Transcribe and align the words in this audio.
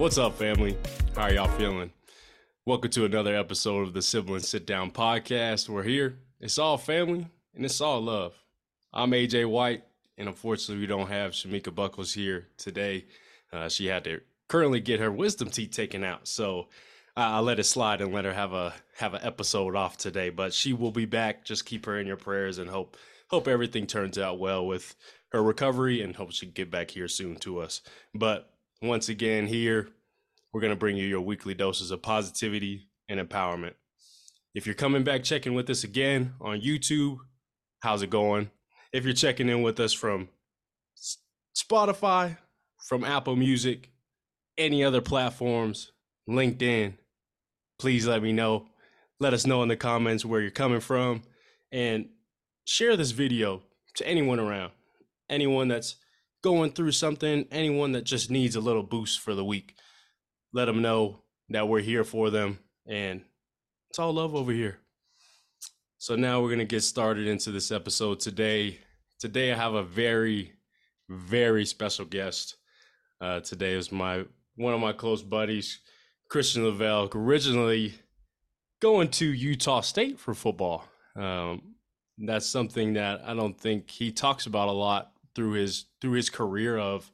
What's 0.00 0.16
up, 0.16 0.38
family? 0.38 0.78
How 1.14 1.24
are 1.24 1.32
y'all 1.34 1.58
feeling? 1.58 1.92
Welcome 2.64 2.90
to 2.92 3.04
another 3.04 3.36
episode 3.36 3.82
of 3.82 3.92
the 3.92 4.00
Sibling 4.00 4.40
Sit 4.40 4.64
Down 4.64 4.90
Podcast. 4.90 5.68
We're 5.68 5.82
here. 5.82 6.16
It's 6.40 6.56
all 6.56 6.78
family 6.78 7.26
and 7.54 7.66
it's 7.66 7.82
all 7.82 8.00
love. 8.00 8.32
I'm 8.94 9.10
AJ 9.10 9.50
White, 9.50 9.82
and 10.16 10.26
unfortunately, 10.26 10.80
we 10.80 10.86
don't 10.86 11.10
have 11.10 11.32
Shamika 11.32 11.74
Buckles 11.74 12.14
here 12.14 12.46
today. 12.56 13.04
Uh, 13.52 13.68
she 13.68 13.88
had 13.88 14.04
to 14.04 14.22
currently 14.48 14.80
get 14.80 15.00
her 15.00 15.12
wisdom 15.12 15.50
teeth 15.50 15.72
taken 15.72 16.02
out, 16.02 16.26
so 16.26 16.68
I, 17.14 17.36
I 17.36 17.38
let 17.40 17.58
it 17.58 17.64
slide 17.64 18.00
and 18.00 18.10
let 18.10 18.24
her 18.24 18.32
have 18.32 18.54
a 18.54 18.72
have 18.96 19.12
an 19.12 19.20
episode 19.22 19.76
off 19.76 19.98
today. 19.98 20.30
But 20.30 20.54
she 20.54 20.72
will 20.72 20.92
be 20.92 21.04
back. 21.04 21.44
Just 21.44 21.66
keep 21.66 21.84
her 21.84 22.00
in 22.00 22.06
your 22.06 22.16
prayers 22.16 22.56
and 22.56 22.70
hope 22.70 22.96
hope 23.28 23.46
everything 23.46 23.86
turns 23.86 24.16
out 24.16 24.38
well 24.38 24.66
with 24.66 24.96
her 25.32 25.42
recovery 25.42 26.00
and 26.00 26.16
hope 26.16 26.32
she 26.32 26.46
can 26.46 26.54
get 26.54 26.70
back 26.70 26.90
here 26.90 27.06
soon 27.06 27.36
to 27.40 27.58
us. 27.58 27.82
But 28.14 28.50
once 28.82 29.08
again, 29.08 29.46
here 29.46 29.88
we're 30.52 30.60
going 30.60 30.72
to 30.72 30.78
bring 30.78 30.96
you 30.96 31.06
your 31.06 31.20
weekly 31.20 31.54
doses 31.54 31.90
of 31.90 32.02
positivity 32.02 32.88
and 33.08 33.20
empowerment. 33.20 33.74
If 34.54 34.66
you're 34.66 34.74
coming 34.74 35.04
back 35.04 35.22
checking 35.22 35.54
with 35.54 35.68
us 35.70 35.84
again 35.84 36.34
on 36.40 36.60
YouTube, 36.60 37.18
how's 37.80 38.02
it 38.02 38.10
going? 38.10 38.50
If 38.92 39.04
you're 39.04 39.12
checking 39.12 39.48
in 39.48 39.62
with 39.62 39.78
us 39.78 39.92
from 39.92 40.28
Spotify, 41.56 42.38
from 42.88 43.04
Apple 43.04 43.36
Music, 43.36 43.90
any 44.58 44.82
other 44.82 45.00
platforms, 45.00 45.92
LinkedIn, 46.28 46.94
please 47.78 48.06
let 48.06 48.22
me 48.22 48.32
know. 48.32 48.66
Let 49.20 49.34
us 49.34 49.46
know 49.46 49.62
in 49.62 49.68
the 49.68 49.76
comments 49.76 50.24
where 50.24 50.40
you're 50.40 50.50
coming 50.50 50.80
from 50.80 51.22
and 51.70 52.08
share 52.66 52.96
this 52.96 53.10
video 53.10 53.62
to 53.96 54.08
anyone 54.08 54.40
around, 54.40 54.72
anyone 55.28 55.68
that's 55.68 55.96
going 56.42 56.72
through 56.72 56.92
something, 56.92 57.46
anyone 57.50 57.92
that 57.92 58.04
just 58.04 58.30
needs 58.30 58.56
a 58.56 58.60
little 58.60 58.82
boost 58.82 59.20
for 59.20 59.34
the 59.34 59.44
week. 59.44 59.74
Let 60.52 60.66
them 60.66 60.82
know 60.82 61.22
that 61.50 61.68
we're 61.68 61.80
here 61.80 62.04
for 62.04 62.30
them 62.30 62.58
and 62.86 63.22
it's 63.90 63.98
all 63.98 64.12
love 64.12 64.34
over 64.34 64.52
here. 64.52 64.78
So 65.98 66.16
now 66.16 66.40
we're 66.40 66.48
going 66.48 66.60
to 66.60 66.64
get 66.64 66.82
started 66.82 67.26
into 67.26 67.50
this 67.50 67.70
episode 67.70 68.20
today. 68.20 68.78
Today 69.18 69.52
I 69.52 69.56
have 69.56 69.74
a 69.74 69.82
very 69.82 70.54
very 71.10 71.66
special 71.66 72.04
guest. 72.04 72.56
Uh, 73.20 73.40
today 73.40 73.72
is 73.72 73.92
my 73.92 74.24
one 74.56 74.74
of 74.74 74.80
my 74.80 74.92
close 74.92 75.22
buddies, 75.22 75.80
Christian 76.28 76.64
Lavalle, 76.64 77.10
originally 77.14 77.94
going 78.80 79.08
to 79.08 79.26
Utah 79.26 79.80
State 79.80 80.18
for 80.18 80.34
football. 80.34 80.84
Um, 81.16 81.74
that's 82.18 82.46
something 82.46 82.94
that 82.94 83.22
I 83.24 83.34
don't 83.34 83.58
think 83.58 83.90
he 83.90 84.12
talks 84.12 84.46
about 84.46 84.68
a 84.68 84.72
lot 84.72 85.12
through 85.40 85.52
his 85.52 85.86
through 86.02 86.12
his 86.12 86.28
career 86.28 86.76
of 86.76 87.10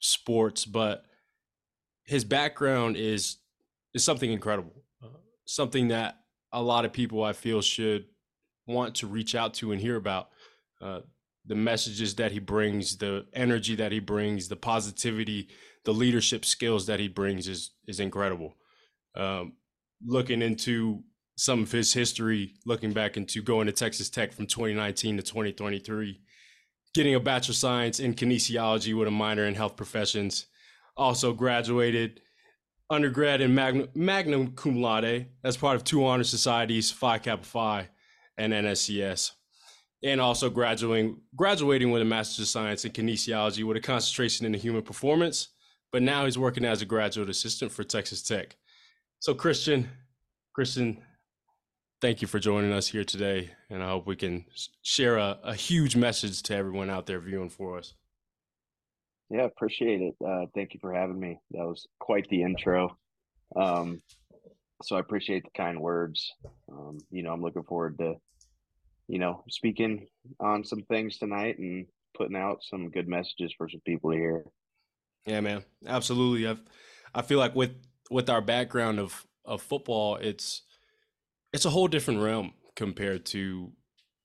sports, 0.00 0.64
but 0.64 1.04
his 2.02 2.24
background 2.24 2.96
is 2.96 3.36
is 3.94 4.02
something 4.02 4.32
incredible, 4.32 4.82
uh, 5.00 5.06
something 5.44 5.86
that 5.86 6.16
a 6.52 6.60
lot 6.60 6.84
of 6.84 6.92
people 6.92 7.22
I 7.22 7.32
feel 7.32 7.62
should 7.62 8.06
want 8.66 8.96
to 8.96 9.06
reach 9.06 9.36
out 9.36 9.54
to 9.54 9.70
and 9.70 9.80
hear 9.80 9.94
about. 9.94 10.30
Uh, 10.80 11.00
the 11.46 11.54
messages 11.54 12.16
that 12.16 12.32
he 12.32 12.40
brings, 12.40 12.96
the 12.96 13.26
energy 13.32 13.76
that 13.76 13.92
he 13.92 14.00
brings, 14.00 14.48
the 14.48 14.56
positivity, 14.56 15.48
the 15.84 15.94
leadership 15.94 16.44
skills 16.44 16.84
that 16.86 16.98
he 16.98 17.06
brings 17.06 17.46
is 17.46 17.70
is 17.86 18.00
incredible. 18.00 18.56
Um, 19.14 19.52
looking 20.04 20.42
into 20.42 21.04
some 21.36 21.62
of 21.62 21.70
his 21.70 21.92
history, 21.92 22.54
looking 22.66 22.92
back 22.92 23.16
into 23.16 23.40
going 23.40 23.66
to 23.66 23.72
Texas 23.72 24.10
Tech 24.10 24.32
from 24.32 24.48
2019 24.48 25.18
to 25.18 25.22
2023, 25.22 26.20
getting 26.94 27.14
a 27.14 27.20
bachelor 27.20 27.52
of 27.52 27.56
science 27.56 28.00
in 28.00 28.14
kinesiology 28.14 28.96
with 28.96 29.08
a 29.08 29.10
minor 29.12 29.44
in 29.44 29.54
health 29.54 29.76
professions, 29.76 30.46
also 30.96 31.32
graduated 31.32 32.20
undergrad 32.90 33.40
in 33.40 33.54
magna, 33.54 33.86
magna 33.94 34.48
cum 34.56 34.80
laude 34.80 35.26
as 35.44 35.56
part 35.56 35.76
of 35.76 35.84
two 35.84 36.04
honor 36.06 36.24
societies, 36.24 36.90
Phi 36.90 37.18
Kappa 37.18 37.44
Phi 37.44 37.88
and 38.38 38.52
NSCS 38.52 39.32
and 40.02 40.20
also 40.20 40.48
graduating 40.48 41.20
graduating 41.34 41.90
with 41.90 42.02
a 42.02 42.04
master's 42.04 42.44
of 42.44 42.48
science 42.48 42.84
in 42.84 42.92
kinesiology 42.92 43.64
with 43.64 43.76
a 43.76 43.80
concentration 43.80 44.46
in 44.46 44.54
human 44.54 44.82
performance 44.82 45.48
but 45.90 46.02
now 46.02 46.24
he's 46.24 46.38
working 46.38 46.64
as 46.64 46.82
a 46.82 46.86
graduate 46.86 47.30
assistant 47.30 47.72
for 47.72 47.84
texas 47.84 48.22
tech. 48.22 48.56
So 49.18 49.34
christian 49.34 49.88
christian 50.54 51.02
thank 52.00 52.22
you 52.22 52.28
for 52.28 52.38
joining 52.38 52.72
us 52.72 52.88
here 52.88 53.04
today 53.04 53.50
and 53.70 53.82
i 53.82 53.88
hope 53.88 54.06
we 54.06 54.16
can 54.16 54.44
share 54.82 55.16
a, 55.16 55.38
a 55.42 55.54
huge 55.54 55.96
message 55.96 56.42
to 56.42 56.54
everyone 56.54 56.90
out 56.90 57.06
there 57.06 57.20
viewing 57.20 57.50
for 57.50 57.78
us. 57.78 57.94
Yeah 59.30 59.44
appreciate 59.44 60.00
it. 60.00 60.14
Uh, 60.26 60.46
thank 60.54 60.72
you 60.72 60.80
for 60.80 60.94
having 60.94 61.20
me. 61.20 61.38
That 61.50 61.66
was 61.66 61.86
quite 61.98 62.26
the 62.30 62.42
intro. 62.42 62.96
Um, 63.54 64.00
so 64.82 64.96
i 64.96 65.00
appreciate 65.00 65.44
the 65.44 65.50
kind 65.56 65.80
words. 65.80 66.32
Um, 66.70 66.98
you 67.10 67.22
know 67.22 67.32
i'm 67.32 67.42
looking 67.42 67.64
forward 67.64 67.98
to 67.98 68.16
you 69.08 69.18
know, 69.18 69.42
speaking 69.48 70.06
on 70.38 70.62
some 70.62 70.82
things 70.82 71.16
tonight 71.18 71.58
and 71.58 71.86
putting 72.16 72.36
out 72.36 72.62
some 72.62 72.90
good 72.90 73.08
messages 73.08 73.52
for 73.56 73.68
some 73.68 73.80
people 73.84 74.10
here. 74.10 74.44
Yeah, 75.26 75.40
man, 75.40 75.64
absolutely. 75.86 76.46
I've, 76.46 76.60
I 77.14 77.22
feel 77.22 77.38
like 77.38 77.54
with 77.54 77.72
with 78.10 78.30
our 78.30 78.42
background 78.42 79.00
of 79.00 79.26
of 79.44 79.62
football, 79.62 80.16
it's 80.16 80.62
it's 81.52 81.64
a 81.64 81.70
whole 81.70 81.88
different 81.88 82.20
realm 82.20 82.52
compared 82.76 83.24
to 83.26 83.72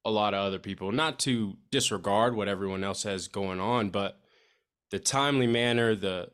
a 0.06 0.12
lot 0.12 0.34
of 0.34 0.46
other 0.46 0.60
people. 0.60 0.92
Not 0.92 1.20
to 1.20 1.58
disregard 1.72 2.36
what 2.36 2.48
everyone 2.48 2.84
else 2.84 3.04
has 3.04 3.28
going 3.28 3.60
on, 3.60 3.90
but 3.90 4.20
the 4.92 5.00
timely 5.00 5.48
manner, 5.48 5.96
the 5.96 6.30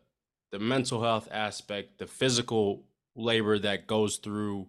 the 0.52 0.60
mental 0.60 1.04
health 1.04 1.28
aspect, 1.32 2.00
the 2.00 2.08
physical 2.08 2.86
labor 3.16 3.60
that 3.60 3.86
goes 3.86 4.18
through 4.18 4.68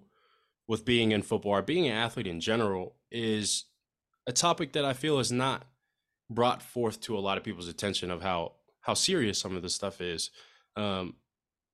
with 0.69 0.85
being 0.85 1.13
in 1.13 1.23
football 1.23 1.53
or 1.53 1.63
being 1.63 1.87
an 1.87 1.97
athlete 1.97 2.27
in 2.27 2.39
general 2.39 2.95
is 3.11 3.65
a 4.27 4.33
topic 4.33 4.73
that 4.75 4.85
I 4.85 4.93
feel 4.93 5.19
is 5.19 5.33
not 5.33 5.67
brought 6.29 6.63
forth 6.63 7.01
to 7.01 7.17
a 7.17 7.21
lot 7.21 7.39
of 7.39 7.45
people's 7.45 7.69
attention 7.69 8.11
of 8.11 8.23
how 8.23 8.53
how 8.83 8.95
serious 8.95 9.39
some 9.39 9.57
of 9.57 9.63
this 9.63 9.75
stuff 9.75 10.01
is. 10.01 10.31
Um, 10.77 11.17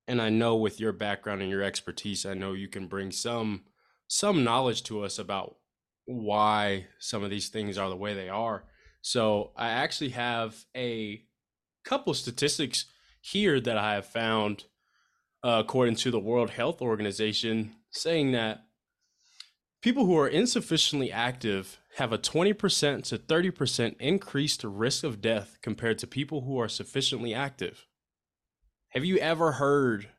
and 0.07 0.21
I 0.21 0.29
know 0.29 0.55
with 0.55 0.79
your 0.79 0.93
background 0.93 1.41
and 1.41 1.51
your 1.51 1.63
expertise, 1.63 2.25
I 2.25 2.33
know 2.33 2.53
you 2.53 2.67
can 2.67 2.87
bring 2.87 3.11
some 3.11 3.63
some 4.07 4.43
knowledge 4.43 4.83
to 4.83 5.03
us 5.03 5.19
about 5.19 5.57
why 6.05 6.87
some 6.99 7.23
of 7.23 7.29
these 7.29 7.49
things 7.49 7.77
are 7.77 7.89
the 7.89 7.95
way 7.95 8.13
they 8.13 8.29
are. 8.29 8.63
So 9.01 9.51
I 9.55 9.69
actually 9.69 10.09
have 10.09 10.55
a 10.75 11.21
couple 11.83 12.13
statistics 12.13 12.85
here 13.21 13.59
that 13.59 13.77
I 13.77 13.95
have 13.95 14.05
found, 14.05 14.65
uh, 15.43 15.61
according 15.65 15.95
to 15.97 16.11
the 16.11 16.19
World 16.19 16.49
Health 16.49 16.81
Organization, 16.81 17.75
saying 17.91 18.31
that 18.31 18.63
people 19.81 20.05
who 20.05 20.17
are 20.17 20.27
insufficiently 20.27 21.11
active 21.11 21.79
have 21.97 22.13
a 22.13 22.17
20% 22.17 23.03
to 23.05 23.17
30% 23.17 23.95
increased 23.99 24.63
risk 24.63 25.03
of 25.03 25.21
death 25.21 25.57
compared 25.61 25.97
to 25.99 26.07
people 26.07 26.41
who 26.41 26.59
are 26.59 26.69
sufficiently 26.69 27.33
active. 27.33 27.85
Have 28.89 29.03
you 29.03 29.17
ever 29.17 29.53
heard 29.53 30.09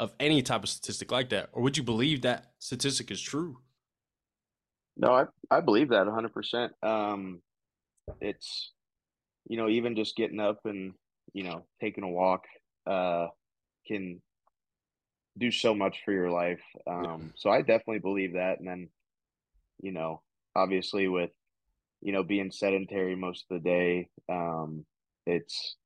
of 0.00 0.12
any 0.20 0.42
type 0.42 0.62
of 0.62 0.68
statistic 0.68 1.10
like 1.10 1.30
that? 1.30 1.50
Or 1.52 1.62
would 1.62 1.76
you 1.76 1.82
believe 1.82 2.22
that 2.22 2.52
statistic 2.58 3.10
is 3.10 3.20
true? 3.20 3.58
No, 4.96 5.12
I, 5.12 5.24
I 5.50 5.60
believe 5.60 5.90
that 5.90 6.06
100%. 6.06 6.70
Um, 6.82 7.40
it's, 8.20 8.72
you 9.48 9.56
know, 9.56 9.68
even 9.68 9.96
just 9.96 10.16
getting 10.16 10.40
up 10.40 10.60
and, 10.64 10.94
you 11.32 11.44
know, 11.44 11.64
taking 11.80 12.04
a 12.04 12.08
walk 12.08 12.44
uh, 12.86 13.28
can 13.86 14.20
do 15.36 15.50
so 15.50 15.74
much 15.74 15.98
for 16.04 16.12
your 16.12 16.30
life. 16.30 16.62
Um, 16.86 17.32
so 17.36 17.50
I 17.50 17.60
definitely 17.60 18.00
believe 18.00 18.34
that. 18.34 18.58
And 18.58 18.66
then, 18.68 18.88
you 19.80 19.92
know, 19.92 20.22
obviously 20.58 21.08
with 21.08 21.30
you 22.00 22.12
know 22.12 22.22
being 22.22 22.50
sedentary 22.50 23.14
most 23.14 23.44
of 23.50 23.62
the 23.62 23.68
day 23.68 24.08
um 24.28 24.84
it's 25.26 25.76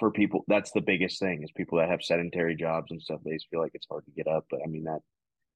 for 0.00 0.10
people 0.10 0.44
that's 0.48 0.72
the 0.72 0.80
biggest 0.80 1.20
thing 1.20 1.42
is 1.44 1.52
people 1.52 1.78
that 1.78 1.88
have 1.88 2.02
sedentary 2.02 2.56
jobs 2.56 2.90
and 2.90 3.00
stuff 3.00 3.20
they 3.24 3.34
just 3.34 3.48
feel 3.50 3.60
like 3.60 3.70
it's 3.74 3.86
hard 3.88 4.04
to 4.04 4.10
get 4.10 4.26
up 4.26 4.44
but 4.50 4.60
i 4.64 4.66
mean 4.66 4.84
that 4.84 5.00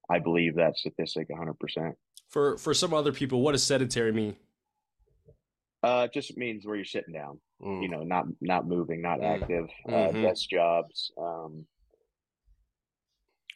i 0.08 0.20
believe 0.20 0.54
that 0.54 0.76
statistic 0.76 1.28
100% 1.28 1.92
for 2.30 2.56
for 2.58 2.72
some 2.72 2.94
other 2.94 3.12
people 3.12 3.40
what 3.40 3.52
does 3.52 3.64
sedentary 3.64 4.12
mean 4.12 4.36
uh 5.82 6.06
it 6.08 6.12
just 6.12 6.36
means 6.36 6.64
where 6.64 6.76
you're 6.76 6.84
sitting 6.84 7.12
down 7.12 7.40
mm. 7.60 7.82
you 7.82 7.88
know 7.88 8.04
not 8.04 8.26
not 8.40 8.68
moving 8.68 9.02
not 9.02 9.18
mm. 9.18 9.42
active 9.42 9.66
uh, 9.88 9.92
mm-hmm. 9.92 10.18
uh 10.18 10.22
desk 10.22 10.48
jobs 10.48 11.10
um 11.18 11.66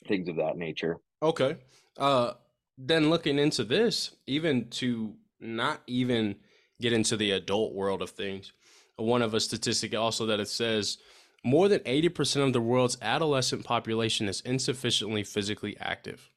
things 0.09 0.29
of 0.29 0.37
that 0.37 0.57
nature 0.57 0.97
okay 1.23 1.57
uh 1.99 2.33
then 2.79 3.11
looking 3.11 3.39
into 3.39 3.65
this, 3.65 4.15
even 4.27 4.69
to 4.71 5.15
not 5.41 5.83
even 5.89 6.37
get 6.81 6.93
into 6.93 7.17
the 7.17 7.33
adult 7.33 7.75
world 7.75 8.01
of 8.01 8.11
things, 8.11 8.53
one 8.99 9.23
of 9.23 9.35
a 9.35 9.41
statistic 9.41 9.95
also 9.95 10.27
that 10.27 10.41
it 10.41 10.49
says 10.49 10.99
more 11.45 11.69
than 11.69 11.81
80% 11.81 12.47
of 12.47 12.53
the 12.53 12.61
world's 12.61 12.99
adolescent 13.01 13.65
population 13.65 14.29
is 14.29 14.41
insufficiently 14.41 15.23
physically 15.23 15.77
active. 15.79 16.31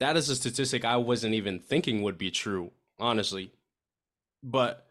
That 0.00 0.16
is 0.16 0.28
a 0.28 0.36
statistic 0.36 0.84
I 0.84 0.96
wasn't 0.96 1.34
even 1.34 1.58
thinking 1.58 2.02
would 2.02 2.18
be 2.18 2.30
true, 2.30 2.72
honestly. 2.98 3.52
But 4.42 4.86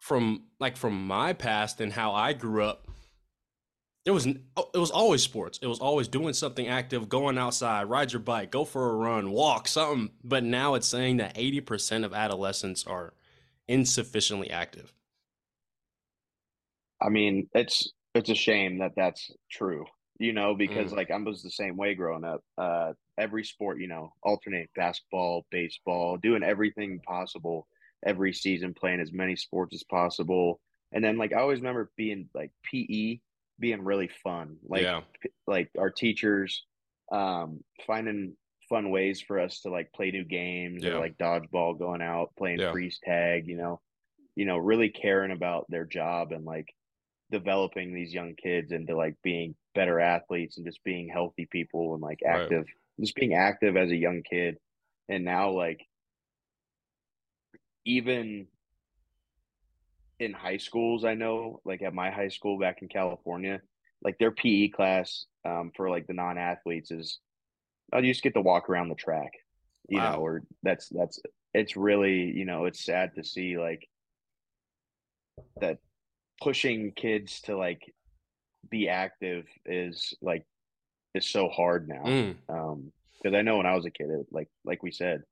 from 0.00 0.44
like 0.58 0.76
from 0.76 1.06
my 1.06 1.32
past 1.32 1.80
and 1.80 1.92
how 1.92 2.12
I 2.12 2.32
grew 2.32 2.64
up, 2.64 2.88
it 4.04 4.10
was 4.10 4.26
oh, 4.56 4.70
it 4.74 4.78
was 4.78 4.90
always 4.90 5.22
sports. 5.22 5.58
It 5.62 5.66
was 5.66 5.78
always 5.78 6.08
doing 6.08 6.32
something 6.32 6.66
active, 6.66 7.08
going 7.08 7.38
outside, 7.38 7.84
ride 7.84 8.12
your 8.12 8.20
bike, 8.20 8.50
go 8.50 8.64
for 8.64 8.90
a 8.90 8.94
run, 8.94 9.30
walk, 9.30 9.68
something. 9.68 10.10
But 10.24 10.42
now 10.42 10.74
it's 10.74 10.88
saying 10.88 11.18
that 11.18 11.34
80% 11.34 12.04
of 12.04 12.14
adolescents 12.14 12.86
are 12.86 13.14
insufficiently 13.68 14.50
active. 14.50 14.92
I 17.06 17.10
mean, 17.10 17.48
it's 17.54 17.92
it's 18.14 18.30
a 18.30 18.34
shame 18.34 18.78
that 18.78 18.92
that's 18.96 19.30
true. 19.50 19.84
You 20.18 20.32
know, 20.32 20.54
because 20.54 20.92
mm. 20.92 20.96
like 20.96 21.10
I 21.10 21.16
was 21.18 21.42
the 21.42 21.50
same 21.50 21.76
way 21.76 21.94
growing 21.94 22.24
up. 22.24 22.40
Uh, 22.58 22.92
every 23.18 23.44
sport, 23.44 23.78
you 23.78 23.86
know, 23.86 24.12
alternate 24.22 24.70
basketball, 24.74 25.46
baseball, 25.50 26.16
doing 26.16 26.42
everything 26.42 27.00
possible 27.06 27.66
every 28.04 28.32
season, 28.32 28.74
playing 28.74 29.00
as 29.00 29.12
many 29.12 29.36
sports 29.36 29.74
as 29.74 29.84
possible. 29.84 30.60
And 30.92 31.04
then 31.04 31.18
like 31.18 31.32
I 31.32 31.40
always 31.40 31.60
remember 31.60 31.90
being 31.96 32.28
like 32.34 32.50
PE 32.64 33.18
being 33.58 33.82
really 33.82 34.10
fun. 34.22 34.56
Like 34.66 34.82
yeah. 34.82 35.02
like 35.46 35.70
our 35.78 35.90
teachers 35.90 36.64
um 37.12 37.60
finding 37.86 38.34
fun 38.68 38.90
ways 38.90 39.20
for 39.20 39.38
us 39.38 39.60
to 39.60 39.70
like 39.70 39.92
play 39.92 40.10
new 40.10 40.24
games 40.24 40.82
yeah. 40.82 40.92
or 40.92 40.98
like 40.98 41.18
dodgeball 41.18 41.78
going 41.78 42.02
out, 42.02 42.32
playing 42.36 42.58
yeah. 42.58 42.72
freeze 42.72 42.98
tag, 43.04 43.46
you 43.46 43.56
know. 43.56 43.80
You 44.34 44.44
know, 44.44 44.58
really 44.58 44.90
caring 44.90 45.32
about 45.32 45.64
their 45.70 45.86
job 45.86 46.32
and 46.32 46.44
like 46.44 46.66
developing 47.30 47.92
these 47.92 48.14
young 48.14 48.34
kids 48.34 48.72
into 48.72 48.96
like 48.96 49.16
being 49.22 49.54
better 49.74 50.00
athletes 50.00 50.56
and 50.56 50.66
just 50.66 50.82
being 50.84 51.08
healthy 51.08 51.46
people 51.50 51.94
and 51.94 52.02
like 52.02 52.20
active 52.26 52.64
right. 52.64 53.00
just 53.00 53.14
being 53.14 53.34
active 53.34 53.76
as 53.76 53.90
a 53.90 53.96
young 53.96 54.22
kid. 54.22 54.58
And 55.08 55.24
now 55.24 55.50
like 55.50 55.86
even 57.84 58.46
in 60.18 60.32
high 60.32 60.56
schools, 60.56 61.04
I 61.04 61.14
know, 61.14 61.60
like 61.64 61.82
at 61.82 61.94
my 61.94 62.10
high 62.10 62.28
school 62.28 62.58
back 62.58 62.82
in 62.82 62.88
California, 62.88 63.60
like 64.02 64.18
their 64.18 64.30
PE 64.30 64.68
class 64.68 65.26
um, 65.44 65.72
for 65.76 65.90
like 65.90 66.06
the 66.06 66.14
non 66.14 66.38
athletes 66.38 66.90
is, 66.90 67.18
oh, 67.92 67.98
you 67.98 68.12
just 68.12 68.22
get 68.22 68.34
to 68.34 68.40
walk 68.40 68.68
around 68.68 68.88
the 68.88 68.94
track, 68.94 69.32
you 69.88 69.98
wow. 69.98 70.12
know, 70.12 70.18
or 70.18 70.42
that's 70.62 70.88
that's 70.88 71.20
it's 71.54 71.76
really 71.76 72.30
you 72.32 72.44
know 72.44 72.66
it's 72.66 72.84
sad 72.84 73.14
to 73.14 73.24
see 73.24 73.58
like 73.58 73.88
that 75.60 75.78
pushing 76.40 76.92
kids 76.92 77.40
to 77.42 77.56
like 77.56 77.92
be 78.70 78.88
active 78.88 79.46
is 79.64 80.14
like 80.20 80.44
is 81.14 81.26
so 81.26 81.48
hard 81.48 81.88
now. 81.88 82.04
Mm. 82.04 82.36
Um, 82.48 82.92
because 83.22 83.36
I 83.36 83.42
know 83.42 83.56
when 83.56 83.66
I 83.66 83.74
was 83.74 83.86
a 83.86 83.90
kid, 83.90 84.10
it, 84.10 84.26
like 84.30 84.48
like 84.64 84.82
we 84.82 84.90
said, 84.90 85.22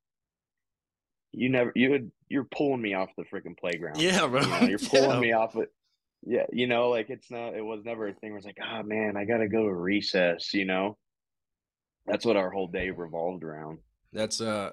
you 1.32 1.48
never 1.48 1.72
you 1.74 1.90
would 1.90 2.10
you're 2.28 2.44
pulling 2.44 2.80
me 2.80 2.94
off 2.94 3.10
the 3.16 3.24
freaking 3.24 3.58
playground. 3.58 4.00
Yeah, 4.00 4.26
bro. 4.26 4.40
You 4.40 4.48
know, 4.48 4.60
you're 4.62 4.78
pulling 4.90 5.10
yeah. 5.10 5.20
me 5.20 5.32
off 5.32 5.56
it. 5.56 5.70
Yeah, 6.26 6.46
you 6.52 6.66
know, 6.66 6.88
like 6.88 7.10
it's 7.10 7.30
not. 7.30 7.54
It 7.54 7.64
was 7.64 7.84
never 7.84 8.08
a 8.08 8.14
thing 8.14 8.30
where 8.30 8.38
it's 8.38 8.46
like, 8.46 8.58
oh 8.62 8.82
man, 8.82 9.16
I 9.16 9.24
gotta 9.24 9.48
go 9.48 9.64
to 9.64 9.74
recess. 9.74 10.54
You 10.54 10.64
know, 10.64 10.96
that's 12.06 12.24
what 12.24 12.36
our 12.36 12.50
whole 12.50 12.68
day 12.68 12.90
revolved 12.90 13.44
around. 13.44 13.78
That's 14.12 14.40
uh, 14.40 14.72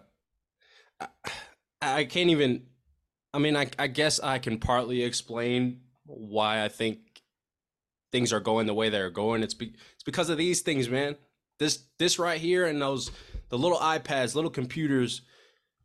I, 0.99 1.07
I 1.81 2.03
can't 2.05 2.29
even. 2.29 2.63
I 3.33 3.39
mean, 3.39 3.57
I 3.57 3.67
I 3.77 3.87
guess 3.87 4.19
I 4.19 4.39
can 4.39 4.59
partly 4.59 5.03
explain 5.03 5.81
why 6.05 6.63
I 6.63 6.67
think 6.67 6.99
things 8.11 8.33
are 8.33 8.39
going 8.39 8.67
the 8.67 8.73
way 8.73 8.89
they're 8.89 9.09
going. 9.09 9.43
It's 9.43 9.53
be, 9.53 9.73
it's 9.93 10.03
because 10.03 10.29
of 10.29 10.37
these 10.37 10.61
things, 10.61 10.89
man. 10.89 11.15
This 11.59 11.83
this 11.99 12.17
right 12.19 12.39
here 12.39 12.65
and 12.65 12.81
those 12.81 13.11
the 13.49 13.57
little 13.57 13.77
iPads, 13.77 14.35
little 14.35 14.49
computers 14.49 15.21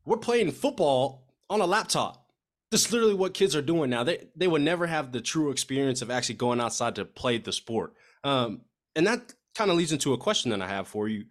we're 0.06 0.16
playing 0.16 0.52
football 0.52 1.26
on 1.50 1.60
a 1.60 1.66
laptop. 1.66 2.30
This 2.70 2.86
is 2.86 2.92
literally 2.92 3.14
what 3.14 3.34
kids 3.34 3.54
are 3.54 3.62
doing 3.62 3.90
now. 3.90 4.04
They 4.04 4.28
they 4.34 4.48
would 4.48 4.62
never 4.62 4.86
have 4.86 5.12
the 5.12 5.20
true 5.20 5.50
experience 5.50 6.00
of 6.00 6.10
actually 6.10 6.36
going 6.36 6.60
outside 6.60 6.94
to 6.94 7.04
play 7.04 7.38
the 7.38 7.52
sport. 7.52 7.92
Um, 8.24 8.62
and 8.94 9.06
that 9.06 9.34
kind 9.54 9.70
of 9.70 9.76
leads 9.76 9.92
into 9.92 10.14
a 10.14 10.18
question 10.18 10.50
that 10.52 10.62
I 10.62 10.68
have 10.68 10.88
for 10.88 11.08
you. 11.08 11.26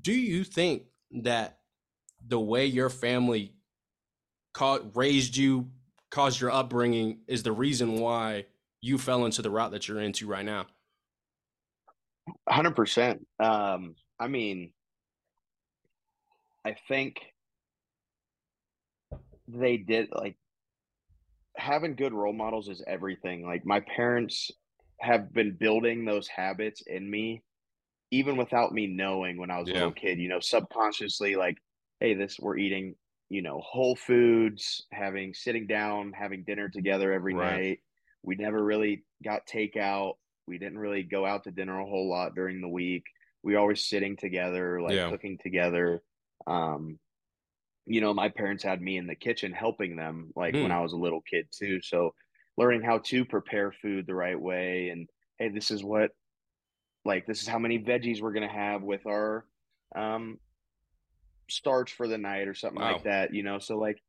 Do 0.00 0.12
you 0.12 0.44
think 0.44 0.84
that 1.22 1.58
the 2.26 2.40
way 2.40 2.66
your 2.66 2.90
family 2.90 3.54
caught, 4.52 4.96
raised 4.96 5.36
you, 5.36 5.68
caused 6.14 6.40
your 6.40 6.52
upbringing, 6.52 7.18
is 7.26 7.42
the 7.42 7.52
reason 7.52 7.98
why 7.98 8.46
you 8.80 8.98
fell 8.98 9.24
into 9.24 9.42
the 9.42 9.50
route 9.50 9.72
that 9.72 9.88
you're 9.88 10.00
into 10.00 10.28
right 10.28 10.44
now? 10.44 10.66
Hundred 12.48 12.76
percent. 12.76 13.26
Um, 13.40 13.96
I 14.18 14.28
mean, 14.28 14.72
I 16.64 16.76
think 16.88 17.16
they 19.48 19.76
did 19.76 20.08
like 20.12 20.36
having 21.56 21.96
good 21.96 22.12
role 22.12 22.32
models 22.32 22.68
is 22.68 22.82
everything. 22.86 23.44
Like 23.44 23.66
my 23.66 23.80
parents 23.80 24.50
have 25.00 25.32
been 25.32 25.56
building 25.58 26.04
those 26.04 26.28
habits 26.28 26.82
in 26.86 27.10
me 27.10 27.42
even 28.10 28.36
without 28.36 28.72
me 28.72 28.86
knowing 28.86 29.36
when 29.36 29.50
I 29.50 29.58
was 29.58 29.68
yeah. 29.68 29.74
a 29.74 29.78
little 29.78 29.92
kid, 29.92 30.18
you 30.18 30.28
know, 30.28 30.38
subconsciously 30.38 31.34
like, 31.34 31.58
hey, 31.98 32.14
this 32.14 32.38
we're 32.40 32.56
eating, 32.56 32.94
you 33.28 33.42
know, 33.42 33.60
whole 33.64 33.96
foods, 33.96 34.86
having 34.92 35.34
sitting 35.34 35.66
down, 35.66 36.12
having 36.12 36.44
dinner 36.44 36.68
together 36.68 37.12
every 37.12 37.34
right. 37.34 37.60
night. 37.60 37.78
We 38.22 38.36
never 38.36 38.62
really 38.62 39.04
got 39.22 39.46
takeout. 39.46 40.14
We 40.46 40.58
didn't 40.58 40.78
really 40.78 41.02
go 41.02 41.24
out 41.24 41.44
to 41.44 41.50
dinner 41.50 41.78
a 41.78 41.86
whole 41.86 42.08
lot 42.08 42.34
during 42.34 42.60
the 42.60 42.68
week. 42.68 43.04
We 43.42 43.56
always 43.56 43.86
sitting 43.86 44.16
together, 44.16 44.80
like 44.80 44.94
yeah. 44.94 45.10
cooking 45.10 45.38
together. 45.42 46.02
Um, 46.46 46.98
you 47.86 48.00
know, 48.00 48.14
my 48.14 48.28
parents 48.28 48.62
had 48.62 48.80
me 48.80 48.96
in 48.96 49.06
the 49.06 49.14
kitchen 49.14 49.52
helping 49.52 49.96
them 49.96 50.32
like 50.34 50.54
mm. 50.54 50.62
when 50.62 50.70
hmm. 50.70 50.76
I 50.76 50.80
was 50.80 50.92
a 50.92 50.98
little 50.98 51.20
kid 51.20 51.46
too. 51.50 51.80
So 51.82 52.14
learning 52.56 52.82
how 52.82 52.98
to 52.98 53.24
prepare 53.24 53.72
food 53.72 54.06
the 54.06 54.14
right 54.14 54.40
way 54.40 54.88
and 54.88 55.08
hey, 55.38 55.48
this 55.48 55.70
is 55.70 55.82
what 55.84 56.10
like 57.04 57.26
this 57.26 57.42
is 57.42 57.48
how 57.48 57.58
many 57.58 57.78
veggies 57.78 58.20
we're 58.22 58.32
gonna 58.32 58.48
have 58.48 58.82
with 58.82 59.06
our 59.06 59.44
um 59.94 60.38
starch 61.48 61.94
for 61.94 62.08
the 62.08 62.18
night 62.18 62.48
or 62.48 62.54
something 62.54 62.80
wow. 62.80 62.92
like 62.92 63.04
that, 63.04 63.34
you 63.34 63.42
know. 63.42 63.58
So 63.58 63.78
like 63.78 64.02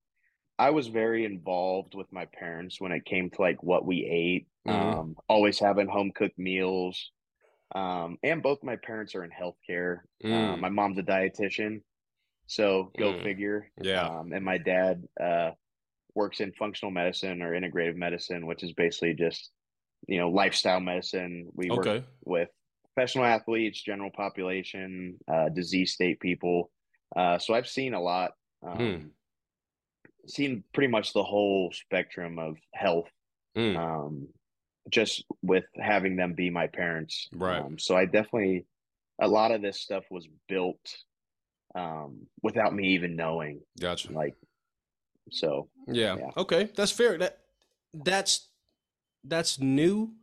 I 0.57 0.69
was 0.69 0.87
very 0.87 1.25
involved 1.25 1.95
with 1.95 2.11
my 2.11 2.25
parents 2.25 2.79
when 2.79 2.91
it 2.91 3.05
came 3.05 3.29
to 3.31 3.41
like 3.41 3.61
what 3.63 3.85
we 3.85 4.05
ate. 4.05 4.47
Mm-hmm. 4.67 4.99
Um, 4.99 5.15
always 5.27 5.59
having 5.59 5.87
home 5.87 6.11
cooked 6.15 6.39
meals. 6.39 7.11
Um, 7.73 8.17
and 8.23 8.41
both 8.41 8.63
my 8.63 8.77
parents 8.77 9.15
are 9.15 9.23
in 9.23 9.31
healthcare. 9.31 9.99
Uh, 10.23 10.27
mm. 10.27 10.53
Uh, 10.53 10.57
my 10.57 10.69
mom's 10.69 10.99
a 10.99 11.03
dietitian, 11.03 11.81
so 12.47 12.91
go 12.97 13.13
mm. 13.13 13.23
figure. 13.23 13.69
Yeah. 13.81 14.07
Um, 14.07 14.31
and 14.33 14.45
my 14.45 14.57
dad 14.57 15.03
uh, 15.21 15.51
works 16.13 16.39
in 16.39 16.53
functional 16.53 16.91
medicine 16.91 17.41
or 17.41 17.51
integrative 17.51 17.95
medicine, 17.95 18.45
which 18.45 18.63
is 18.63 18.71
basically 18.73 19.13
just 19.15 19.51
you 20.07 20.19
know 20.19 20.29
lifestyle 20.29 20.79
medicine. 20.79 21.49
We 21.53 21.69
okay. 21.71 21.89
work 21.89 22.03
with 22.23 22.49
professional 22.93 23.25
athletes, 23.25 23.81
general 23.81 24.11
population, 24.11 25.17
uh, 25.27 25.49
disease 25.49 25.93
state 25.93 26.19
people. 26.19 26.71
Uh, 27.15 27.37
so 27.37 27.53
I've 27.53 27.67
seen 27.67 27.93
a 27.93 28.01
lot. 28.01 28.31
Um, 28.65 28.77
mm. 28.77 29.09
Seen 30.27 30.63
pretty 30.73 30.87
much 30.87 31.13
the 31.13 31.23
whole 31.23 31.71
spectrum 31.71 32.39
of 32.39 32.57
health. 32.73 33.09
Mm. 33.57 33.77
Um, 33.77 34.27
just 34.89 35.25
with 35.41 35.65
having 35.79 36.15
them 36.15 36.33
be 36.33 36.49
my 36.49 36.67
parents. 36.67 37.27
Right. 37.33 37.59
Um, 37.59 37.79
so 37.79 37.95
I 37.95 38.05
definitely 38.05 38.65
a 39.19 39.27
lot 39.27 39.51
of 39.51 39.61
this 39.61 39.79
stuff 39.79 40.03
was 40.11 40.27
built 40.47 40.97
um, 41.73 42.27
without 42.41 42.73
me 42.73 42.89
even 42.89 43.15
knowing. 43.15 43.61
Gotcha. 43.79 44.11
Like, 44.11 44.35
so 45.31 45.69
yeah. 45.87 46.15
yeah. 46.17 46.31
Okay, 46.37 46.69
that's 46.75 46.91
fair. 46.91 47.17
That 47.17 47.39
that's 47.93 48.49
that's 49.23 49.59
new 49.59 50.13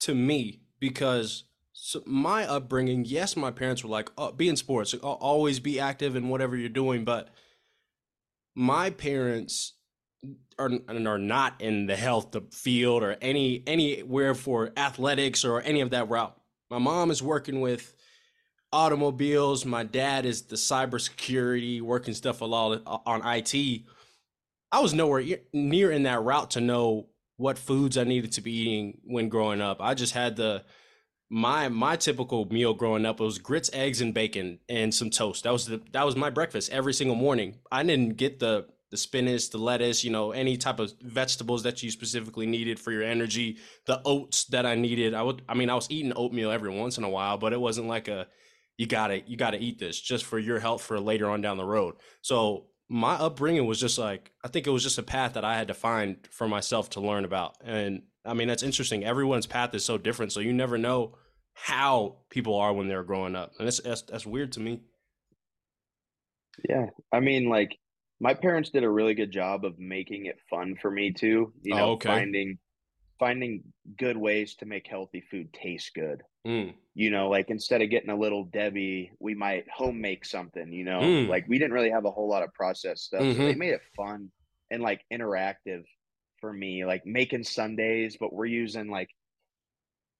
to 0.00 0.14
me 0.14 0.60
because 0.80 1.44
so 1.80 2.02
my 2.04 2.44
upbringing, 2.44 3.04
yes, 3.04 3.36
my 3.36 3.52
parents 3.52 3.84
were 3.84 3.90
like, 3.90 4.10
oh, 4.18 4.32
be 4.32 4.48
in 4.48 4.56
sports, 4.56 4.94
uh, 4.94 4.98
always 4.98 5.60
be 5.60 5.78
active 5.78 6.16
in 6.16 6.28
whatever 6.28 6.56
you're 6.56 6.68
doing, 6.68 7.04
but 7.04 7.28
my 8.56 8.90
parents 8.90 9.74
are 10.58 10.72
are 10.88 11.18
not 11.18 11.60
in 11.60 11.86
the 11.86 11.94
health 11.94 12.36
field 12.52 13.04
or 13.04 13.16
any 13.22 13.62
anywhere 13.68 14.34
for 14.34 14.72
athletics 14.76 15.44
or 15.44 15.62
any 15.62 15.80
of 15.80 15.90
that 15.90 16.08
route. 16.08 16.36
My 16.68 16.78
mom 16.78 17.12
is 17.12 17.22
working 17.22 17.60
with 17.60 17.94
automobiles. 18.72 19.64
My 19.64 19.84
dad 19.84 20.26
is 20.26 20.42
the 20.42 20.56
cybersecurity, 20.56 21.80
working 21.80 22.12
stuff 22.12 22.40
a 22.40 22.44
lot 22.44 22.82
uh, 22.88 22.98
on 23.06 23.22
IT. 23.24 23.84
I 24.72 24.80
was 24.80 24.94
nowhere 24.94 25.24
near 25.52 25.92
in 25.92 26.02
that 26.02 26.24
route 26.24 26.50
to 26.50 26.60
know 26.60 27.06
what 27.36 27.56
foods 27.56 27.96
I 27.96 28.02
needed 28.02 28.32
to 28.32 28.40
be 28.40 28.52
eating 28.52 28.98
when 29.04 29.28
growing 29.28 29.60
up. 29.60 29.80
I 29.80 29.94
just 29.94 30.12
had 30.12 30.34
the 30.34 30.64
my 31.30 31.68
my 31.68 31.96
typical 31.96 32.46
meal 32.46 32.74
growing 32.74 33.04
up 33.04 33.20
was 33.20 33.38
grits, 33.38 33.70
eggs, 33.72 34.00
and 34.00 34.14
bacon 34.14 34.58
and 34.68 34.94
some 34.94 35.10
toast. 35.10 35.44
That 35.44 35.52
was 35.52 35.66
the 35.66 35.80
that 35.92 36.06
was 36.06 36.16
my 36.16 36.30
breakfast 36.30 36.70
every 36.70 36.94
single 36.94 37.16
morning. 37.16 37.56
I 37.70 37.82
didn't 37.82 38.16
get 38.16 38.38
the 38.38 38.66
the 38.90 38.96
spinach, 38.96 39.50
the 39.50 39.58
lettuce, 39.58 40.02
you 40.02 40.10
know, 40.10 40.32
any 40.32 40.56
type 40.56 40.78
of 40.78 40.94
vegetables 41.02 41.62
that 41.62 41.82
you 41.82 41.90
specifically 41.90 42.46
needed 42.46 42.80
for 42.80 42.90
your 42.90 43.02
energy, 43.02 43.58
the 43.84 44.00
oats 44.06 44.44
that 44.46 44.64
I 44.64 44.74
needed. 44.76 45.12
I 45.12 45.22
would 45.22 45.42
I 45.48 45.54
mean, 45.54 45.68
I 45.68 45.74
was 45.74 45.90
eating 45.90 46.12
oatmeal 46.16 46.50
every 46.50 46.70
once 46.70 46.96
in 46.96 47.04
a 47.04 47.10
while, 47.10 47.36
but 47.36 47.52
it 47.52 47.60
wasn't 47.60 47.88
like 47.88 48.08
a 48.08 48.26
you 48.78 48.86
gotta 48.86 49.22
you 49.26 49.36
gotta 49.36 49.58
eat 49.58 49.78
this 49.78 50.00
just 50.00 50.24
for 50.24 50.38
your 50.38 50.60
health 50.60 50.82
for 50.82 50.98
later 50.98 51.28
on 51.28 51.42
down 51.42 51.58
the 51.58 51.64
road. 51.64 51.96
So 52.22 52.66
my 52.88 53.14
upbringing 53.14 53.66
was 53.66 53.78
just 53.78 53.98
like 53.98 54.32
I 54.42 54.48
think 54.48 54.66
it 54.66 54.70
was 54.70 54.82
just 54.82 54.98
a 54.98 55.02
path 55.02 55.34
that 55.34 55.44
I 55.44 55.56
had 55.56 55.68
to 55.68 55.74
find 55.74 56.26
for 56.30 56.48
myself 56.48 56.88
to 56.90 57.00
learn 57.00 57.26
about. 57.26 57.56
And 57.62 58.02
I 58.28 58.34
mean 58.34 58.48
that's 58.48 58.62
interesting. 58.62 59.04
Everyone's 59.04 59.46
path 59.46 59.74
is 59.74 59.84
so 59.84 59.98
different, 59.98 60.32
so 60.32 60.40
you 60.40 60.52
never 60.52 60.78
know 60.78 61.16
how 61.54 62.18
people 62.30 62.54
are 62.56 62.72
when 62.72 62.88
they're 62.88 63.04
growing 63.04 63.34
up, 63.36 63.52
and 63.58 63.66
that's 63.66 63.80
that's, 63.80 64.02
that's 64.02 64.26
weird 64.26 64.52
to 64.52 64.60
me. 64.60 64.84
Yeah, 66.68 66.86
I 67.12 67.20
mean, 67.20 67.48
like 67.48 67.78
my 68.20 68.34
parents 68.34 68.70
did 68.70 68.84
a 68.84 68.90
really 68.90 69.14
good 69.14 69.30
job 69.30 69.64
of 69.64 69.78
making 69.78 70.26
it 70.26 70.40
fun 70.50 70.76
for 70.76 70.90
me 70.90 71.12
too. 71.12 71.52
You 71.62 71.74
Oh, 71.74 71.76
know, 71.76 71.92
okay. 71.92 72.04
finding 72.04 72.58
finding 73.20 73.72
good 73.98 74.16
ways 74.16 74.56
to 74.56 74.66
make 74.66 74.86
healthy 74.88 75.22
food 75.30 75.52
taste 75.54 75.94
good. 75.94 76.22
Mm, 76.46 76.74
You 76.94 77.10
know, 77.10 77.30
like 77.30 77.50
instead 77.50 77.82
of 77.82 77.90
getting 77.90 78.10
a 78.10 78.16
little 78.18 78.44
Debbie, 78.46 79.12
we 79.20 79.34
might 79.34 79.66
home 79.70 80.00
make 80.00 80.24
something, 80.26 80.72
you 80.72 80.84
know? 80.84 81.16
Mm. 81.16 81.28
Like 81.28 81.46
we 81.48 81.58
didn't 81.58 81.74
really 81.74 81.90
have 81.90 82.06
a 82.06 82.10
whole 82.12 82.28
lot 82.28 82.42
of 82.44 82.54
processed 82.54 83.04
stuff. 83.04 83.28
So 83.32 83.44
they 83.44 83.54
Mhm. 83.54 83.56
made 83.56 83.74
it 83.74 83.82
fun 83.96 84.32
and 84.70 84.82
like 84.82 85.02
interactive 85.12 85.84
for 86.40 86.52
me, 86.52 86.84
like 86.84 87.06
making 87.06 87.44
sundaes, 87.44 88.16
but 88.18 88.32
we're 88.32 88.46
using 88.46 88.90
like, 88.90 89.10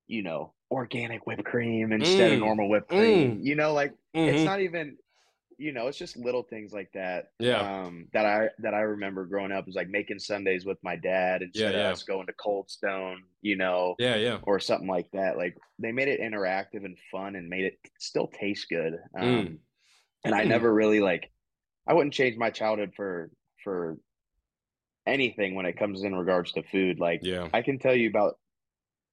you 0.06 0.22
know, 0.22 0.52
organic 0.70 1.26
whipped 1.26 1.44
cream 1.44 1.92
instead 1.92 2.32
of 2.32 2.38
Mm. 2.38 2.40
normal 2.42 2.68
whipped 2.68 2.88
cream. 2.88 3.38
Mm. 3.40 3.44
You 3.44 3.54
know, 3.54 3.72
like 3.72 3.94
it's 4.14 4.40
mhm. 4.40 4.44
not 4.44 4.60
even 4.60 4.98
you 5.60 5.72
know, 5.72 5.88
it's 5.88 5.98
just 5.98 6.16
little 6.16 6.44
things 6.44 6.72
like 6.72 6.88
that. 6.92 7.32
Yeah. 7.40 7.82
Um, 7.82 8.06
that 8.12 8.24
I 8.24 8.48
that 8.60 8.74
I 8.74 8.80
remember 8.82 9.26
growing 9.26 9.50
up 9.50 9.68
is 9.68 9.74
like 9.74 9.88
making 9.88 10.20
sundaes 10.20 10.64
with 10.64 10.78
my 10.84 10.94
dad 10.94 11.42
instead 11.42 11.74
yeah. 11.74 11.88
of 11.88 11.92
us 11.94 12.04
going 12.04 12.28
to 12.28 12.32
Cold 12.34 12.70
Stone, 12.70 13.24
you 13.42 13.56
know, 13.56 13.96
Yeah, 13.98 14.14
yeah. 14.14 14.38
or 14.44 14.60
something 14.60 14.86
like 14.86 15.10
that. 15.14 15.36
Like 15.36 15.58
they 15.80 15.90
made 15.90 16.06
it 16.06 16.20
interactive 16.20 16.84
and 16.84 16.96
fun 17.10 17.34
and 17.34 17.48
made 17.48 17.64
it 17.64 17.78
still 17.98 18.28
taste 18.28 18.68
good. 18.68 19.00
Um, 19.18 19.26
Mm. 19.28 19.58
and 20.26 20.34
I 20.34 20.44
Mm. 20.44 20.48
never 20.48 20.72
really 20.72 21.00
like 21.00 21.28
I 21.88 21.94
wouldn't 21.94 22.14
change 22.14 22.36
my 22.36 22.50
childhood 22.50 22.92
for 22.94 23.30
for 23.64 23.98
anything 25.08 25.54
when 25.54 25.66
it 25.66 25.78
comes 25.78 26.02
in 26.04 26.14
regards 26.14 26.52
to 26.52 26.62
food. 26.62 27.00
Like 27.00 27.20
Yeah. 27.22 27.48
I 27.52 27.62
can 27.62 27.78
tell 27.78 27.94
you 27.94 28.08
about 28.08 28.38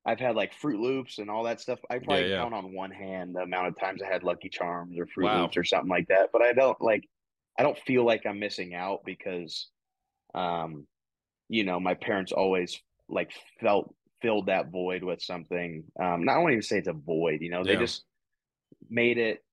I've 0.05 0.19
had 0.19 0.35
like 0.35 0.53
Froot 0.53 0.79
Loops 0.79 1.17
and 1.17 1.31
all 1.31 1.43
that 1.45 1.59
stuff. 1.59 1.79
I 1.89 1.97
probably 1.97 2.23
Yeah, 2.29 2.35
yeah. 2.35 2.37
count 2.41 2.53
on 2.53 2.73
one 2.73 2.91
hand 2.91 3.35
the 3.35 3.41
amount 3.41 3.67
of 3.69 3.79
times 3.79 4.03
I 4.03 4.07
had 4.07 4.23
Lucky 4.23 4.49
Charms 4.49 4.99
or 4.99 5.07
Fruit 5.07 5.25
Wow. 5.25 5.41
Loops 5.41 5.57
or 5.57 5.63
something 5.63 5.89
like 5.89 6.07
that. 6.09 6.29
But 6.31 6.43
I 6.43 6.53
don't 6.53 6.79
like 6.81 7.07
I 7.57 7.63
don't 7.63 7.77
feel 7.79 8.05
like 8.05 8.25
I'm 8.25 8.39
missing 8.39 8.75
out 8.75 8.99
because 9.05 9.69
um 10.35 10.85
you 11.49 11.63
know, 11.63 11.79
my 11.79 11.93
parents 11.93 12.31
always 12.31 12.81
like 13.07 13.31
felt 13.61 13.93
filled 14.21 14.47
that 14.47 14.71
void 14.71 15.03
with 15.03 15.21
something. 15.21 15.83
Um 15.99 16.23
not 16.25 16.37
only 16.37 16.55
to 16.55 16.61
say 16.61 16.77
it's 16.79 16.87
a 16.87 16.93
void, 16.93 17.41
you 17.41 17.49
know, 17.49 17.63
they 17.63 17.75
just 17.77 18.03
made 18.89 19.17
it 19.17 19.43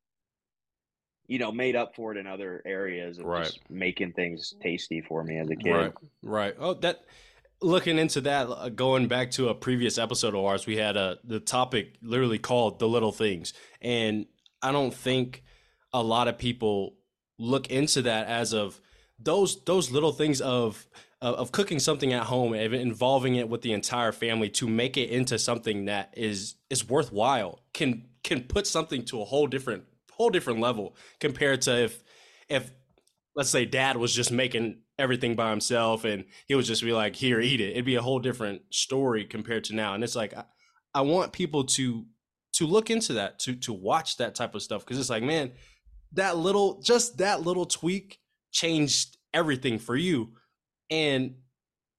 you 1.27 1.39
know, 1.39 1.53
made 1.53 1.77
up 1.77 1.95
for 1.95 2.13
it 2.13 2.19
in 2.19 2.27
other 2.27 2.63
areas 2.67 3.19
of 3.19 3.27
Right. 3.27 3.45
just 3.45 3.61
making 3.71 4.13
things 4.13 4.55
tasty 4.63 5.01
for 5.01 5.23
me 5.25 5.39
as 5.39 5.49
a 5.51 5.57
kid. 5.57 5.71
Right, 5.71 5.93
right. 6.23 6.55
Oh, 6.59 6.75
that 6.75 7.05
looking 7.61 7.99
into 7.99 8.21
that, 8.23 8.49
uh, 8.49 8.69
going 8.69 9.09
back 9.09 9.31
to 9.33 9.49
a 9.49 9.55
previous 9.55 9.99
episode 9.99 10.35
of 10.35 10.45
ours, 10.45 10.67
we 10.67 10.77
had 10.77 10.97
a 10.97 11.19
the 11.25 11.41
topic 11.41 11.97
literally 12.03 12.39
called 12.39 12.79
"the 12.79 12.89
little 12.89 13.13
things," 13.13 13.55
and 13.81 14.27
I 14.63 14.73
don't 14.73 14.95
think 14.95 15.45
a 15.93 16.03
lot 16.03 16.29
of 16.29 16.39
people 16.39 16.97
look 17.39 17.69
into 17.69 18.03
that 18.03 18.27
as 18.27 18.53
of 18.53 18.81
those 19.19 19.63
those 19.65 19.91
little 19.91 20.13
things 20.13 20.41
of 20.41 20.87
of 21.21 21.35
of 21.37 21.53
cooking 21.53 21.79
something 21.79 22.13
at 22.13 22.25
home 22.25 22.53
and 22.53 22.75
involving 22.75 23.37
it 23.37 23.49
with 23.49 23.63
the 23.63 23.73
entire 23.73 24.13
family 24.13 24.49
to 24.51 24.69
make 24.69 24.97
it 24.97 25.11
into 25.11 25.39
something 25.39 25.87
that 25.87 26.13
is 26.17 26.57
is 26.71 26.89
worthwhile 26.89 27.61
can 27.73 28.09
can 28.23 28.43
put 28.43 28.67
something 28.67 29.05
to 29.05 29.21
a 29.21 29.25
whole 29.25 29.47
different 29.47 29.85
whole 30.17 30.31
different 30.31 30.61
level 30.61 30.97
compared 31.21 31.63
to 31.63 31.85
if 31.85 32.03
if 32.49 32.71
let's 33.35 33.51
say 33.51 33.65
dad 33.65 33.97
was 33.97 34.15
just 34.15 34.31
making 34.31 34.79
everything 34.99 35.35
by 35.35 35.51
himself 35.51 36.05
and 36.05 36.25
he 36.47 36.55
would 36.55 36.65
just 36.65 36.83
be 36.83 36.93
like 36.93 37.17
here 37.17 37.41
eat 37.41 37.61
it. 37.61 37.71
It'd 37.71 37.85
be 37.85 37.97
a 37.97 38.03
whole 38.03 38.19
different 38.19 38.63
story 38.71 39.25
compared 39.25 39.65
to 39.65 39.75
now. 39.75 39.95
And 39.95 40.05
it's 40.05 40.17
like 40.17 40.35
i, 40.37 40.45
I 40.95 41.01
want 41.03 41.33
people 41.33 41.65
to 41.65 42.05
to 42.55 42.67
look 42.67 42.91
into 42.91 43.15
that 43.15 43.39
to 43.41 43.55
to 43.57 43.73
watch 43.73 44.19
that 44.19 44.35
type 44.35 44.55
of 44.55 44.63
stuff 44.63 44.85
because 44.85 44.99
it's 44.99 45.11
like 45.11 45.23
man 45.23 45.53
that 46.13 46.37
little 46.37 46.81
just 46.83 47.19
that 47.19 47.43
little 47.43 47.65
tweak 47.65 48.19
changed 48.51 49.17
everything 49.33 49.79
for 49.79 49.97
you. 49.97 50.33
And 50.91 51.37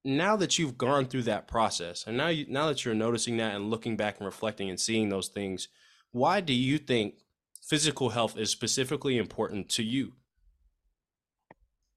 now 0.05 0.35
that 0.35 0.59
you've 0.59 0.77
gone 0.77 1.05
through 1.05 1.23
that 1.23 1.47
process 1.47 2.03
and 2.05 2.17
now 2.17 2.27
you 2.27 2.45
now 2.49 2.67
that 2.67 2.83
you're 2.83 2.93
noticing 2.93 3.37
that 3.37 3.55
and 3.55 3.69
looking 3.69 3.95
back 3.95 4.17
and 4.17 4.25
reflecting 4.25 4.69
and 4.69 4.79
seeing 4.79 5.07
those 5.07 5.29
things 5.29 5.69
why 6.11 6.41
do 6.41 6.53
you 6.53 6.77
think 6.77 7.15
physical 7.67 8.09
health 8.09 8.37
is 8.37 8.49
specifically 8.49 9.17
important 9.17 9.69
to 9.69 9.83
you 9.83 10.13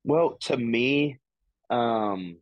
Well, 0.05 0.37
to 0.43 0.57
me, 0.57 1.19
um, 1.71 2.37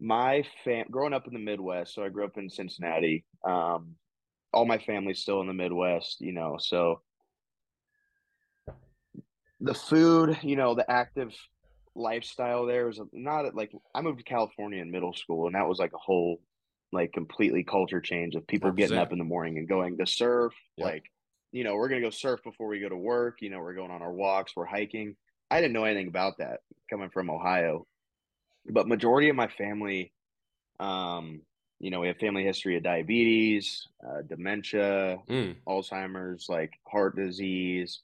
my 0.00 0.44
fam 0.64 0.86
growing 0.90 1.12
up 1.12 1.26
in 1.26 1.34
the 1.34 1.38
Midwest, 1.38 1.94
so 1.94 2.02
I 2.02 2.08
grew 2.08 2.24
up 2.24 2.38
in 2.38 2.48
Cincinnati. 2.48 3.24
Um, 3.44 3.96
all 4.52 4.64
my 4.64 4.78
family's 4.78 5.20
still 5.20 5.40
in 5.42 5.46
the 5.46 5.52
Midwest, 5.52 6.20
you 6.20 6.32
know, 6.32 6.56
so 6.58 7.02
the 9.60 9.74
food, 9.74 10.38
you 10.42 10.56
know, 10.56 10.74
the 10.74 10.90
active 10.90 11.34
lifestyle 11.94 12.66
there 12.66 12.88
is 12.88 12.98
not 13.12 13.54
like 13.54 13.72
I 13.94 14.00
moved 14.00 14.18
to 14.18 14.24
California 14.24 14.80
in 14.80 14.90
middle 14.90 15.12
school, 15.12 15.46
and 15.46 15.54
that 15.54 15.68
was 15.68 15.78
like 15.78 15.92
a 15.92 15.98
whole 15.98 16.40
like 16.92 17.12
completely 17.12 17.62
culture 17.62 18.00
change 18.00 18.34
of 18.34 18.46
people 18.46 18.72
getting 18.72 18.98
up 18.98 19.12
in 19.12 19.18
the 19.18 19.24
morning 19.24 19.58
and 19.58 19.68
going 19.68 19.98
to 19.98 20.06
surf. 20.06 20.54
Like, 20.78 21.04
you 21.52 21.64
know, 21.64 21.74
we're 21.74 21.88
gonna 21.88 22.00
go 22.00 22.10
surf 22.10 22.42
before 22.44 22.68
we 22.68 22.80
go 22.80 22.88
to 22.88 22.96
work. 22.96 23.42
You 23.42 23.50
know, 23.50 23.58
we're 23.60 23.74
going 23.74 23.90
on 23.90 24.02
our 24.02 24.12
walks, 24.12 24.54
we're 24.56 24.66
hiking. 24.66 25.16
I 25.50 25.60
didn't 25.60 25.72
know 25.72 25.84
anything 25.84 26.08
about 26.08 26.38
that 26.38 26.60
coming 26.88 27.10
from 27.10 27.28
Ohio, 27.30 27.86
but 28.68 28.86
majority 28.86 29.28
of 29.28 29.36
my 29.36 29.48
family, 29.48 30.12
um, 30.78 31.42
you 31.80 31.90
know, 31.90 32.00
we 32.00 32.08
have 32.08 32.18
family 32.18 32.44
history 32.44 32.76
of 32.76 32.82
diabetes, 32.82 33.88
uh, 34.06 34.22
dementia, 34.28 35.18
Mm, 35.28 35.56
Alzheimer's, 35.66 36.48
like 36.48 36.72
heart 36.86 37.16
disease, 37.16 38.00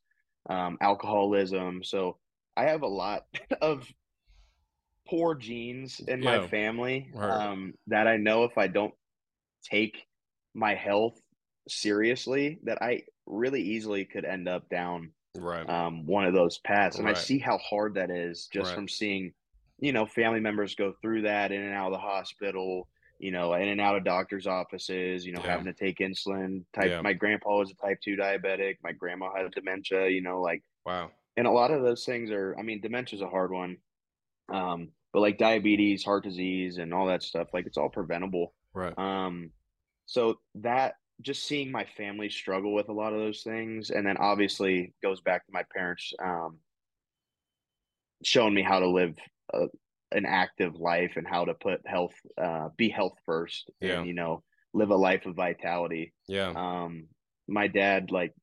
um, 0.49 0.79
alcoholism. 0.81 1.85
So 1.85 2.17
I 2.57 2.65
have 2.65 2.83
a 2.83 2.89
lot 2.89 3.27
of 3.61 3.87
poor 5.09 5.35
genes 5.35 6.01
in 6.09 6.21
my 6.21 6.39
family 6.49 7.11
um, 7.31 7.75
that 7.87 8.07
I 8.09 8.17
know 8.17 8.45
if 8.45 8.59
I 8.59 8.67
don't 8.67 8.95
take 9.63 10.07
my 10.55 10.75
health 10.75 11.21
seriously, 11.69 12.59
that 12.65 12.83
I 12.83 13.03
really 13.27 13.63
easily 13.63 14.05
could 14.05 14.25
end 14.25 14.49
up 14.49 14.69
down 14.69 15.13
right 15.37 15.69
um, 15.69 16.07
one 16.07 16.25
of 16.25 16.33
those 16.33 16.59
paths. 16.59 16.99
And 16.99 17.09
I 17.09 17.13
see 17.13 17.39
how 17.39 17.59
hard 17.59 17.95
that 17.95 18.11
is 18.11 18.49
just 18.53 18.69
Right. 18.69 18.75
from 18.75 18.89
seeing, 18.89 19.33
you 19.79 19.93
know, 19.93 20.07
family 20.07 20.41
members 20.41 20.75
go 20.75 20.95
through 21.03 21.23
that 21.23 21.53
in 21.53 21.61
and 21.61 21.75
out 21.75 21.89
of 21.89 21.93
the 21.93 21.99
hospital, 21.99 22.89
you 23.19 23.31
know, 23.33 23.53
in 23.55 23.69
and 23.69 23.81
out 23.81 23.97
of 23.97 24.05
doctors' 24.05 24.47
offices, 24.47 25.27
you 25.27 25.33
know, 25.33 25.41
Yeah. 25.45 25.51
having 25.51 25.67
to 25.67 25.73
take 25.75 25.99
insulin. 25.99 26.65
Type. 26.73 26.91
Yeah. 26.91 27.01
My 27.03 27.13
grandpa 27.13 27.59
was 27.59 27.71
a 27.71 27.75
type 27.75 28.01
two 28.01 28.17
diabetic. 28.17 28.77
My 28.83 28.93
grandma 28.93 29.35
had 29.35 29.51
dementia. 29.53 30.09
You 30.09 30.23
know, 30.23 30.41
like, 30.41 30.63
wow 30.85 31.11
and 31.37 31.47
a 31.47 31.51
lot 31.51 31.71
of 31.71 31.83
those 31.83 32.07
things 32.07 32.31
are. 32.31 32.57
I 32.59 32.63
mean, 32.63 32.81
dementia 32.81 33.19
is 33.19 33.23
a 33.23 33.29
hard 33.29 33.51
one, 33.53 33.77
um, 34.49 34.89
but 35.13 35.21
like 35.21 35.37
diabetes, 35.39 36.03
heart 36.05 36.25
disease, 36.25 36.79
and 36.79 36.95
all 36.95 37.07
that 37.09 37.23
stuff, 37.23 37.49
like 37.53 37.67
it's 37.67 37.77
all 37.77 37.91
preventable. 37.91 38.55
right 38.73 38.97
Um, 38.99 39.51
so 40.07 40.39
that 40.57 40.95
just 41.23 41.45
seeing 41.45 41.71
my 41.71 41.85
family 41.97 42.29
struggle 42.29 42.75
with 42.75 42.89
a 42.89 42.93
lot 42.93 43.13
of 43.13 43.19
those 43.19 43.43
things, 43.43 43.91
and 43.91 44.07
then 44.07 44.17
obviously 44.19 44.93
goes 45.03 45.21
back 45.21 45.47
to 45.47 45.53
my 45.53 45.63
parents 45.75 46.13
um, 46.23 46.59
showing 48.23 48.55
me 48.55 48.63
how 48.63 48.81
to 48.81 48.89
live 48.89 49.17
a, 49.53 49.67
an 50.13 50.27
active 50.27 50.75
life 50.77 51.13
and 51.17 51.27
how 51.27 51.45
to 51.45 51.55
put 51.55 51.81
health, 51.87 52.15
uh, 52.41 52.69
be 52.77 52.89
health 52.89 53.15
first, 53.25 53.71
Yeah. 53.81 53.99
and 53.99 54.07
you 54.07 54.15
know, 54.15 54.43
live 54.75 54.91
a 54.91 54.97
life 54.97 55.27
of 55.27 55.35
vitality. 55.35 56.13
yeah 56.29 56.53
Um, 56.55 57.09
my 57.49 57.69
dad, 57.69 58.11
like, 58.11 58.35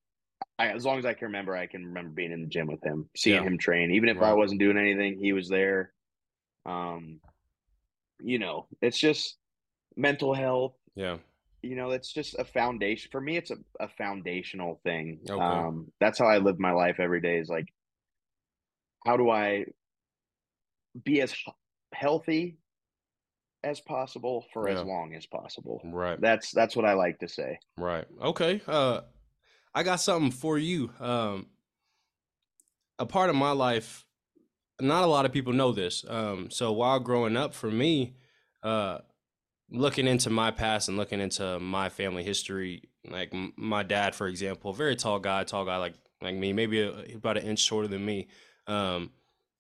I, 0.58 0.70
as 0.70 0.86
long 0.86 1.00
as 1.00 1.06
I 1.06 1.13
can 1.13 1.27
remember, 1.27 1.56
I 1.56 1.68
can 1.68 1.86
remember 1.86 2.12
being 2.12 2.32
in 2.32 2.42
the 2.42 2.48
gym 2.48 2.68
with 2.68 2.84
him, 2.84 3.10
seeing 3.15 3.44
Yeah. 3.44 3.48
him 3.50 3.58
train. 3.58 3.92
Even 3.92 4.10
if 4.10 4.18
I 4.22 4.34
wasn't 4.34 4.60
doing 4.60 4.77
anything, 4.77 5.20
he 5.20 5.34
was 5.34 5.50
there. 5.50 5.94
Um, 6.65 7.20
you 8.20 8.39
know, 8.39 8.68
it's 8.82 8.98
just 9.00 9.38
mental 9.96 10.34
health 10.34 10.74
yeah 10.96 11.18
you 11.63 11.75
know 11.75 11.91
it's 11.91 12.12
just 12.13 12.36
a 12.38 12.46
foundation 12.46 13.10
for 13.12 13.22
me 13.22 13.38
it's 13.38 13.51
a, 13.51 13.58
a 13.79 13.88
foundational 13.98 14.79
thing 14.84 15.20
Okay. 15.29 15.41
um 15.41 15.88
that's 16.00 16.20
how 16.20 16.25
i 16.25 16.38
live 16.38 16.60
my 16.60 16.72
life 16.72 16.98
every 17.00 17.22
day 17.22 17.38
is 17.38 17.50
like 17.50 17.65
how 19.05 19.17
do 19.17 19.29
i 19.29 19.65
be 21.03 21.22
as 21.22 21.34
healthy 21.93 22.58
as 23.63 23.79
possible 23.79 24.46
for 24.53 24.67
as 24.67 24.84
long 24.84 25.15
as 25.15 25.25
possible 25.25 25.82
right 25.86 26.20
that's 26.22 26.51
that's 26.51 26.75
what 26.75 26.86
i 26.86 26.93
like 26.93 27.17
to 27.20 27.27
say 27.27 27.58
Right. 27.77 28.05
Okay. 28.22 28.62
Uh 28.67 29.01
I 29.74 29.82
got 29.82 29.96
something 30.00 30.29
for 30.32 30.60
you. 30.60 30.91
Um 31.00 31.48
a 33.00 33.05
part 33.05 33.32
of 33.32 33.36
my 33.36 33.51
life 33.51 34.05
not 34.79 35.03
a 35.03 35.08
lot 35.08 35.25
of 35.25 35.32
people 35.32 35.53
know 35.53 35.72
this. 35.72 36.05
Um 36.08 36.51
so 36.51 36.72
while 36.72 37.00
growing 37.00 37.36
up 37.36 37.53
for 37.53 37.72
me, 37.72 38.15
uh 38.62 39.00
looking 39.74 40.08
into 40.08 40.30
my 40.30 40.51
past 40.51 40.88
and 40.88 40.98
looking 40.98 41.20
into 41.20 41.60
my 41.60 41.89
family 41.89 42.24
history, 42.24 42.84
like 43.10 43.34
my 43.58 43.84
dad 43.84 44.15
for 44.15 44.27
example, 44.27 44.72
very 44.74 44.96
tall 44.96 45.20
guy, 45.20 45.44
tall 45.44 45.65
guy 45.65 45.77
like 45.77 45.96
like 46.22 46.36
me, 46.36 46.53
maybe 46.53 46.80
a, 46.82 47.15
about 47.15 47.38
an 47.38 47.44
inch 47.44 47.60
shorter 47.60 47.88
than 47.89 48.06
me. 48.06 48.27
Um 48.68 49.12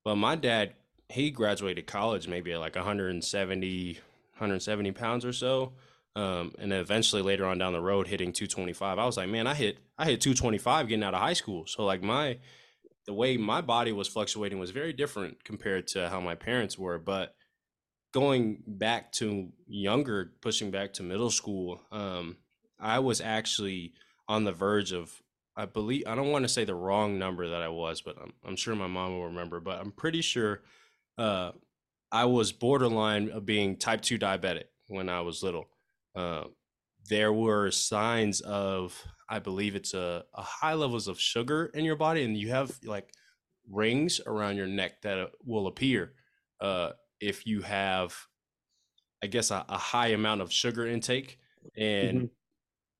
but 0.05 0.15
my 0.15 0.35
dad 0.35 0.73
he 1.09 1.31
graduated 1.31 1.87
college 1.87 2.27
maybe 2.27 2.55
like 2.55 2.75
170 2.75 3.93
170 3.93 4.91
pounds 4.93 5.25
or 5.25 5.33
so 5.33 5.73
Um, 6.15 6.53
and 6.59 6.71
eventually 6.73 7.21
later 7.23 7.45
on 7.45 7.57
down 7.57 7.73
the 7.73 7.81
road 7.81 8.07
hitting 8.07 8.33
225. 8.33 8.99
I 8.99 9.05
was 9.05 9.17
like, 9.17 9.29
man, 9.29 9.47
I 9.47 9.55
hit 9.55 9.79
I 9.97 10.05
hit 10.05 10.21
225 10.21 10.87
getting 10.87 11.03
out 11.03 11.15
of 11.15 11.21
high 11.21 11.33
school. 11.33 11.65
So 11.67 11.85
like 11.85 12.03
my 12.03 12.37
the 13.05 13.13
way 13.13 13.37
my 13.37 13.61
body 13.61 13.91
was 13.91 14.07
fluctuating 14.07 14.59
was 14.59 14.71
very 14.71 14.93
different 14.93 15.43
compared 15.43 15.87
to 15.87 16.09
how 16.09 16.19
my 16.21 16.35
parents 16.35 16.77
were. 16.77 16.99
But 16.99 17.35
going 18.13 18.63
back 18.65 19.11
to 19.13 19.49
younger, 19.67 20.31
pushing 20.41 20.71
back 20.71 20.93
to 20.93 21.03
middle 21.03 21.31
school, 21.31 21.81
um, 21.91 22.37
I 22.79 22.99
was 22.99 23.19
actually 23.19 23.93
on 24.27 24.45
the 24.45 24.51
verge 24.53 24.93
of 24.93 25.11
I 25.55 25.65
believe 25.65 26.03
I 26.07 26.15
don't 26.15 26.31
want 26.31 26.45
to 26.45 26.49
say 26.49 26.63
the 26.63 26.73
wrong 26.73 27.19
number 27.19 27.49
that 27.49 27.61
I 27.61 27.67
was, 27.67 28.01
but 28.01 28.15
I'm, 28.19 28.33
I'm 28.45 28.55
sure 28.55 28.75
my 28.75 28.87
mom 28.87 29.11
will 29.11 29.25
remember. 29.25 29.59
But 29.59 29.79
I'm 29.79 29.91
pretty 29.91 30.21
sure 30.21 30.61
uh, 31.17 31.51
I 32.11 32.25
was 32.25 32.51
borderline 32.51 33.29
of 33.29 33.45
being 33.45 33.77
type 33.77 34.01
two 34.01 34.17
diabetic 34.17 34.65
when 34.87 35.09
I 35.09 35.21
was 35.21 35.43
little. 35.43 35.65
Uh, 36.15 36.45
there 37.09 37.33
were 37.33 37.69
signs 37.71 38.41
of 38.41 38.99
I 39.29 39.39
believe 39.39 39.75
it's 39.75 39.93
a, 39.93 40.23
a 40.33 40.41
high 40.41 40.73
levels 40.73 41.07
of 41.07 41.19
sugar 41.19 41.65
in 41.73 41.85
your 41.85 41.95
body, 41.95 42.23
and 42.23 42.37
you 42.37 42.49
have 42.49 42.77
like 42.83 43.13
rings 43.69 44.19
around 44.25 44.57
your 44.57 44.67
neck 44.67 45.01
that 45.01 45.17
uh, 45.17 45.27
will 45.43 45.67
appear 45.67 46.13
uh, 46.61 46.91
if 47.23 47.47
you 47.47 47.61
have, 47.61 48.15
I 49.23 49.27
guess, 49.27 49.51
a, 49.51 49.65
a, 49.69 49.77
high 49.77 50.07
amount 50.07 50.41
of 50.41 50.51
sugar 50.51 50.85
intake. 50.85 51.39
And 51.77 52.17
mm-hmm. 52.17 52.25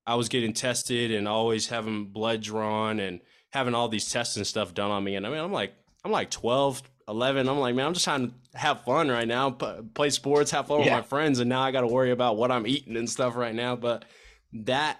I 0.08 0.16
was 0.16 0.30
getting 0.30 0.54
tested 0.54 1.12
and 1.12 1.28
always 1.28 1.68
having 1.68 2.08
blood 2.08 2.42
drawn 2.42 3.00
and 3.00 3.20
having 3.52 3.76
all 3.76 3.90
these 3.90 4.10
tests 4.12 4.38
and 4.38 4.48
stuff 4.48 4.74
done 4.74 4.92
on 4.92 5.04
me. 5.04 5.16
And 5.16 5.28
I 5.28 5.30
mean, 5.30 5.40
I'm 5.40 5.52
like, 5.52 5.74
I'm 6.04 6.12
like 6.12 6.32
12, 6.32 6.82
11. 7.08 7.50
I'm 7.50 7.60
like, 7.60 7.76
man, 7.76 7.88
I'm 7.88 7.94
just 7.94 8.06
trying 8.06 8.30
to 8.30 8.58
have 8.58 8.84
fun 8.84 9.10
right 9.10 9.28
now, 9.28 9.52
play 9.52 10.10
sports, 10.10 10.52
have 10.52 10.68
fun 10.68 10.80
yeah. 10.80 10.86
with 10.86 10.94
my 10.94 11.02
friends. 11.02 11.40
And 11.40 11.50
now 11.50 11.62
I 11.62 11.72
got 11.72 11.82
to 11.82 11.88
worry 11.88 12.12
about 12.12 12.38
what 12.38 12.52
I'm 12.52 12.68
eating 12.68 12.98
and 12.98 13.10
stuff 13.10 13.36
right 13.36 13.54
now. 13.54 13.76
But 13.76 14.06
that 14.54 15.00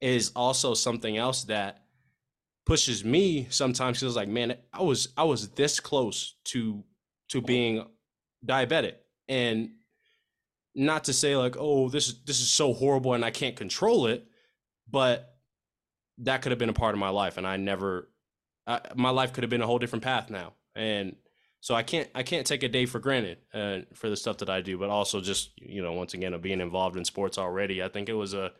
is 0.00 0.32
also 0.34 0.74
something 0.74 1.16
else 1.16 1.44
that 1.44 1.82
pushes 2.64 3.04
me 3.04 3.46
sometimes 3.50 3.98
feels 3.98 4.16
like 4.16 4.28
man 4.28 4.56
i 4.72 4.82
was 4.82 5.08
i 5.16 5.24
was 5.24 5.48
this 5.50 5.80
close 5.80 6.36
to 6.44 6.84
to 7.28 7.40
being 7.40 7.84
diabetic 8.44 8.94
and 9.28 9.70
not 10.74 11.04
to 11.04 11.12
say 11.12 11.36
like 11.36 11.56
oh 11.58 11.88
this 11.88 12.08
is 12.08 12.24
this 12.24 12.40
is 12.40 12.48
so 12.48 12.72
horrible 12.72 13.14
and 13.14 13.24
i 13.24 13.30
can't 13.30 13.56
control 13.56 14.06
it 14.06 14.26
but 14.90 15.36
that 16.18 16.42
could 16.42 16.52
have 16.52 16.58
been 16.58 16.68
a 16.68 16.74
part 16.74 16.94
of 16.94 16.98
my 16.98 17.08
life 17.08 17.36
and 17.36 17.46
i 17.46 17.56
never 17.56 18.08
I, 18.66 18.80
my 18.94 19.10
life 19.10 19.32
could 19.32 19.44
have 19.44 19.50
been 19.50 19.62
a 19.62 19.66
whole 19.66 19.78
different 19.78 20.04
path 20.04 20.30
now 20.30 20.54
and 20.74 21.16
so 21.60 21.74
i 21.74 21.82
can't 21.82 22.08
i 22.14 22.22
can't 22.22 22.46
take 22.46 22.62
a 22.62 22.68
day 22.68 22.86
for 22.86 22.98
granted 22.98 23.38
uh, 23.52 23.78
for 23.94 24.08
the 24.08 24.16
stuff 24.16 24.38
that 24.38 24.50
i 24.50 24.60
do 24.60 24.78
but 24.78 24.88
also 24.90 25.20
just 25.20 25.50
you 25.56 25.82
know 25.82 25.92
once 25.92 26.14
again 26.14 26.32
of 26.32 26.42
being 26.42 26.60
involved 26.60 26.96
in 26.96 27.04
sports 27.04 27.38
already 27.38 27.82
i 27.82 27.88
think 27.88 28.08
it 28.08 28.14
was 28.14 28.34
a 28.34 28.52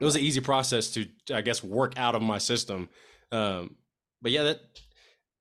it 0.00 0.04
was 0.04 0.16
an 0.16 0.22
easy 0.22 0.40
process 0.40 0.88
to 0.90 1.06
I 1.32 1.40
guess 1.40 1.62
work 1.62 1.94
out 1.96 2.14
of 2.14 2.22
my 2.22 2.38
system. 2.38 2.88
Um, 3.32 3.76
but 4.22 4.32
yeah, 4.32 4.44
that 4.44 4.60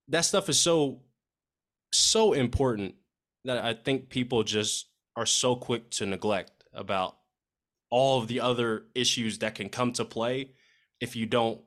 that 0.09 0.25
stuff 0.25 0.49
is 0.49 0.59
so 0.59 1.01
so 1.91 2.33
important 2.33 2.95
that 3.47 3.63
I 3.63 3.73
think 3.73 4.09
people 4.09 4.43
just 4.43 4.87
are 5.15 5.25
so 5.25 5.55
quick 5.55 5.89
to 5.91 6.05
neglect 6.05 6.63
about 6.73 7.17
all 7.89 8.21
of 8.21 8.27
the 8.27 8.39
other 8.39 8.85
issues 8.93 9.39
that 9.39 9.55
can 9.55 9.69
come 9.69 9.91
to 9.93 10.05
play 10.05 10.51
if 11.01 11.15
you 11.15 11.25
don't 11.25 11.61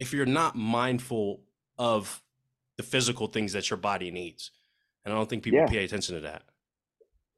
if 0.00 0.12
you're 0.12 0.26
not 0.26 0.56
mindful 0.56 1.42
of 1.78 2.22
the 2.76 2.82
physical 2.82 3.26
things 3.26 3.52
that 3.52 3.68
your 3.70 3.76
body 3.76 4.10
needs. 4.10 4.52
And 5.04 5.12
I 5.12 5.16
don't 5.16 5.28
think 5.28 5.42
people 5.42 5.60
yeah. 5.60 5.66
pay 5.66 5.84
attention 5.84 6.14
to 6.16 6.20
that. 6.22 6.42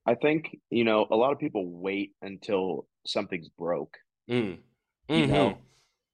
I 0.07 0.15
think, 0.15 0.59
you 0.71 0.85
know, 0.85 1.07
a 1.11 1.17
lot 1.17 1.33
of 1.33 1.39
people 1.39 1.67
wait 1.67 2.13
until 2.23 2.87
something's 3.07 3.49
broke 3.49 3.97
Mm. 4.31 4.59
Mm-hmm. 5.09 5.15
You 5.15 5.27
know, 5.27 5.59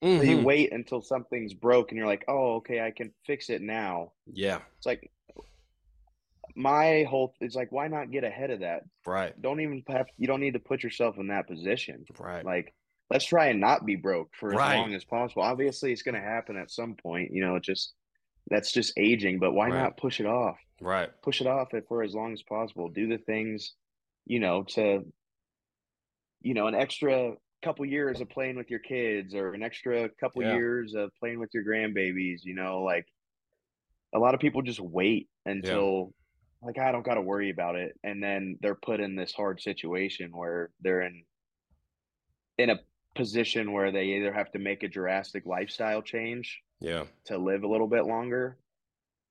mm-hmm. 0.02 0.26
you 0.26 0.38
wait 0.40 0.72
until 0.72 1.02
something's 1.02 1.52
broke 1.52 1.90
and 1.90 1.98
you're 1.98 2.06
like, 2.06 2.24
oh, 2.28 2.56
okay, 2.56 2.80
I 2.80 2.90
can 2.90 3.12
fix 3.26 3.50
it 3.50 3.60
now. 3.60 4.12
Yeah. 4.26 4.60
It's 4.78 4.86
like 4.86 5.10
my 6.56 7.04
whole 7.08 7.34
it's 7.40 7.54
like 7.54 7.70
why 7.70 7.86
not 7.86 8.10
get 8.10 8.24
ahead 8.24 8.50
of 8.50 8.60
that 8.60 8.82
right 9.04 9.40
don't 9.40 9.60
even 9.60 9.82
have 9.88 10.06
you 10.16 10.26
don't 10.26 10.40
need 10.40 10.54
to 10.54 10.58
put 10.58 10.82
yourself 10.82 11.18
in 11.18 11.28
that 11.28 11.46
position 11.46 12.04
right 12.18 12.44
like 12.44 12.74
let's 13.10 13.26
try 13.26 13.48
and 13.48 13.60
not 13.60 13.84
be 13.84 13.94
broke 13.94 14.30
for 14.34 14.52
as 14.52 14.56
right. 14.56 14.76
long 14.76 14.94
as 14.94 15.04
possible 15.04 15.42
obviously 15.42 15.92
it's 15.92 16.02
going 16.02 16.14
to 16.14 16.20
happen 16.20 16.56
at 16.56 16.70
some 16.70 16.94
point 16.94 17.30
you 17.30 17.44
know 17.44 17.56
it 17.56 17.62
just 17.62 17.92
that's 18.48 18.72
just 18.72 18.92
aging 18.96 19.38
but 19.38 19.52
why 19.52 19.68
right. 19.68 19.82
not 19.82 19.96
push 19.98 20.18
it 20.18 20.26
off 20.26 20.56
right 20.80 21.10
push 21.22 21.40
it 21.40 21.46
off 21.46 21.68
for 21.88 22.02
as 22.02 22.14
long 22.14 22.32
as 22.32 22.42
possible 22.42 22.88
do 22.88 23.06
the 23.06 23.18
things 23.18 23.74
you 24.24 24.40
know 24.40 24.62
to 24.62 25.04
you 26.40 26.54
know 26.54 26.66
an 26.68 26.74
extra 26.74 27.32
couple 27.62 27.84
years 27.84 28.20
of 28.20 28.30
playing 28.30 28.56
with 28.56 28.70
your 28.70 28.78
kids 28.78 29.34
or 29.34 29.52
an 29.52 29.62
extra 29.62 30.08
couple 30.20 30.42
yeah. 30.42 30.54
years 30.54 30.94
of 30.94 31.10
playing 31.18 31.38
with 31.38 31.50
your 31.52 31.64
grandbabies 31.64 32.40
you 32.44 32.54
know 32.54 32.80
like 32.82 33.06
a 34.14 34.18
lot 34.18 34.34
of 34.34 34.40
people 34.40 34.62
just 34.62 34.80
wait 34.80 35.28
until. 35.44 36.12
Like 36.66 36.78
i 36.78 36.92
don't 36.92 37.04
got 37.04 37.14
to 37.14 37.22
worry 37.22 37.50
about 37.50 37.76
it 37.76 37.98
and 38.02 38.22
then 38.22 38.58
they're 38.60 38.74
put 38.74 39.00
in 39.00 39.16
this 39.16 39.32
hard 39.32 39.60
situation 39.60 40.30
where 40.36 40.70
they're 40.80 41.02
in 41.02 41.22
in 42.58 42.70
a 42.70 42.80
position 43.14 43.72
where 43.72 43.90
they 43.90 44.04
either 44.04 44.32
have 44.32 44.50
to 44.52 44.58
make 44.58 44.82
a 44.82 44.88
drastic 44.88 45.46
lifestyle 45.46 46.02
change 46.02 46.60
yeah 46.80 47.04
to 47.24 47.38
live 47.38 47.62
a 47.62 47.68
little 47.68 47.86
bit 47.86 48.04
longer 48.04 48.58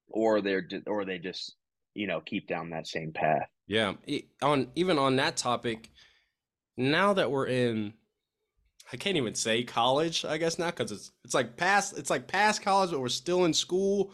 or 0.09 0.41
they're 0.41 0.67
or 0.87 1.05
they 1.05 1.19
just 1.19 1.55
you 1.93 2.07
know 2.07 2.19
keep 2.21 2.47
down 2.47 2.71
that 2.71 2.87
same 2.87 3.11
path 3.11 3.47
yeah 3.67 3.93
on 4.41 4.67
even 4.75 4.97
on 4.97 5.17
that 5.17 5.37
topic 5.37 5.89
now 6.77 7.13
that 7.13 7.29
we're 7.29 7.47
in 7.47 7.93
I 8.93 8.97
can't 8.97 9.17
even 9.17 9.33
say 9.33 9.63
college, 9.63 10.25
I 10.25 10.37
guess 10.37 10.59
now 10.59 10.67
because 10.67 10.91
it's 10.91 11.11
it's 11.23 11.33
like 11.33 11.57
past 11.57 11.97
it's 11.97 12.09
like 12.09 12.27
past 12.27 12.61
college, 12.61 12.91
but 12.91 12.99
we're 12.99 13.09
still 13.09 13.45
in 13.45 13.53
school. 13.53 14.11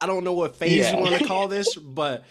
I 0.00 0.06
don't 0.06 0.24
know 0.24 0.34
what 0.34 0.56
phase 0.56 0.72
yeah. 0.72 0.96
you 0.96 1.02
want 1.02 1.18
to 1.18 1.26
call 1.26 1.48
this, 1.48 1.74
but 1.74 2.24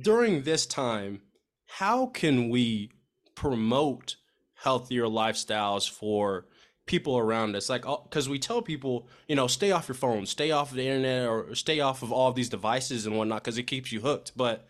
during 0.00 0.42
this 0.42 0.66
time, 0.66 1.22
how 1.66 2.06
can 2.06 2.48
we 2.48 2.90
promote 3.34 4.16
healthier 4.54 5.04
lifestyles 5.04 5.88
for 5.88 6.46
people 6.86 7.18
around 7.18 7.54
us? 7.54 7.68
Like, 7.68 7.86
uh, 7.86 7.98
because 8.02 8.28
we 8.28 8.38
tell 8.38 8.62
people, 8.62 9.08
you 9.28 9.36
know, 9.36 9.46
stay 9.46 9.70
off 9.70 9.88
your 9.88 9.94
phone, 9.94 10.26
stay 10.26 10.50
off 10.50 10.70
of 10.70 10.76
the 10.76 10.86
internet, 10.86 11.28
or 11.28 11.54
stay 11.54 11.80
off 11.80 12.02
of 12.02 12.12
all 12.12 12.28
of 12.28 12.34
these 12.34 12.48
devices 12.48 13.06
and 13.06 13.16
whatnot, 13.16 13.44
because 13.44 13.58
it 13.58 13.64
keeps 13.64 13.92
you 13.92 14.00
hooked. 14.00 14.32
But 14.36 14.66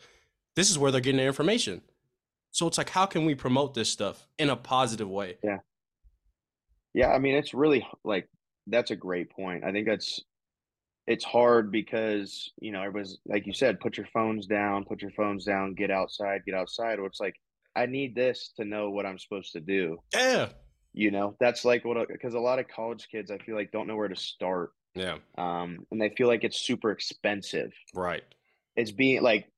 this 0.56 0.70
is 0.70 0.78
where 0.78 0.90
they're 0.90 1.00
getting 1.00 1.18
their 1.18 1.28
information. 1.28 1.82
So 2.50 2.66
it's 2.66 2.78
like, 2.78 2.90
how 2.90 3.06
can 3.06 3.24
we 3.24 3.34
promote 3.34 3.74
this 3.74 3.90
stuff 3.90 4.26
in 4.38 4.50
a 4.50 4.56
positive 4.56 5.08
way? 5.08 5.38
Yeah. 5.42 5.58
Yeah, 6.94 7.12
I 7.12 7.18
mean, 7.18 7.34
it's 7.34 7.54
really 7.54 7.86
like 8.02 8.28
that's 8.66 8.90
a 8.90 8.96
great 8.96 9.30
point. 9.30 9.62
I 9.62 9.72
think 9.72 9.86
that's 9.86 10.20
it's 11.08 11.24
hard 11.24 11.72
because 11.72 12.52
you 12.60 12.70
know 12.70 12.80
everybody's 12.80 13.16
like 13.26 13.46
you 13.46 13.54
said, 13.54 13.80
put 13.80 13.96
your 13.96 14.06
phones 14.12 14.46
down, 14.46 14.84
put 14.84 15.00
your 15.00 15.10
phones 15.12 15.44
down, 15.44 15.74
get 15.74 15.90
outside, 15.90 16.42
get 16.44 16.54
outside. 16.54 16.98
Or 16.98 17.06
it's 17.06 17.18
like 17.18 17.34
I 17.74 17.86
need 17.86 18.14
this 18.14 18.52
to 18.58 18.64
know 18.66 18.90
what 18.90 19.06
I'm 19.06 19.18
supposed 19.18 19.52
to 19.52 19.60
do. 19.60 19.98
Yeah, 20.14 20.50
you 20.92 21.10
know 21.10 21.34
that's 21.40 21.64
like 21.64 21.84
what 21.86 22.08
because 22.08 22.34
a 22.34 22.38
lot 22.38 22.58
of 22.58 22.68
college 22.68 23.08
kids 23.10 23.30
I 23.30 23.38
feel 23.38 23.56
like 23.56 23.72
don't 23.72 23.86
know 23.86 23.96
where 23.96 24.08
to 24.08 24.16
start. 24.16 24.72
Yeah, 24.94 25.16
um, 25.38 25.86
and 25.90 26.00
they 26.00 26.10
feel 26.10 26.28
like 26.28 26.44
it's 26.44 26.60
super 26.60 26.90
expensive. 26.90 27.72
Right. 27.94 28.22
It's 28.76 28.92
being 28.92 29.22
like 29.22 29.50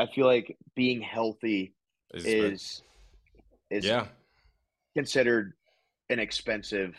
I 0.00 0.06
feel 0.06 0.26
like 0.26 0.58
being 0.74 1.00
healthy 1.00 1.72
is 2.12 2.26
is, 2.26 2.82
is 3.70 3.84
yeah 3.84 4.08
considered 4.96 5.52
an 6.10 6.18
expensive 6.18 6.96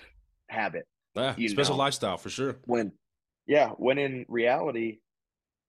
habit. 0.48 0.88
Yeah, 1.14 1.36
special 1.48 1.76
know? 1.76 1.80
lifestyle 1.80 2.18
for 2.18 2.30
sure. 2.30 2.58
When, 2.66 2.92
yeah, 3.48 3.70
when 3.70 3.98
in 3.98 4.26
reality, 4.28 5.00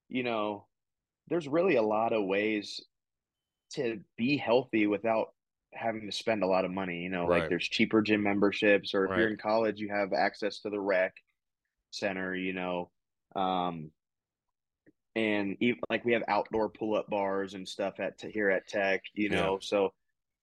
you 0.08 0.24
know, 0.24 0.66
there's 1.28 1.48
really 1.48 1.76
a 1.76 1.82
lot 1.82 2.12
of 2.12 2.24
ways 2.24 2.80
to 3.74 4.00
be 4.16 4.36
healthy 4.36 4.86
without 4.86 5.28
having 5.72 6.06
to 6.06 6.12
spend 6.12 6.42
a 6.42 6.46
lot 6.46 6.64
of 6.64 6.70
money. 6.70 6.98
You 6.98 7.10
know, 7.10 7.26
right. 7.26 7.40
like 7.40 7.48
there's 7.48 7.68
cheaper 7.68 8.02
gym 8.02 8.22
memberships, 8.22 8.94
or 8.94 9.04
if 9.04 9.10
right. 9.10 9.20
you're 9.20 9.28
in 9.28 9.36
college, 9.36 9.78
you 9.78 9.88
have 9.90 10.12
access 10.12 10.60
to 10.60 10.70
the 10.70 10.80
rec 10.80 11.14
center. 11.90 12.34
You 12.34 12.52
know, 12.52 12.90
um, 13.36 13.90
and 15.14 15.56
even 15.60 15.80
like 15.88 16.04
we 16.04 16.14
have 16.14 16.24
outdoor 16.26 16.70
pull-up 16.70 17.08
bars 17.08 17.54
and 17.54 17.66
stuff 17.68 18.00
at 18.00 18.20
here 18.20 18.50
at 18.50 18.66
Tech. 18.66 19.02
You 19.14 19.28
know, 19.28 19.52
yeah. 19.52 19.66
so 19.66 19.92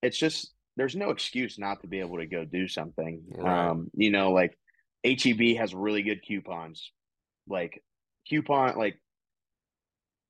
it's 0.01 0.17
just 0.17 0.53
there's 0.77 0.95
no 0.95 1.09
excuse 1.09 1.59
not 1.59 1.81
to 1.81 1.87
be 1.87 1.99
able 1.99 2.17
to 2.17 2.25
go 2.25 2.45
do 2.45 2.67
something. 2.67 3.23
Right. 3.29 3.69
Um, 3.69 3.89
you 3.93 4.11
know, 4.11 4.31
like 4.31 4.57
HEB 5.03 5.57
has 5.57 5.73
really 5.73 6.03
good 6.03 6.25
coupons. 6.25 6.91
Like 7.47 7.83
coupon, 8.27 8.77
like 8.77 8.99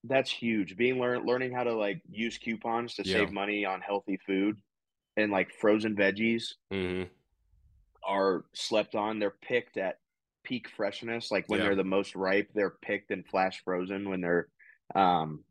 that's 0.04 0.30
huge. 0.30 0.78
Being 0.78 0.99
learn 0.99 1.25
learning 1.25 1.51
how 1.54 1.63
to 1.63 1.73
like 1.73 2.01
use 2.10 2.38
coupons 2.38 2.95
to 2.95 3.04
yeah. 3.06 3.17
save 3.17 3.32
money 3.32 3.65
on 3.65 3.82
healthy 3.82 4.19
food 4.25 4.58
and 5.17 5.32
like 5.32 5.51
frozen 5.60 5.95
veggies 5.95 6.54
mm-hmm. 6.71 7.04
are 8.08 8.45
slept 8.54 8.95
on. 8.95 9.19
They're 9.19 9.36
picked 9.41 9.78
at 9.78 9.97
peak 10.43 10.69
freshness, 10.69 11.32
like 11.32 11.45
when 11.47 11.60
yeah. 11.60 11.67
they're 11.67 11.75
the 11.75 11.84
most 11.84 12.15
ripe. 12.15 12.49
They're 12.54 12.75
picked 12.82 13.12
and 13.12 13.25
flash 13.25 13.62
frozen 13.63 14.10
when 14.10 14.21
they're 14.21 14.47
um 14.93 15.43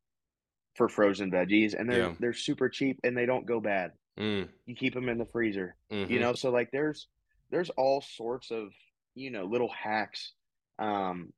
for 0.76 0.88
frozen 0.88 1.30
veggies, 1.30 1.78
and 1.78 1.88
they're 1.88 2.08
yeah. 2.08 2.14
they're 2.20 2.32
super 2.32 2.68
cheap 2.68 3.00
and 3.04 3.16
they 3.16 3.26
don't 3.26 3.46
go 3.46 3.60
bad. 3.60 3.92
Mm, 4.18 4.48
you 4.66 4.76
keep 4.76 4.94
them 4.94 5.08
in 5.08 5.18
the 5.18 5.26
freezer. 5.26 5.76
You 5.90 6.06
mhm. 6.06 6.20
know, 6.20 6.34
so 6.34 6.50
like 6.50 6.70
there's 6.70 7.08
there's 7.50 7.70
all 7.70 8.00
sorts 8.00 8.50
of 8.50 8.68
you 9.14 9.30
know 9.30 9.44
little 9.44 9.70
hacks. 9.70 10.32
Um, 10.78 11.32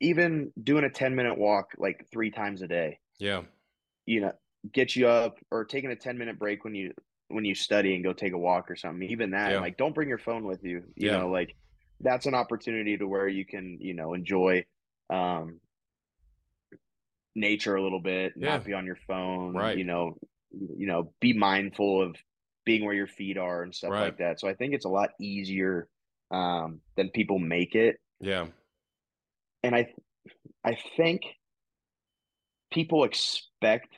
even 0.00 0.52
doing 0.62 0.84
a 0.84 0.90
ten 0.90 1.14
minute 1.14 1.38
walk 1.38 1.72
like 1.78 2.06
three 2.10 2.30
times 2.30 2.62
a 2.62 2.68
day. 2.68 2.98
Yeah. 3.18 3.42
You 4.04 4.20
know, 4.22 4.32
get 4.72 4.94
you 4.96 5.08
up 5.08 5.38
or 5.50 5.64
taking 5.64 5.90
a 5.90 5.96
ten 5.96 6.18
minute 6.18 6.38
break 6.38 6.64
when 6.64 6.74
you 6.74 6.92
when 7.28 7.44
you 7.44 7.54
study 7.54 7.94
and 7.94 8.04
go 8.04 8.12
take 8.12 8.32
a 8.32 8.38
walk 8.38 8.70
or 8.70 8.76
something. 8.76 9.08
Even 9.10 9.30
that, 9.30 9.52
Yeah. 9.52 9.60
like, 9.60 9.76
don't 9.76 9.94
bring 9.94 10.08
your 10.08 10.18
phone 10.18 10.44
with 10.44 10.62
you. 10.62 10.84
You 10.94 11.08
Yeah. 11.08 11.18
know, 11.18 11.28
like 11.30 11.56
that's 12.00 12.26
an 12.26 12.34
opportunity 12.34 12.96
to 12.98 13.06
where 13.08 13.26
you 13.26 13.44
can 13.46 13.78
you 13.80 13.94
know 13.94 14.14
enjoy 14.14 14.64
um 15.10 15.60
nature 17.34 17.76
a 17.76 17.82
little 17.82 18.00
bit, 18.00 18.32
Yeah. 18.36 18.56
not 18.56 18.64
be 18.64 18.72
on 18.72 18.86
your 18.86 18.96
phone, 19.06 19.54
Right. 19.54 19.76
you 19.76 19.84
know, 19.84 20.16
you 20.50 20.86
know, 20.86 21.12
be 21.20 21.32
mindful 21.32 22.02
of 22.02 22.16
being 22.64 22.84
where 22.84 22.94
your 22.94 23.06
feet 23.06 23.36
are 23.36 23.62
and 23.62 23.74
stuff 23.74 23.90
Right. 23.92 24.04
like 24.04 24.18
that. 24.18 24.40
So 24.40 24.48
I 24.48 24.54
think 24.54 24.74
it's 24.74 24.86
a 24.86 24.90
lot 24.90 25.10
easier 25.20 25.88
um, 26.32 26.80
than 26.96 27.08
people 27.10 27.38
make 27.38 27.76
it. 27.76 28.00
Yeah. 28.20 28.48
And 29.62 29.74
I 29.74 29.92
I 30.64 30.76
think 30.96 31.22
people 32.70 33.04
expect 33.04 33.88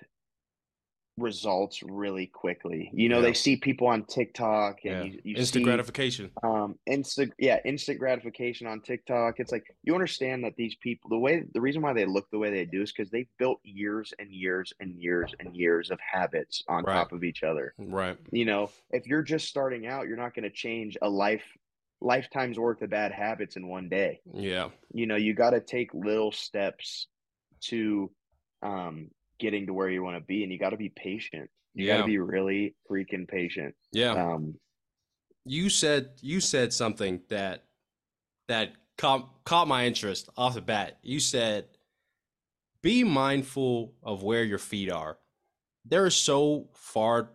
results 1.16 1.82
really 1.82 2.26
quickly. 2.28 2.90
You 2.92 3.08
know, 3.08 3.16
Yeah. 3.16 3.22
they 3.22 3.34
see 3.34 3.56
people 3.56 3.88
on 3.88 4.04
TikTok 4.04 4.84
and 4.84 4.92
Yeah. 4.92 5.02
you 5.04 5.20
you 5.24 5.36
Instant 5.36 5.62
see 5.62 5.64
gratification. 5.64 6.30
um 6.44 6.78
instant 6.86 7.32
yeah 7.38 7.58
instant 7.64 7.98
gratification 7.98 8.68
on 8.68 8.80
tiktok 8.80 9.40
it's 9.40 9.50
like 9.50 9.66
you 9.82 9.94
understand 9.94 10.44
that 10.44 10.54
these 10.56 10.76
people 10.76 11.10
the 11.10 11.18
way 11.18 11.42
the 11.52 11.60
reason 11.60 11.82
why 11.82 11.92
they 11.92 12.04
look 12.06 12.30
the 12.30 12.38
way 12.38 12.50
they 12.50 12.64
do 12.64 12.82
is 12.82 12.92
because 12.92 13.10
they've 13.10 13.28
built 13.38 13.58
years 13.64 14.12
and 14.20 14.30
years 14.30 14.72
and 14.78 14.94
years 15.02 15.34
and 15.40 15.56
years 15.56 15.90
of 15.90 15.98
habits 15.98 16.62
on 16.68 16.84
Right. 16.84 16.94
top 16.94 17.12
of 17.12 17.24
each 17.24 17.42
other 17.42 17.74
Right. 17.78 18.16
you 18.30 18.44
know 18.44 18.70
if 18.92 19.04
you're 19.08 19.22
just 19.22 19.48
starting 19.48 19.88
out 19.88 20.06
you're 20.06 20.16
not 20.16 20.34
going 20.34 20.44
to 20.44 20.50
change 20.50 20.96
a 21.02 21.08
life 21.10 21.42
lifetime's 22.00 22.58
worth 22.58 22.80
of 22.82 22.90
bad 22.90 23.12
habits 23.12 23.56
in 23.56 23.66
one 23.68 23.88
day 23.88 24.20
Yeah. 24.32 24.70
you 24.92 25.06
know 25.06 25.16
you 25.16 25.34
got 25.34 25.50
to 25.50 25.60
take 25.60 25.92
little 25.94 26.32
steps 26.32 27.08
to 27.62 28.10
um 28.62 29.10
getting 29.40 29.66
to 29.66 29.72
where 29.74 29.88
you 29.90 30.02
want 30.02 30.16
to 30.16 30.24
be 30.24 30.42
and 30.42 30.52
you 30.52 30.58
got 30.58 30.70
to 30.70 30.76
be 30.76 30.90
patient 30.90 31.50
you 31.74 31.86
got 31.86 31.98
to 31.98 32.04
be 32.04 32.18
really 32.18 32.74
freaking 32.90 33.26
patient 33.28 33.74
Yeah. 33.92 34.12
um 34.12 34.54
you 35.44 35.70
said 35.70 36.10
you 36.20 36.40
said 36.40 36.72
something 36.72 37.20
that 37.28 37.64
that 38.48 38.72
caught 38.96 39.44
caught 39.44 39.68
my 39.68 39.86
interest 39.86 40.28
off 40.36 40.54
the 40.54 40.60
bat. 40.60 40.98
You 41.02 41.20
said 41.20 41.66
be 42.82 43.02
mindful 43.04 43.94
of 44.02 44.22
where 44.22 44.44
your 44.44 44.58
feet 44.58 44.90
are. 44.90 45.18
There 45.84 46.04
are 46.04 46.10
so 46.10 46.68
far 46.74 47.30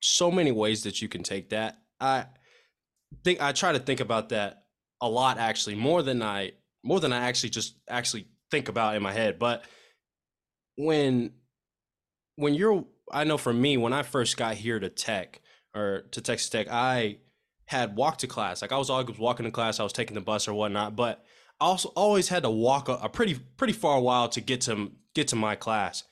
so 0.00 0.30
many 0.30 0.52
ways 0.52 0.82
that 0.82 1.00
you 1.00 1.08
can 1.08 1.22
take 1.22 1.50
that. 1.50 1.78
I 2.00 2.26
think 3.22 3.40
I 3.40 3.52
try 3.52 3.72
to 3.72 3.78
think 3.78 4.00
about 4.00 4.30
that 4.30 4.64
a 5.00 5.08
lot 5.08 5.38
actually, 5.38 5.74
more 5.74 6.02
than 6.02 6.22
I 6.22 6.52
more 6.82 7.00
than 7.00 7.12
I 7.12 7.28
actually 7.28 7.50
just 7.50 7.76
actually 7.88 8.28
think 8.50 8.68
about 8.68 8.96
in 8.96 9.02
my 9.02 9.12
head. 9.12 9.38
But 9.38 9.64
when 10.76 11.32
when 12.36 12.54
you're 12.54 12.84
I 13.12 13.24
know 13.24 13.38
for 13.38 13.52
me, 13.52 13.76
when 13.76 13.92
I 13.92 14.02
first 14.02 14.36
got 14.36 14.54
here 14.54 14.78
to 14.78 14.88
tech 14.88 15.40
or 15.74 16.02
to 16.12 16.20
Texas 16.20 16.48
Tech, 16.48 16.68
I 16.70 17.18
had 17.66 17.96
walked 17.96 18.20
to 18.20 18.26
class. 18.26 18.62
Like 18.62 18.72
I 18.72 18.78
was 18.78 18.90
always 18.90 19.18
walking 19.18 19.44
to 19.44 19.52
class, 19.52 19.80
I 19.80 19.82
was 19.82 19.92
taking 19.92 20.14
the 20.14 20.20
bus 20.20 20.48
or 20.48 20.54
whatnot, 20.54 20.96
but 20.96 21.24
I 21.60 21.66
also 21.66 21.90
always 21.90 22.28
had 22.28 22.42
to 22.42 22.50
walk 22.50 22.88
a, 22.88 22.94
a 22.94 23.08
pretty 23.08 23.34
pretty 23.34 23.72
far 23.72 24.00
while 24.00 24.28
to 24.30 24.40
get 24.40 24.62
to 24.62 24.92
get 25.14 25.28
to 25.28 25.36
my 25.36 25.54
class. 25.54 26.04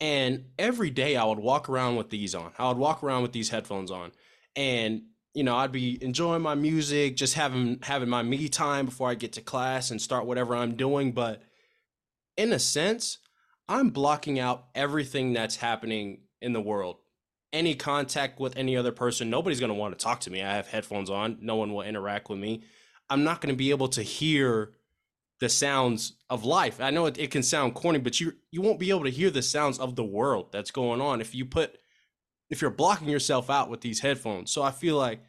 And 0.00 0.46
every 0.58 0.90
day 0.90 1.16
I 1.16 1.24
would 1.24 1.38
walk 1.38 1.68
around 1.68 1.96
with 1.96 2.10
these 2.10 2.34
on. 2.34 2.52
I 2.58 2.68
would 2.68 2.76
walk 2.76 3.02
around 3.02 3.22
with 3.22 3.32
these 3.32 3.48
headphones 3.48 3.90
on. 3.90 4.12
And 4.54 5.02
you 5.36 5.44
know, 5.44 5.54
I'd 5.54 5.70
be 5.70 6.02
enjoying 6.02 6.40
my 6.40 6.54
music, 6.54 7.14
just 7.14 7.34
having 7.34 7.78
having 7.82 8.08
my 8.08 8.22
me 8.22 8.48
time 8.48 8.86
before 8.86 9.10
I 9.10 9.14
get 9.14 9.34
to 9.34 9.42
class 9.42 9.90
and 9.90 10.00
start 10.00 10.24
whatever 10.24 10.56
I'm 10.56 10.76
doing, 10.76 11.12
but 11.12 11.42
in 12.38 12.54
a 12.54 12.58
sense, 12.58 13.18
I'm 13.68 13.90
blocking 13.90 14.38
out 14.40 14.68
everything 14.74 15.34
that's 15.34 15.56
happening 15.56 16.20
in 16.40 16.54
the 16.54 16.60
world. 16.62 16.96
Any 17.52 17.74
contact 17.74 18.40
with 18.40 18.56
any 18.56 18.78
other 18.78 18.92
person, 18.92 19.28
nobody's 19.28 19.60
going 19.60 19.68
to 19.68 19.74
want 19.74 19.96
to 19.96 20.02
talk 20.02 20.20
to 20.20 20.30
me. 20.30 20.42
I 20.42 20.54
have 20.54 20.68
headphones 20.68 21.10
on, 21.10 21.36
no 21.42 21.56
one 21.56 21.74
will 21.74 21.82
interact 21.82 22.30
with 22.30 22.38
me. 22.38 22.62
I'm 23.10 23.22
not 23.22 23.42
going 23.42 23.52
to 23.52 23.58
be 23.58 23.70
able 23.70 23.88
to 23.88 24.02
hear 24.02 24.72
the 25.40 25.50
sounds 25.50 26.14
of 26.30 26.46
life. 26.46 26.80
I 26.80 26.88
know 26.88 27.04
it, 27.04 27.18
it 27.18 27.30
can 27.30 27.42
sound 27.42 27.74
corny, 27.74 27.98
but 27.98 28.20
you 28.20 28.32
you 28.50 28.62
won't 28.62 28.80
be 28.80 28.88
able 28.88 29.04
to 29.04 29.10
hear 29.10 29.28
the 29.28 29.42
sounds 29.42 29.78
of 29.78 29.96
the 29.96 30.04
world 30.04 30.50
that's 30.50 30.70
going 30.70 31.02
on 31.02 31.20
if 31.20 31.34
you 31.34 31.44
put 31.44 31.76
if 32.50 32.60
you're 32.60 32.70
blocking 32.70 33.08
yourself 33.08 33.50
out 33.50 33.70
with 33.70 33.80
these 33.80 34.00
headphones. 34.00 34.50
So 34.50 34.62
I 34.62 34.70
feel 34.70 34.96
like 34.96 35.20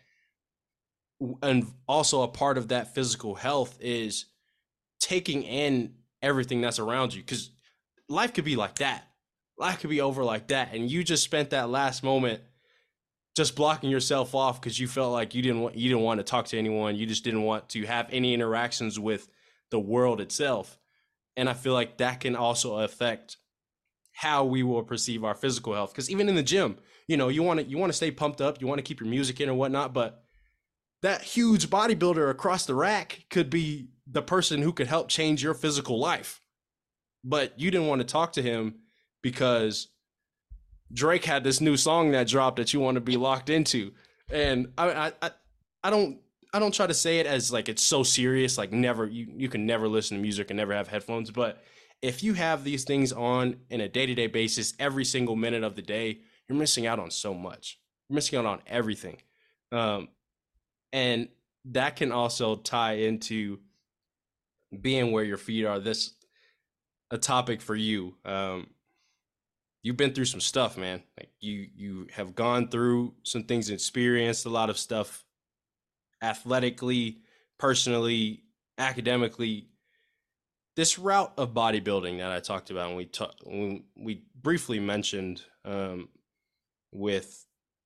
and 1.41 1.65
also 1.87 2.21
a 2.21 2.27
part 2.27 2.57
of 2.57 2.67
that 2.67 2.93
physical 2.93 3.33
health 3.33 3.77
is 3.81 4.25
taking 4.99 5.41
in 5.41 5.95
everything 6.21 6.61
that's 6.61 6.77
around 6.77 7.13
you 7.13 7.23
cuz 7.23 7.51
life 8.07 8.33
could 8.33 8.45
be 8.45 8.55
like 8.55 8.75
that. 8.75 9.07
Life 9.57 9.79
could 9.79 9.89
be 9.89 10.01
over 10.01 10.23
like 10.23 10.47
that 10.49 10.73
and 10.73 10.91
you 10.91 11.03
just 11.03 11.23
spent 11.23 11.49
that 11.49 11.69
last 11.69 12.03
moment 12.03 12.41
just 13.35 13.55
blocking 13.55 13.89
yourself 13.89 14.35
off 14.35 14.61
cuz 14.61 14.79
you 14.79 14.87
felt 14.87 15.11
like 15.11 15.33
you 15.33 15.41
didn't 15.41 15.61
want 15.61 15.75
you 15.75 15.89
didn't 15.89 16.03
want 16.03 16.19
to 16.19 16.23
talk 16.23 16.45
to 16.47 16.57
anyone. 16.57 16.95
You 16.95 17.07
just 17.07 17.23
didn't 17.23 17.43
want 17.43 17.69
to 17.69 17.85
have 17.85 18.07
any 18.11 18.33
interactions 18.33 18.99
with 18.99 19.27
the 19.71 19.79
world 19.79 20.21
itself. 20.21 20.77
And 21.35 21.49
I 21.49 21.53
feel 21.53 21.73
like 21.73 21.97
that 21.97 22.19
can 22.19 22.35
also 22.35 22.77
affect 22.77 23.37
how 24.11 24.43
we 24.43 24.63
will 24.63 24.81
perceive 24.81 25.23
our 25.23 25.35
physical 25.35 25.73
health. 25.73 25.91
Because 25.91 26.09
even 26.09 26.27
in 26.27 26.35
the 26.35 26.43
gym, 26.43 26.77
you 27.07 27.17
know, 27.17 27.29
you 27.29 27.43
want 27.43 27.59
to 27.59 27.65
you 27.65 27.77
want 27.77 27.91
to 27.91 27.95
stay 27.97 28.11
pumped 28.11 28.41
up, 28.41 28.61
you 28.61 28.67
want 28.67 28.79
to 28.79 28.83
keep 28.83 28.99
your 28.99 29.09
music 29.09 29.39
in 29.39 29.49
or 29.49 29.53
whatnot, 29.53 29.93
but 29.93 30.23
that 31.01 31.21
huge 31.21 31.69
bodybuilder 31.69 32.29
across 32.29 32.65
the 32.65 32.75
rack 32.75 33.25
could 33.29 33.49
be 33.49 33.89
the 34.07 34.21
person 34.21 34.61
who 34.61 34.73
could 34.73 34.87
help 34.87 35.09
change 35.09 35.43
your 35.43 35.53
physical 35.53 35.99
life. 35.99 36.41
But 37.23 37.59
you 37.59 37.71
didn't 37.71 37.87
want 37.87 37.99
to 37.99 38.07
talk 38.07 38.33
to 38.33 38.41
him 38.41 38.75
because 39.21 39.89
Drake 40.93 41.25
had 41.25 41.43
this 41.43 41.61
new 41.61 41.77
song 41.77 42.11
that 42.11 42.27
dropped 42.27 42.57
that 42.57 42.73
you 42.73 42.79
want 42.79 42.95
to 42.95 43.01
be 43.01 43.17
locked 43.17 43.49
into. 43.49 43.93
And 44.31 44.73
I 44.77 45.13
I 45.21 45.31
I 45.83 45.89
don't 45.89 46.19
I 46.53 46.59
don't 46.59 46.73
try 46.73 46.87
to 46.87 46.93
say 46.93 47.19
it 47.19 47.27
as 47.27 47.51
like 47.51 47.69
it's 47.69 47.83
so 47.83 48.03
serious, 48.03 48.57
like 48.57 48.71
never 48.71 49.05
you 49.05 49.27
you 49.35 49.49
can 49.49 49.65
never 49.65 49.87
listen 49.87 50.17
to 50.17 50.21
music 50.21 50.49
and 50.49 50.57
never 50.57 50.73
have 50.73 50.87
headphones, 50.87 51.31
but 51.31 51.63
if 52.01 52.21
you 52.21 52.33
have 52.33 52.63
these 52.63 52.83
things 52.83 53.11
on 53.11 53.57
in 53.69 53.81
a 53.81 53.89
day-to-day 53.89 54.27
basis 54.27 54.73
every 54.79 55.03
single 55.03 55.35
minute 55.35 55.63
of 55.63 55.75
the 55.75 55.81
day, 55.81 56.19
you're 56.47 56.57
missing 56.57 56.87
out 56.87 56.99
on 56.99 57.11
so 57.11 57.33
much. 57.33 57.79
You're 58.09 58.15
missing 58.15 58.39
out 58.39 58.45
on 58.45 58.59
everything. 58.67 59.17
Um 59.71 60.09
and 60.93 61.29
that 61.65 61.95
can 61.97 62.11
also 62.11 62.55
tie 62.55 62.93
into 62.93 63.59
being 64.81 65.11
where 65.11 65.23
your 65.23 65.37
feet 65.37 65.65
are. 65.65 65.79
This 65.79 66.13
a 67.11 67.17
topic 67.17 67.61
for 67.61 67.75
you. 67.75 68.15
Um 68.25 68.67
you've 69.83 69.97
been 69.97 70.13
through 70.13 70.25
some 70.25 70.41
stuff, 70.41 70.77
man. 70.77 71.03
Like 71.17 71.31
you 71.39 71.67
you 71.75 72.07
have 72.13 72.35
gone 72.35 72.69
through 72.69 73.13
some 73.23 73.43
things, 73.43 73.69
experienced 73.69 74.45
a 74.45 74.49
lot 74.49 74.69
of 74.69 74.77
stuff 74.77 75.25
athletically, 76.21 77.19
personally, 77.57 78.43
academically. 78.77 79.69
This 80.75 80.99
route 80.99 81.33
of 81.37 81.53
bodybuilding 81.53 82.19
that 82.19 82.31
I 82.31 82.39
talked 82.39 82.69
about, 82.69 82.89
and 82.89 82.97
we 82.97 83.05
talked, 83.05 83.41
we 83.45 84.23
briefly 84.39 84.79
mentioned 84.79 85.41
um, 85.65 86.09
with 86.91 87.45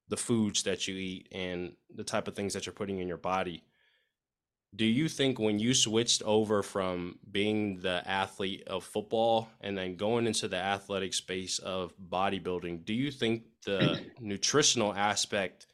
the 0.10 0.18
foods 0.18 0.64
that 0.64 0.88
you 0.88 0.96
eat 0.96 1.28
and 1.32 1.74
the 1.96 2.04
type 2.04 2.28
of 2.28 2.36
things 2.36 2.54
that 2.54 2.66
you're 2.66 2.74
putting 2.74 3.00
in 3.00 3.08
your 3.08 3.18
body. 3.18 3.64
Do 4.76 4.86
you 4.86 5.10
think 5.10 5.40
when 5.40 5.60
you 5.60 5.74
switched 5.74 6.22
over 6.24 6.64
from 6.64 7.20
being 7.30 7.80
the 7.80 8.02
athlete 8.06 8.64
of 8.68 8.86
football 8.86 9.50
and 9.60 9.78
then 9.78 9.96
going 9.96 10.28
into 10.28 10.48
the 10.48 10.58
athletic 10.58 11.14
space 11.14 11.60
of 11.60 11.94
bodybuilding, 11.98 12.86
do 12.86 12.94
you 12.94 13.12
think 13.12 13.44
the 13.66 14.02
nutritional 14.20 14.94
aspect 14.94 15.68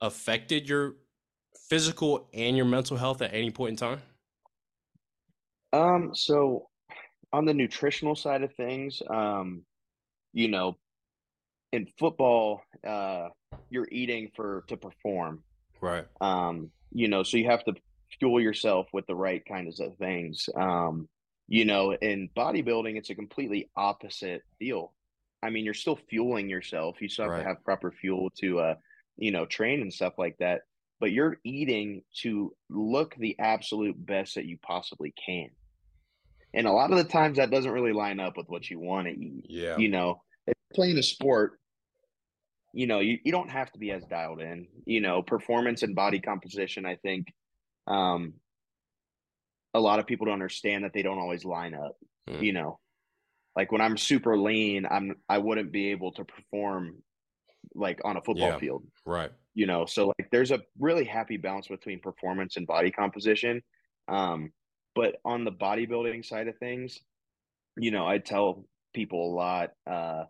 affected 0.00 0.68
your 0.68 0.94
physical 1.68 2.28
and 2.32 2.56
your 2.56 2.66
mental 2.66 2.96
health 2.96 3.20
at 3.22 3.34
any 3.34 3.50
point 3.50 3.70
in 3.70 3.76
time? 3.76 4.02
Um, 5.74 6.14
so 6.14 6.68
on 7.32 7.44
the 7.46 7.54
nutritional 7.54 8.14
side 8.14 8.42
of 8.42 8.54
things, 8.54 9.02
um, 9.08 9.62
you 10.32 10.48
know, 10.48 10.76
in 11.72 11.86
football, 11.98 12.62
uh, 12.86 13.28
you're 13.70 13.88
eating 13.90 14.30
for 14.36 14.64
to 14.68 14.76
perform. 14.76 15.42
Right. 15.80 16.04
Um, 16.20 16.70
you 16.92 17.08
know, 17.08 17.22
so 17.22 17.36
you 17.38 17.46
have 17.46 17.64
to 17.64 17.74
fuel 18.18 18.40
yourself 18.40 18.88
with 18.92 19.06
the 19.06 19.14
right 19.14 19.42
kinds 19.44 19.80
of 19.80 19.96
things. 19.96 20.48
Um, 20.54 21.08
you 21.48 21.64
know, 21.64 21.92
in 21.92 22.28
bodybuilding, 22.36 22.96
it's 22.96 23.10
a 23.10 23.14
completely 23.14 23.70
opposite 23.76 24.42
deal. 24.60 24.92
I 25.42 25.50
mean, 25.50 25.64
you're 25.64 25.74
still 25.74 25.98
fueling 26.08 26.48
yourself. 26.48 27.00
You 27.00 27.08
still 27.08 27.24
have 27.24 27.32
Right. 27.32 27.42
to 27.42 27.48
have 27.48 27.64
proper 27.64 27.90
fuel 27.90 28.30
to, 28.40 28.60
uh, 28.60 28.74
you 29.16 29.32
know, 29.32 29.44
train 29.46 29.80
and 29.80 29.92
stuff 29.92 30.14
like 30.18 30.36
that. 30.38 30.62
But 31.00 31.10
you're 31.10 31.38
eating 31.42 32.02
to 32.20 32.54
look 32.70 33.16
the 33.16 33.36
absolute 33.40 33.96
best 34.06 34.36
that 34.36 34.44
you 34.44 34.56
possibly 34.58 35.12
can. 35.12 35.50
And 36.54 36.66
a 36.66 36.72
lot 36.72 36.92
of 36.92 36.98
the 36.98 37.04
times 37.04 37.38
that 37.38 37.50
doesn't 37.50 37.72
really 37.72 37.92
line 37.92 38.20
up 38.20 38.36
with 38.36 38.48
what 38.48 38.70
you 38.70 38.78
want 38.78 39.08
to 39.08 39.12
eat. 39.12 39.46
Yeah. 39.48 39.78
You 39.78 39.88
know, 39.88 40.22
if 40.46 40.54
you're 40.70 40.74
playing 40.76 40.98
a 40.98 41.02
sport, 41.02 41.58
you 42.72 42.86
know, 42.86 43.00
you, 43.00 43.18
you 43.24 43.32
don't 43.32 43.50
have 43.50 43.70
to 43.72 43.78
be 43.78 43.90
as 43.90 44.04
dialed 44.04 44.40
in. 44.40 44.66
You 44.86 45.00
know, 45.00 45.22
performance 45.22 45.82
and 45.82 45.94
body 45.94 46.20
composition, 46.20 46.86
I 46.86 46.96
think 46.96 47.32
um 47.86 48.34
a 49.74 49.80
lot 49.80 49.98
of 49.98 50.06
people 50.06 50.26
don't 50.26 50.34
understand 50.34 50.84
that 50.84 50.92
they 50.92 51.02
don't 51.02 51.18
always 51.18 51.44
line 51.44 51.74
up. 51.74 51.96
Mm. 52.28 52.42
You 52.42 52.52
know, 52.52 52.78
like 53.56 53.72
when 53.72 53.80
I'm 53.80 53.96
super 53.96 54.36
lean, 54.38 54.86
I'm 54.90 55.16
I 55.28 55.38
wouldn't 55.38 55.72
be 55.72 55.90
able 55.90 56.12
to 56.12 56.24
perform 56.24 57.02
like 57.74 58.00
on 58.04 58.16
a 58.16 58.22
football 58.22 58.48
Yeah. 58.48 58.58
field. 58.58 58.86
Right. 59.06 59.30
You 59.54 59.66
know, 59.66 59.86
so 59.86 60.08
like 60.18 60.30
there's 60.30 60.50
a 60.50 60.60
really 60.78 61.04
happy 61.04 61.36
balance 61.36 61.68
between 61.68 62.00
performance 62.00 62.56
and 62.56 62.66
body 62.66 62.90
composition. 62.90 63.62
Um, 64.08 64.52
but 64.94 65.16
on 65.24 65.44
the 65.44 65.52
bodybuilding 65.52 66.24
side 66.24 66.48
of 66.48 66.58
things, 66.58 66.98
you 67.76 67.90
know, 67.90 68.06
I 68.06 68.18
tell 68.18 68.66
people 68.92 69.32
a 69.32 69.34
lot, 69.34 69.70
uh, 69.90 70.24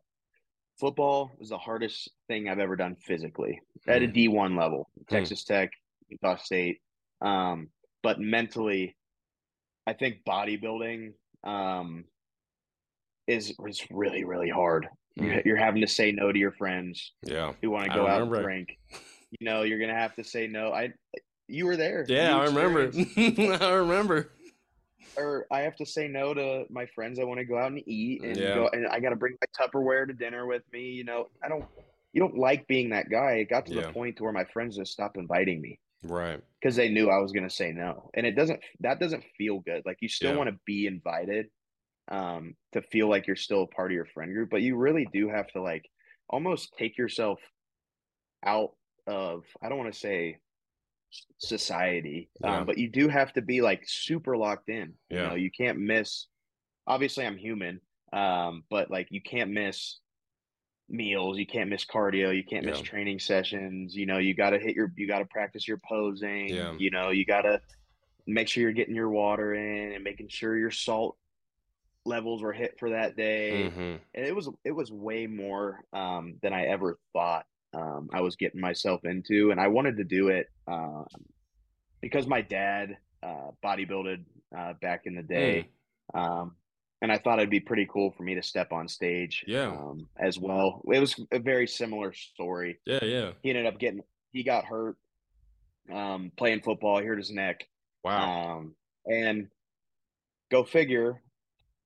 football 0.78 1.32
was 1.38 1.50
the 1.50 1.58
hardest 1.58 2.10
thing 2.28 2.48
I've 2.48 2.58
ever 2.58 2.76
done 2.76 2.96
physically 2.96 3.60
at 3.86 4.02
a 4.02 4.06
Mm. 4.06 4.14
D1 4.14 4.56
level, 4.58 4.88
Hmm. 5.08 5.14
Texas 5.14 5.44
Tech, 5.44 5.70
Utah 6.08 6.36
State. 6.36 6.80
Um, 7.20 7.68
but 8.02 8.18
mentally, 8.20 8.96
I 9.86 9.92
think 9.92 10.24
bodybuilding 10.26 11.12
um, 11.44 12.04
is 13.26 13.54
is 13.66 13.82
really 13.90 14.24
really 14.24 14.48
hard. 14.50 14.88
Mm. 15.18 15.44
You're 15.44 15.56
having 15.56 15.82
to 15.82 15.86
say 15.88 16.10
no 16.12 16.32
to 16.32 16.38
your 16.38 16.52
friends 16.52 17.12
Yeah. 17.24 17.52
who 17.60 17.70
want 17.70 17.88
to 17.88 17.94
go 17.94 18.06
out 18.06 18.22
and 18.22 18.32
drink. 18.32 18.78
You 19.38 19.44
know, 19.46 19.62
you're 19.62 19.78
gonna 19.78 19.94
have 19.98 20.14
to 20.16 20.24
say 20.24 20.46
no. 20.46 20.72
I, 20.72 20.92
you 21.48 21.66
were 21.66 21.76
there. 21.76 22.04
Yeah, 22.08 22.36
I 22.38 22.44
remember. 22.44 22.90
I 23.64 23.72
remember. 23.74 24.30
Or 25.16 25.46
I 25.50 25.60
have 25.60 25.76
to 25.76 25.86
say 25.86 26.08
no 26.08 26.34
to 26.34 26.64
my 26.70 26.86
friends. 26.94 27.18
I 27.18 27.24
want 27.24 27.38
to 27.38 27.44
go 27.44 27.58
out 27.58 27.72
and 27.72 27.82
eat, 27.88 28.22
and 28.22 28.38
Yeah. 28.38 28.54
go, 28.54 28.68
and 28.72 28.86
I 28.88 29.00
got 29.00 29.10
to 29.10 29.16
bring 29.16 29.36
my 29.40 29.46
Tupperware 29.66 30.06
to 30.06 30.14
dinner 30.14 30.46
with 30.46 30.62
me. 30.72 30.90
You 30.90 31.04
know, 31.04 31.28
I 31.42 31.48
don't. 31.48 31.66
You 32.12 32.20
don't 32.20 32.36
like 32.36 32.66
being 32.68 32.90
that 32.90 33.08
guy. 33.10 33.36
It 33.36 33.48
got 33.50 33.66
to 33.66 33.74
Yeah. 33.74 33.86
the 33.86 33.92
point 33.92 34.16
to 34.16 34.24
where 34.24 34.32
my 34.32 34.44
friends 34.44 34.76
just 34.76 34.92
stopped 34.92 35.16
inviting 35.16 35.60
me 35.62 35.80
Right. 36.02 36.40
because 36.60 36.76
they 36.76 36.88
knew 36.90 37.08
I 37.08 37.18
was 37.18 37.32
going 37.32 37.48
to 37.48 37.54
say 37.54 37.72
no, 37.72 38.10
and 38.14 38.26
it 38.26 38.32
doesn't. 38.36 38.60
That 38.80 39.00
doesn't 39.00 39.24
feel 39.38 39.60
good. 39.60 39.82
Like 39.86 39.98
you 40.00 40.08
still 40.08 40.32
Yeah. 40.32 40.36
want 40.38 40.50
to 40.50 40.60
be 40.66 40.86
invited, 40.86 41.46
um, 42.08 42.56
to 42.72 42.82
feel 42.82 43.08
like 43.08 43.26
you're 43.26 43.36
still 43.36 43.62
a 43.62 43.66
part 43.68 43.90
of 43.90 43.94
your 43.94 44.06
friend 44.06 44.32
group, 44.34 44.50
but 44.50 44.62
you 44.62 44.76
really 44.76 45.06
do 45.12 45.28
have 45.28 45.46
to 45.48 45.62
like 45.62 45.88
almost 46.28 46.74
take 46.78 46.98
yourself 46.98 47.40
out 48.44 48.70
of. 49.06 49.44
I 49.62 49.68
don't 49.68 49.78
want 49.78 49.92
to 49.92 49.98
say 49.98 50.38
society, 51.38 52.28
Yeah. 52.40 52.58
um, 52.60 52.66
but 52.66 52.78
you 52.78 52.88
do 52.88 53.08
have 53.08 53.32
to 53.34 53.42
be 53.42 53.60
like 53.60 53.82
super 53.86 54.36
locked 54.36 54.68
in. 54.68 54.94
You 55.10 55.18
know, 55.18 55.34
you 55.34 55.50
can't 55.50 55.78
miss. 55.78 56.26
Obviously, 56.86 57.24
I'm 57.26 57.36
human, 57.36 57.80
um, 58.12 58.64
but 58.70 58.90
like 58.90 59.08
you 59.10 59.20
can't 59.20 59.50
miss 59.50 59.98
meals, 60.88 61.38
you 61.38 61.46
can't 61.46 61.70
miss 61.70 61.84
cardio, 61.84 62.34
you 62.34 62.44
can't 62.44 62.66
miss 62.66 62.80
training 62.80 63.18
sessions. 63.18 63.94
You 63.94 64.06
know, 64.06 64.18
you 64.18 64.34
got 64.34 64.50
to 64.50 64.58
hit 64.58 64.74
your, 64.74 64.92
you 64.96 65.06
got 65.06 65.20
to 65.20 65.24
practice 65.26 65.66
your 65.66 65.80
posing. 65.88 66.48
Yeah. 66.48 66.74
You 66.78 66.90
know, 66.90 67.10
you 67.10 67.24
got 67.24 67.42
to 67.42 67.60
make 68.26 68.48
sure 68.48 68.62
you're 68.62 68.72
getting 68.72 68.94
your 68.94 69.08
water 69.10 69.54
in 69.54 69.92
and 69.92 70.04
making 70.04 70.28
sure 70.28 70.56
your 70.56 70.70
salt 70.70 71.16
levels 72.04 72.42
were 72.42 72.52
hit 72.52 72.78
for 72.80 72.90
that 72.90 73.16
day 73.16 73.68
hmm 73.68 73.80
and 73.80 74.26
it 74.26 74.34
was 74.34 74.48
it 74.64 74.72
was 74.72 74.90
way 74.90 75.26
more 75.28 75.84
um, 75.92 76.34
than 76.42 76.52
I 76.52 76.66
ever 76.66 76.98
thought 77.12 77.46
um, 77.74 78.08
I 78.12 78.20
was 78.20 78.36
getting 78.36 78.60
myself 78.60 79.04
into, 79.04 79.50
and 79.50 79.60
I 79.60 79.68
wanted 79.68 79.96
to 79.98 80.04
do 80.04 80.28
it 80.28 80.48
um, 80.66 81.06
because 82.00 82.26
my 82.26 82.42
dad 82.42 82.96
uh, 83.22 83.50
bodybuilded 83.64 84.24
uh, 84.56 84.74
back 84.80 85.02
in 85.06 85.14
the 85.14 85.22
day, 85.22 85.68
um, 86.14 86.56
and 87.00 87.10
I 87.10 87.18
thought 87.18 87.38
it'd 87.38 87.50
be 87.50 87.60
pretty 87.60 87.86
cool 87.90 88.10
for 88.12 88.22
me 88.22 88.34
to 88.34 88.42
step 88.42 88.72
on 88.72 88.86
stage, 88.88 89.44
Yeah. 89.46 89.68
um, 89.68 90.06
as 90.18 90.38
well. 90.38 90.82
It 90.92 90.98
was 91.00 91.18
a 91.32 91.38
very 91.38 91.66
similar 91.66 92.12
story. 92.12 92.78
Yeah. 92.86 93.04
Yeah. 93.04 93.30
He 93.42 93.50
ended 93.50 93.66
up 93.66 93.78
getting 93.78 94.02
he 94.32 94.42
got 94.44 94.64
hurt 94.64 94.96
um, 95.92 96.30
playing 96.36 96.60
football. 96.62 97.02
Hurt 97.02 97.18
his 97.18 97.30
neck, 97.30 97.66
Wow. 98.04 98.58
um, 98.58 98.74
and 99.06 99.48
go 100.50 100.64
figure. 100.64 101.20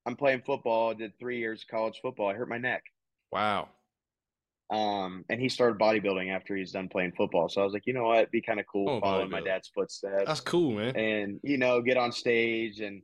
I'm 0.04 0.16
playing 0.16 0.42
football. 0.46 0.94
Did 0.94 1.18
three 1.18 1.38
years 1.38 1.62
of 1.62 1.68
college 1.68 1.98
football. 2.02 2.28
I 2.28 2.34
hurt 2.34 2.48
my 2.48 2.58
neck. 2.58 2.82
wow. 3.32 3.68
Um, 4.70 5.24
and 5.28 5.40
he 5.40 5.48
started 5.48 5.78
bodybuilding 5.78 6.34
after 6.34 6.56
he's 6.56 6.72
done 6.72 6.88
playing 6.88 7.12
football. 7.16 7.48
So 7.48 7.60
I 7.60 7.64
was 7.64 7.72
like, 7.72 7.86
you 7.86 7.92
know 7.92 8.04
what, 8.04 8.18
it'd 8.18 8.30
be 8.32 8.42
kind 8.42 8.58
of 8.58 8.66
cool 8.66 8.88
Oh, 8.88 9.00
following 9.00 9.30
my 9.30 9.40
dad's 9.40 9.68
footsteps 9.68 10.24
That's 10.26 10.40
cool, 10.40 10.72
man. 10.72 10.96
and 10.96 11.40
you 11.44 11.56
know 11.56 11.80
get 11.82 11.96
on 11.96 12.10
stage 12.10 12.80
and 12.80 13.00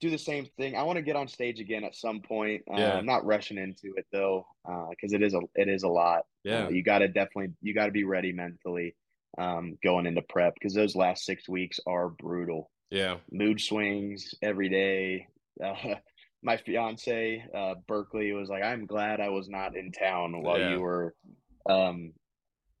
do 0.00 0.08
the 0.10 0.18
same 0.18 0.46
thing. 0.56 0.76
I 0.76 0.84
want 0.84 0.96
to 0.96 1.02
get 1.02 1.16
on 1.16 1.26
stage 1.26 1.58
again 1.58 1.82
at 1.82 1.96
some 1.96 2.20
point. 2.20 2.62
Uh, 2.72 2.76
Yeah. 2.78 2.92
I'm 2.96 3.06
not 3.06 3.26
rushing 3.26 3.58
into 3.58 3.94
it 3.96 4.06
though, 4.12 4.46
because 4.90 5.12
it 5.12 5.22
is 5.22 5.34
a 5.34 5.40
it 5.56 5.68
is 5.68 5.82
a 5.82 5.88
lot. 5.88 6.22
Yeah. 6.44 6.66
Uh, 6.66 6.68
you 6.68 6.84
got 6.84 7.00
to 7.00 7.08
definitely 7.08 7.54
you 7.60 7.74
got 7.74 7.86
to 7.86 7.92
be 7.92 8.04
ready 8.04 8.32
mentally 8.32 8.94
um, 9.38 9.76
going 9.82 10.06
into 10.06 10.22
prep 10.22 10.54
because 10.54 10.74
those 10.74 10.94
last 10.94 11.24
six 11.24 11.48
weeks 11.48 11.80
are 11.88 12.08
brutal. 12.10 12.70
Yeah. 12.90 13.16
Mood 13.32 13.60
swings 13.60 14.34
every 14.42 14.68
day. 14.68 15.26
Uh, 15.60 15.96
my 16.42 16.56
fiance 16.56 17.44
uh, 17.54 17.74
Berkeley 17.86 18.32
was 18.32 18.48
like, 18.48 18.62
"I'm 18.62 18.86
glad 18.86 19.20
I 19.20 19.28
was 19.28 19.48
not 19.48 19.76
in 19.76 19.92
town 19.92 20.40
while 20.42 20.58
Yeah. 20.58 20.74
you 20.74 20.80
were 20.80 21.14
um, 21.68 22.12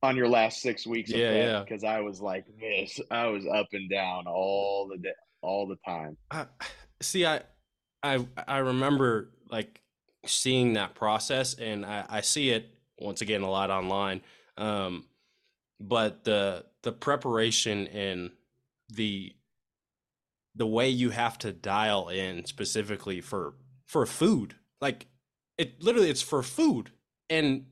on 0.02 0.16
your 0.16 0.28
last 0.28 0.60
six 0.62 0.86
weeks 0.86 1.10
of 1.10 1.18
Yeah, 1.18 1.30
prep 1.30 1.46
yeah. 1.46 1.64
because 1.64 1.84
I 1.84 2.00
was 2.00 2.20
like 2.20 2.44
this. 2.60 3.00
I 3.10 3.26
was 3.26 3.44
up 3.46 3.66
and 3.72 3.90
down 3.90 4.26
all 4.26 4.88
the 4.88 4.98
day, 4.98 5.12
all 5.42 5.66
the 5.66 5.76
time. 5.84 6.16
I, 6.30 6.46
see, 7.00 7.26
I, 7.26 7.40
I, 8.02 8.26
I 8.46 8.58
remember 8.58 9.30
like 9.50 9.80
seeing 10.24 10.74
that 10.74 10.94
process, 10.94 11.54
and 11.54 11.84
I, 11.84 12.04
I 12.08 12.20
see 12.20 12.50
it 12.50 12.70
once 13.00 13.20
again 13.20 13.42
a 13.42 13.50
lot 13.50 13.70
online. 13.70 14.20
Um, 14.56 15.04
but 15.80 16.24
the 16.24 16.64
the 16.82 16.92
preparation 16.92 17.86
and 17.88 18.30
the 18.88 19.34
the 20.54 20.66
way 20.66 20.88
you 20.88 21.10
have 21.10 21.38
to 21.38 21.52
dial 21.52 22.08
in 22.08 22.44
specifically 22.44 23.20
for 23.20 23.54
for 23.86 24.04
food, 24.06 24.54
like 24.80 25.06
it 25.56 25.82
literally 25.82 26.10
it's 26.10 26.22
for 26.22 26.42
food, 26.42 26.90
and 27.30 27.66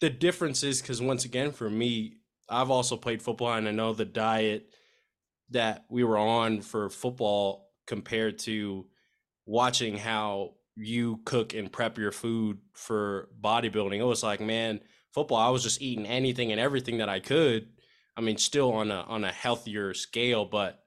the 0.00 0.10
difference 0.10 0.62
is 0.62 0.80
because 0.80 1.00
once 1.00 1.24
again 1.24 1.52
for 1.52 1.68
me, 1.70 2.18
I've 2.48 2.70
also 2.70 2.96
played 2.96 3.22
football, 3.22 3.52
and 3.52 3.68
I 3.68 3.72
know 3.72 3.92
the 3.92 4.04
diet 4.04 4.68
that 5.50 5.84
we 5.88 6.04
were 6.04 6.18
on 6.18 6.60
for 6.60 6.88
football 6.88 7.70
compared 7.86 8.38
to 8.40 8.86
watching 9.46 9.96
how 9.96 10.54
you 10.76 11.20
cook 11.24 11.54
and 11.54 11.70
prep 11.72 11.98
your 11.98 12.12
food 12.12 12.58
for 12.72 13.28
bodybuilding. 13.40 13.98
It 13.98 14.04
was 14.04 14.22
like, 14.22 14.40
man, 14.40 14.80
football, 15.12 15.38
I 15.38 15.50
was 15.50 15.62
just 15.62 15.80
eating 15.80 16.06
anything 16.06 16.50
and 16.50 16.60
everything 16.60 16.98
that 16.98 17.08
I 17.08 17.20
could. 17.20 17.68
I 18.16 18.20
mean, 18.20 18.36
still 18.36 18.72
on 18.72 18.90
a 18.90 19.00
on 19.02 19.24
a 19.24 19.32
healthier 19.32 19.94
scale, 19.94 20.44
but 20.44 20.83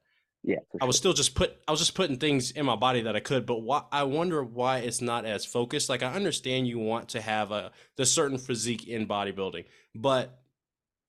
Yeah, 0.48 0.60
I 0.80 0.86
was 0.86 0.96
sure. 0.96 1.00
still 1.02 1.14
just 1.14 1.36
put 1.36 1.58
I 1.68 1.72
was 1.72 1.82
just 1.82 1.94
putting 1.94 2.18
things 2.18 2.52
in 2.52 2.66
my 2.66 2.78
body 2.78 3.02
that 3.02 3.18
I 3.18 3.20
could, 3.20 3.46
but 3.46 3.64
why 3.64 3.84
I 3.92 4.04
wonder 4.04 4.42
why 4.42 4.78
it's 4.78 5.02
not 5.02 5.26
as 5.26 5.44
focused. 5.44 5.90
Like 5.90 6.04
I 6.04 6.14
understand 6.14 6.70
you 6.70 6.80
want 6.80 7.10
to 7.10 7.22
have 7.22 7.52
a 7.52 7.74
the 7.98 8.06
certain 8.06 8.38
physique 8.38 8.88
in 8.88 9.08
bodybuilding, 9.08 9.66
but 9.94 10.40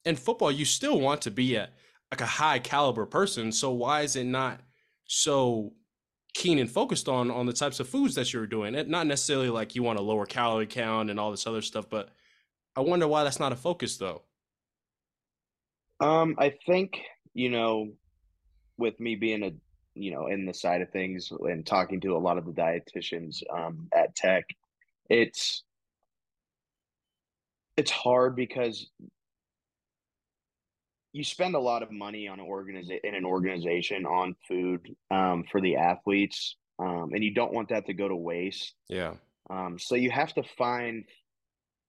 in 0.04 0.16
football 0.16 0.50
you 0.50 0.64
still 0.64 1.00
want 1.00 1.22
to 1.22 1.30
be 1.30 1.54
a 1.54 1.70
like 2.10 2.20
a 2.20 2.26
high 2.26 2.58
caliber 2.58 3.06
person. 3.06 3.52
So 3.52 3.70
why 3.70 4.00
is 4.00 4.16
it 4.16 4.24
not 4.24 4.60
so 5.04 5.72
keen 6.34 6.58
and 6.58 6.68
focused 6.68 7.08
on 7.08 7.30
on 7.30 7.46
the 7.46 7.52
types 7.52 7.78
of 7.78 7.88
foods 7.88 8.16
that 8.16 8.32
you're 8.32 8.48
doing? 8.48 8.74
It, 8.74 8.88
not 8.88 9.06
necessarily 9.06 9.50
like 9.50 9.76
you 9.76 9.84
want 9.84 10.00
a 10.00 10.02
lower 10.02 10.26
calorie 10.26 10.66
count 10.66 11.10
and 11.10 11.20
all 11.20 11.30
this 11.30 11.46
other 11.46 11.62
stuff, 11.62 11.88
but 11.88 12.08
I 12.74 12.80
wonder 12.80 13.06
why 13.06 13.22
that's 13.22 13.38
not 13.38 13.52
a 13.52 13.56
focus 13.56 13.98
though. 13.98 14.22
Um, 16.00 16.34
I 16.38 16.54
think, 16.66 16.98
you 17.34 17.50
know, 17.50 17.92
with 18.78 18.98
me 19.00 19.16
being 19.16 19.42
a, 19.42 19.52
you 19.94 20.12
know, 20.12 20.28
in 20.28 20.46
the 20.46 20.54
side 20.54 20.80
of 20.80 20.90
things 20.90 21.30
and 21.30 21.66
talking 21.66 22.00
to 22.00 22.16
a 22.16 22.18
lot 22.18 22.38
of 22.38 22.46
the 22.46 22.52
dietitians 22.52 23.42
um, 23.52 23.88
at 23.92 24.14
Tech, 24.14 24.44
it's 25.10 25.64
it's 27.76 27.90
hard 27.90 28.34
because 28.34 28.90
you 31.12 31.24
spend 31.24 31.54
a 31.54 31.60
lot 31.60 31.82
of 31.82 31.90
money 31.90 32.28
on 32.28 32.40
an 32.40 32.46
organiza- 32.46 33.00
in 33.02 33.14
an 33.14 33.24
organization 33.24 34.04
on 34.04 34.36
food 34.46 34.94
um, 35.10 35.44
for 35.50 35.60
the 35.60 35.76
athletes, 35.76 36.56
um, 36.78 37.10
and 37.14 37.24
you 37.24 37.32
don't 37.32 37.52
want 37.52 37.70
that 37.70 37.86
to 37.86 37.94
go 37.94 38.08
to 38.08 38.16
waste. 38.16 38.74
Yeah. 38.88 39.14
Um, 39.50 39.78
so 39.78 39.94
you 39.94 40.10
have 40.10 40.34
to 40.34 40.42
find 40.42 41.04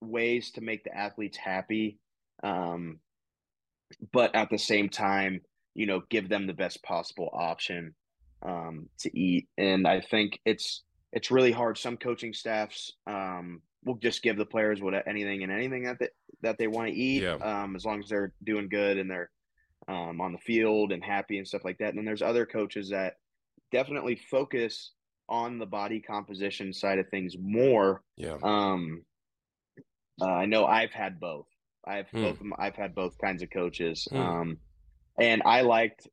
ways 0.00 0.52
to 0.52 0.60
make 0.60 0.84
the 0.84 0.96
athletes 0.96 1.36
happy, 1.36 1.98
um, 2.42 3.00
but 4.12 4.34
at 4.34 4.48
the 4.48 4.58
same 4.58 4.88
time, 4.88 5.42
you 5.74 5.86
know, 5.86 6.02
give 6.10 6.28
them 6.28 6.46
the 6.46 6.52
best 6.52 6.82
possible 6.82 7.30
option 7.32 7.94
um, 8.42 8.88
to 9.00 9.18
eat. 9.18 9.48
And 9.58 9.86
I 9.86 10.00
think 10.00 10.40
it's 10.44 10.82
it's 11.12 11.30
really 11.30 11.52
hard. 11.52 11.76
Some 11.78 11.96
coaching 11.96 12.32
staffs 12.32 12.92
um, 13.06 13.62
will 13.84 13.96
just 13.96 14.22
give 14.22 14.36
the 14.36 14.46
players 14.46 14.80
what 14.80 14.94
anything 15.06 15.42
and 15.42 15.50
anything 15.52 15.84
that 15.84 15.98
they, 15.98 16.08
that 16.42 16.58
they 16.58 16.68
want 16.68 16.88
to 16.88 16.94
eat, 16.94 17.22
Yeah. 17.22 17.34
um, 17.34 17.74
as 17.76 17.84
long 17.84 18.00
as 18.02 18.08
they're 18.08 18.32
doing 18.44 18.68
good 18.68 18.96
and 18.98 19.10
they're 19.10 19.30
um, 19.88 20.20
on 20.20 20.32
the 20.32 20.38
field 20.38 20.92
and 20.92 21.02
happy 21.02 21.38
and 21.38 21.48
stuff 21.48 21.64
like 21.64 21.78
that. 21.78 21.88
And 21.88 21.98
then 21.98 22.04
there's 22.04 22.22
other 22.22 22.46
coaches 22.46 22.90
that 22.90 23.14
definitely 23.72 24.16
focus 24.30 24.92
on 25.28 25.58
the 25.58 25.66
body 25.66 26.00
composition 26.00 26.72
side 26.72 26.98
of 26.98 27.08
things 27.08 27.36
more 27.40 28.02
Yeah. 28.16 28.36
um 28.42 29.04
Uh, 30.20 30.26
I 30.26 30.44
know 30.46 30.66
I've 30.66 30.92
had 30.92 31.18
both. 31.18 31.46
I've 31.86 32.08
Mm. 32.10 32.22
both. 32.22 32.42
I've 32.58 32.76
had 32.76 32.94
both 32.94 33.16
kinds 33.18 33.42
of 33.42 33.48
coaches, 33.50 34.06
Mm. 34.12 34.18
um, 34.18 34.60
and 35.18 35.42
I 35.44 35.62
liked, 35.62 36.08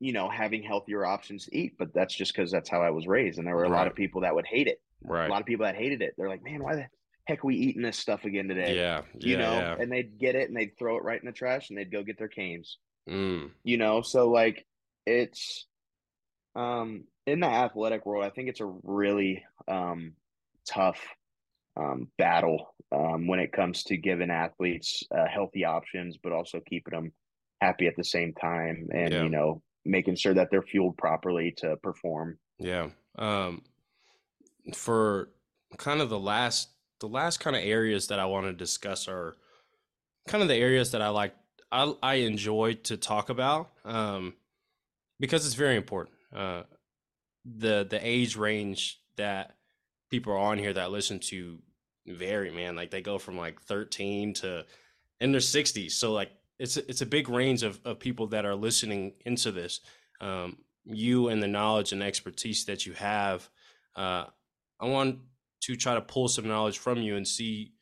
you 0.00 0.12
know, 0.12 0.28
having 0.28 0.62
healthier 0.62 1.04
options 1.04 1.46
to 1.46 1.56
eat. 1.56 1.74
But 1.78 1.94
that's 1.94 2.14
just 2.14 2.34
because 2.34 2.50
that's 2.50 2.68
how 2.68 2.82
I 2.82 2.90
was 2.90 3.06
raised, 3.06 3.38
and 3.38 3.46
there 3.46 3.56
were 3.56 3.64
a 3.64 3.68
lot 3.68 3.86
of 3.86 3.94
people 3.94 4.22
that 4.22 4.34
would 4.34 4.46
hate 4.46 4.66
it. 4.68 4.80
Right. 5.04 5.26
A 5.26 5.30
lot 5.30 5.40
of 5.40 5.46
people 5.46 5.66
that 5.66 5.76
hated 5.76 6.02
it. 6.02 6.14
They're 6.16 6.28
like, 6.28 6.44
"Man, 6.44 6.62
why 6.62 6.76
the 6.76 6.86
heck 7.26 7.44
are 7.44 7.46
we 7.46 7.56
eating 7.56 7.82
this 7.82 7.98
stuff 7.98 8.24
again 8.24 8.48
today?" 8.48 8.76
Yeah. 8.76 9.02
You 9.18 9.32
Yeah. 9.32 9.38
know, 9.38 9.52
yeah. 9.54 9.76
and 9.80 9.90
they'd 9.90 10.18
get 10.18 10.34
it 10.36 10.48
and 10.48 10.56
they'd 10.56 10.78
throw 10.78 10.96
it 10.96 11.02
right 11.04 11.20
in 11.20 11.26
the 11.26 11.32
trash 11.32 11.70
and 11.70 11.78
they'd 11.78 11.90
go 11.90 12.02
get 12.02 12.18
their 12.18 12.28
Cane's. 12.28 12.78
Mm. 13.08 13.50
You 13.64 13.78
know, 13.78 14.02
so 14.02 14.30
like 14.30 14.64
it's 15.06 15.66
um 16.54 17.04
in 17.26 17.40
the 17.40 17.46
athletic 17.46 18.04
world, 18.06 18.24
I 18.24 18.30
think 18.30 18.48
it's 18.48 18.60
a 18.60 18.66
really 18.84 19.44
um 19.68 20.12
tough 20.66 21.00
um 21.76 22.08
battle 22.18 22.74
um 22.92 23.26
when 23.26 23.40
it 23.40 23.52
comes 23.52 23.84
to 23.84 23.96
giving 23.96 24.30
athletes 24.30 25.02
uh, 25.10 25.26
healthy 25.26 25.64
options, 25.64 26.18
but 26.22 26.32
also 26.32 26.60
keeping 26.60 26.92
them 26.94 27.12
happy 27.62 27.86
at 27.86 27.96
the 27.96 28.04
same 28.04 28.32
time 28.34 28.88
and 28.92 29.12
Yeah. 29.12 29.22
you 29.22 29.28
know 29.28 29.62
making 29.84 30.16
sure 30.16 30.34
that 30.34 30.48
they're 30.50 30.62
fueled 30.72 30.96
properly 30.96 31.52
to 31.58 31.76
perform. 31.76 32.38
Yeah. 32.58 32.90
Um, 33.16 33.62
for 34.74 35.30
kind 35.78 36.00
of 36.00 36.08
the 36.08 36.18
last 36.18 36.68
the 37.00 37.08
last 37.08 37.40
kind 37.40 37.56
of 37.56 37.62
areas 37.62 38.06
that 38.08 38.18
I 38.20 38.26
want 38.26 38.46
to 38.46 38.52
discuss 38.52 39.08
are 39.08 39.36
kind 40.28 40.42
of 40.42 40.48
the 40.48 40.54
areas 40.56 40.92
that 40.92 41.02
I 41.02 41.08
like 41.08 41.34
I 41.72 41.92
I 42.02 42.14
enjoy 42.32 42.74
to 42.84 42.96
talk 42.96 43.28
about 43.28 43.70
um, 43.84 44.34
because 45.18 45.44
it's 45.46 45.54
very 45.56 45.76
important. 45.76 46.16
Uh, 46.34 46.62
the 47.44 47.86
the 47.88 47.98
age 48.02 48.36
range 48.36 49.00
that 49.16 49.56
people 50.10 50.32
are 50.32 50.38
on 50.38 50.58
here 50.58 50.72
that 50.74 50.92
listen 50.92 51.18
to 51.18 51.58
vary, 52.06 52.50
man. 52.50 52.76
Like 52.76 52.90
they 52.90 53.00
go 53.02 53.18
from 53.18 53.36
like 53.36 53.60
13 53.62 54.34
to 54.34 54.64
in 55.20 55.32
their 55.32 55.40
60s. 55.40 55.92
So 55.92 56.12
like 56.12 56.30
it's 56.62 56.76
it's 56.76 57.00
a 57.00 57.06
big 57.06 57.28
range 57.28 57.64
of, 57.64 57.80
of 57.84 57.98
people 57.98 58.28
that 58.28 58.46
are 58.46 58.54
listening 58.54 59.14
into 59.26 59.50
this. 59.50 59.80
Um, 60.20 60.58
you 60.84 61.28
and 61.28 61.42
the 61.42 61.48
knowledge 61.48 61.92
and 61.92 62.02
expertise 62.02 62.64
that 62.66 62.86
you 62.86 62.92
have, 62.92 63.48
uh, 63.96 64.26
I 64.80 64.86
want 64.86 65.18
to 65.62 65.76
try 65.76 65.94
to 65.94 66.00
pull 66.00 66.28
some 66.28 66.46
knowledge 66.46 66.78
from 66.78 66.98
you 66.98 67.16
and 67.16 67.26
see 67.26 67.72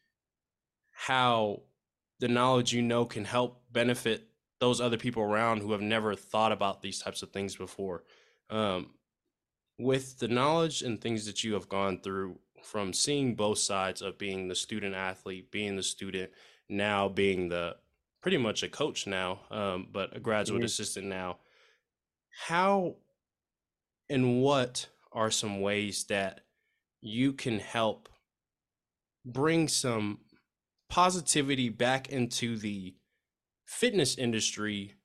how 0.92 1.60
the 2.20 2.28
knowledge 2.28 2.72
you 2.72 2.80
know 2.80 3.04
can 3.04 3.26
help 3.26 3.62
benefit 3.70 4.28
those 4.60 4.80
other 4.80 4.96
people 4.96 5.22
around 5.22 5.60
who 5.60 5.72
have 5.72 5.82
never 5.82 6.14
thought 6.14 6.52
about 6.52 6.80
these 6.80 6.98
types 7.00 7.22
of 7.22 7.30
things 7.30 7.56
before. 7.56 8.04
Um, 8.48 8.94
with 9.78 10.18
the 10.18 10.28
knowledge 10.28 10.80
and 10.80 10.98
things 10.98 11.26
that 11.26 11.44
you 11.44 11.52
have 11.52 11.68
gone 11.68 12.00
through 12.00 12.38
from 12.62 12.94
seeing 12.94 13.34
both 13.34 13.58
sides 13.58 14.00
of 14.00 14.18
being 14.18 14.48
the 14.48 14.54
student 14.54 14.94
athlete, 14.94 15.50
being 15.50 15.76
the 15.76 15.82
student, 15.82 16.30
now 16.70 17.08
being 17.08 17.48
the 17.48 17.76
pretty 18.20 18.36
much 18.38 18.62
a 18.62 18.68
coach 18.68 19.06
now, 19.06 19.42
um, 19.50 19.88
but 19.90 20.16
a 20.16 20.20
graduate 20.20 20.62
Mhm. 20.62 20.64
assistant 20.64 21.06
now. 21.06 21.40
How 22.46 22.96
and 24.08 24.42
what 24.42 24.88
are 25.12 25.30
some 25.30 25.60
ways 25.60 26.04
that 26.04 26.42
you 27.00 27.32
can 27.32 27.58
help 27.58 28.08
bring 29.24 29.68
some 29.68 30.24
positivity 30.88 31.68
back 31.68 32.08
into 32.08 32.58
the 32.58 32.96
fitness 33.66 34.18
industry 34.18 34.96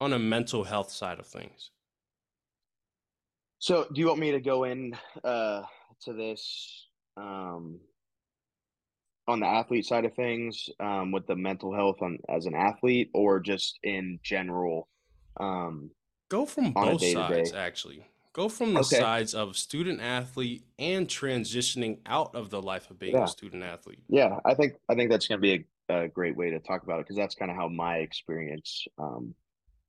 on 0.00 0.12
a 0.12 0.18
mental 0.18 0.64
health 0.64 0.90
side 0.90 1.20
of 1.20 1.26
things? 1.26 1.72
So, 3.58 3.86
do 3.92 4.00
you 4.00 4.06
want 4.06 4.20
me 4.20 4.32
to 4.32 4.40
go 4.40 4.64
in 4.64 4.96
uh, 5.22 5.64
to 6.02 6.12
this 6.12 6.88
um, 7.16 7.80
on 9.30 9.40
the 9.40 9.46
athlete 9.46 9.86
side 9.86 10.04
of 10.04 10.14
things 10.14 10.68
um, 10.80 11.12
with 11.12 11.26
the 11.26 11.36
mental 11.36 11.74
health 11.74 11.96
on 12.02 12.18
as 12.28 12.46
an 12.46 12.54
athlete, 12.54 13.10
or 13.14 13.40
just 13.40 13.78
in 13.82 14.18
general? 14.22 14.88
Um, 15.38 15.90
Go 16.28 16.46
from 16.46 16.72
both 16.72 17.02
sides, 17.04 17.52
actually. 17.52 18.06
Go 18.32 18.48
from 18.48 18.74
the 18.74 18.80
Okay. 18.80 18.98
sides 18.98 19.34
of 19.34 19.56
student 19.56 20.00
athlete 20.00 20.62
and 20.78 21.08
transitioning 21.08 21.98
out 22.06 22.34
of 22.34 22.50
the 22.50 22.62
life 22.62 22.90
of 22.90 22.98
being 22.98 23.14
Yeah. 23.14 23.24
a 23.24 23.28
student 23.28 23.62
athlete. 23.64 23.98
yeah, 24.08 24.38
I 24.44 24.54
think 24.54 24.74
I 24.88 24.94
think 24.94 25.10
that's 25.10 25.26
going 25.26 25.40
to 25.40 25.42
be 25.42 25.66
a, 25.88 26.04
a 26.04 26.08
great 26.08 26.36
way 26.36 26.50
to 26.50 26.60
talk 26.60 26.82
about 26.84 27.00
it 27.00 27.06
because 27.06 27.16
that's 27.16 27.34
kind 27.34 27.50
of 27.50 27.56
how 27.56 27.68
my 27.68 27.96
experience 27.98 28.86
um, 28.98 29.34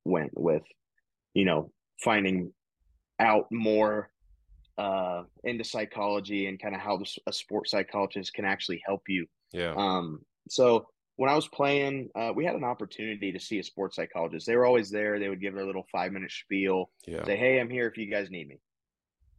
went 0.06 0.32
with, 0.36 0.64
you 1.36 1.46
know, 1.46 1.72
finding 2.04 2.52
out 3.20 3.46
more 3.52 4.10
uh, 4.78 5.24
into 5.44 5.64
psychology 5.64 6.48
and 6.48 6.62
kind 6.62 6.76
of 6.76 6.82
how 6.82 7.00
a 7.28 7.34
sports 7.34 7.72
psychologist 7.72 8.34
can 8.34 8.46
actually 8.46 8.82
help 8.86 9.04
you 9.08 9.28
Yeah. 9.52 9.74
Um, 9.76 10.26
so 10.50 10.88
when 11.18 11.30
I 11.30 11.36
was 11.36 11.48
playing, 11.48 12.10
uh, 12.16 12.32
we 12.36 12.46
had 12.46 12.56
an 12.56 12.64
opportunity 12.64 13.32
to 13.32 13.40
see 13.40 13.60
a 13.60 13.64
sports 13.64 13.96
psychologist. 13.96 14.48
They 14.48 14.56
were 14.56 14.66
always 14.66 14.90
there. 14.90 15.20
They 15.20 15.30
would 15.30 15.42
give 15.42 15.54
their 15.54 15.66
little 15.66 15.86
five 15.92 16.12
minute 16.12 16.32
spiel, 16.32 16.90
Yeah. 17.06 17.26
say, 17.26 17.36
"Hey, 17.38 17.60
I'm 17.60 17.70
here 17.70 17.88
if 17.88 17.98
you 17.98 18.08
guys 18.10 18.32
need 18.32 18.48
me." 18.48 18.60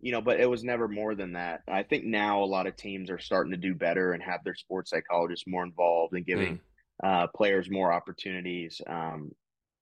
You 0.00 0.12
know, 0.12 0.20
but 0.20 0.40
it 0.40 0.50
was 0.50 0.64
never 0.64 0.88
more 0.88 1.14
than 1.14 1.34
that. 1.34 1.62
I 1.68 1.84
think 1.84 2.04
now 2.04 2.42
a 2.42 2.44
lot 2.46 2.66
of 2.66 2.76
teams 2.76 3.08
are 3.10 3.20
starting 3.20 3.52
to 3.52 3.56
do 3.56 3.74
better 3.74 4.12
and 4.12 4.22
have 4.22 4.42
their 4.44 4.54
sports 4.56 4.90
psychologists 4.90 5.46
more 5.46 5.64
involved 5.64 6.14
and 6.14 6.26
giving 6.26 6.60
uh, 7.02 7.28
players 7.28 7.70
more 7.70 7.92
opportunities 7.92 8.80
um, 8.88 9.30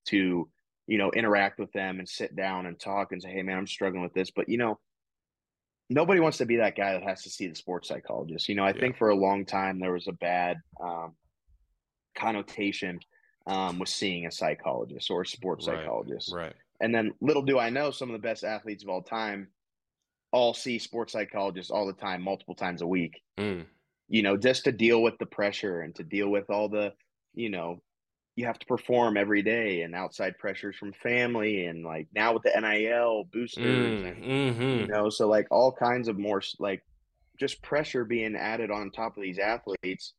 to, 0.06 0.50
you 0.86 0.98
know, 0.98 1.10
interact 1.12 1.58
with 1.58 1.72
them 1.72 1.98
and 1.98 2.08
sit 2.08 2.36
down 2.36 2.66
and 2.66 2.78
talk 2.78 3.12
and 3.12 3.22
say, 3.22 3.30
"Hey, 3.30 3.42
man, 3.42 3.58
I'm 3.58 3.66
struggling 3.66 4.02
with 4.02 4.14
this," 4.14 4.30
but 4.30 4.48
you 4.48 4.58
know. 4.58 4.78
Nobody 5.90 6.20
wants 6.20 6.38
to 6.38 6.46
be 6.46 6.56
that 6.56 6.76
guy 6.76 6.92
that 6.92 7.02
has 7.02 7.24
to 7.24 7.30
see 7.30 7.48
the 7.48 7.54
sports 7.56 7.88
psychologist. 7.88 8.48
You 8.48 8.54
know, 8.54 8.64
I 8.64 8.72
Yeah. 8.72 8.80
think 8.80 8.96
for 8.96 9.10
a 9.10 9.14
long 9.16 9.44
time 9.44 9.80
there 9.80 9.92
was 9.92 10.06
a 10.06 10.12
bad 10.12 10.58
um, 10.80 11.16
connotation 12.14 13.00
um, 13.46 13.78
with 13.80 13.88
seeing 13.88 14.26
a 14.26 14.30
psychologist 14.30 15.10
or 15.10 15.22
a 15.22 15.26
sports 15.26 15.66
Right, 15.66 15.78
psychologist. 15.78 16.32
Right. 16.32 16.54
And 16.80 16.94
then 16.94 17.12
little 17.20 17.42
do 17.42 17.58
I 17.58 17.70
know, 17.70 17.90
some 17.90 18.08
of 18.08 18.12
the 18.12 18.22
best 18.26 18.44
athletes 18.44 18.84
of 18.84 18.88
all 18.88 19.02
time 19.02 19.48
all 20.32 20.54
see 20.54 20.78
sports 20.78 21.12
psychologists 21.12 21.72
all 21.72 21.86
the 21.86 21.92
time, 21.92 22.22
multiple 22.22 22.54
times 22.54 22.82
a 22.82 22.86
week. 22.86 23.20
Mm. 23.36 23.66
You 24.08 24.22
know, 24.22 24.36
just 24.36 24.64
to 24.64 24.72
deal 24.72 25.02
with 25.02 25.18
the 25.18 25.26
pressure 25.26 25.80
and 25.80 25.92
to 25.96 26.04
deal 26.04 26.28
with 26.28 26.50
all 26.50 26.68
the, 26.68 26.94
you 27.34 27.50
know, 27.50 27.82
you 28.36 28.46
have 28.46 28.58
to 28.58 28.66
perform 28.66 29.16
every 29.16 29.42
day 29.42 29.82
and 29.82 29.94
outside 29.94 30.38
pressures 30.38 30.76
from 30.76 30.92
family 30.92 31.66
and 31.66 31.84
like 31.84 32.08
now 32.14 32.32
with 32.32 32.42
the 32.42 32.54
NIL 32.54 33.24
boosters 33.32 34.02
and 34.02 34.24
Mm. 34.24 34.54
hmm 34.54 34.80
you 34.80 34.86
know 34.86 35.10
so 35.10 35.28
like 35.28 35.46
all 35.50 35.72
kinds 35.72 36.08
of 36.08 36.18
more 36.18 36.40
like 36.58 36.82
just 37.38 37.62
pressure 37.62 38.04
being 38.04 38.36
added 38.36 38.70
on 38.70 38.90
top 38.90 39.16
of 39.16 39.22
these 39.22 39.38
athletes 39.38 40.14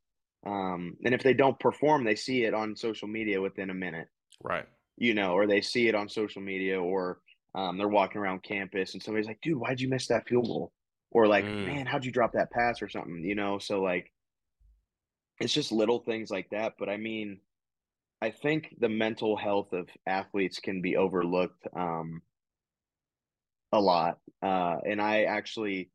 um 0.46 0.98
and 1.06 1.14
if 1.14 1.24
they 1.24 1.34
don't 1.34 1.60
perform 1.60 2.04
they 2.04 2.16
see 2.16 2.44
it 2.44 2.54
on 2.54 2.76
social 2.76 3.08
media 3.08 3.40
within 3.42 3.70
a 3.70 3.74
minute 3.74 4.08
Right. 4.44 4.68
you 4.98 5.14
know 5.14 5.34
or 5.34 5.48
they 5.48 5.62
see 5.62 5.88
it 5.88 5.96
on 5.96 6.10
social 6.10 6.42
media 6.42 6.82
or 6.82 7.20
um, 7.54 7.78
they're 7.78 7.88
walking 7.90 8.22
around 8.22 8.44
campus 8.44 8.94
and 8.94 9.04
somebody's 9.04 9.28
like 9.28 9.42
dude 9.42 9.58
why'd 9.58 9.80
you 9.82 9.90
miss 9.90 10.08
that 10.08 10.28
field 10.28 10.46
goal 10.46 10.74
or 11.12 11.28
like 11.28 11.46
Mm. 11.46 11.66
man 11.66 11.86
how'd 11.86 12.06
you 12.06 12.12
drop 12.12 12.34
that 12.34 12.52
pass 12.52 12.82
or 12.82 12.90
something 12.90 13.24
you 13.24 13.36
know 13.36 13.60
so 13.60 13.82
like 13.82 14.12
it's 15.40 15.54
just 15.54 15.72
little 15.72 16.00
things 16.00 16.30
like 16.30 16.50
that 16.52 16.74
but 16.78 16.90
i 16.90 16.98
mean 16.98 17.40
i 18.22 18.30
think 18.30 18.76
the 18.80 18.90
mental 18.90 19.36
health 19.36 19.74
of 19.74 19.88
athletes 20.08 20.60
can 20.60 20.82
be 20.82 20.96
overlooked 20.96 21.68
um 21.76 22.22
a 23.72 23.80
lot 23.80 24.20
uh 24.44 24.78
and 24.86 25.02
i 25.02 25.24
actually 25.24 25.90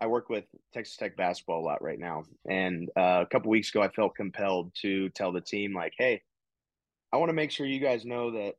i 0.00 0.06
work 0.06 0.28
with 0.28 0.44
texas 0.72 0.96
tech 0.96 1.16
basketball 1.16 1.60
a 1.60 1.66
lot 1.66 1.82
right 1.82 1.98
now 1.98 2.22
and 2.48 2.90
uh, 2.96 3.22
a 3.22 3.26
couple 3.26 3.50
weeks 3.50 3.70
ago 3.70 3.82
i 3.82 3.88
felt 3.88 4.14
compelled 4.14 4.72
to 4.74 5.08
tell 5.10 5.32
the 5.32 5.40
team 5.40 5.74
like 5.74 5.94
hey 5.96 6.20
i 7.12 7.16
want 7.16 7.28
to 7.28 7.34
make 7.34 7.50
sure 7.50 7.66
you 7.66 7.80
guys 7.80 8.04
know 8.04 8.32
that 8.32 8.54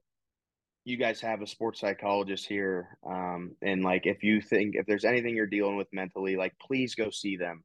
you 0.85 0.97
guys 0.97 1.21
have 1.21 1.41
a 1.41 1.47
sports 1.47 1.79
psychologist 1.79 2.47
here 2.47 2.97
um 3.07 3.55
and 3.61 3.83
like 3.83 4.05
if 4.05 4.23
you 4.23 4.41
think 4.41 4.75
if 4.75 4.85
there's 4.85 5.05
anything 5.05 5.35
you're 5.35 5.45
dealing 5.45 5.77
with 5.77 5.87
mentally 5.93 6.35
like 6.35 6.53
please 6.59 6.95
go 6.95 7.09
see 7.09 7.37
them 7.37 7.63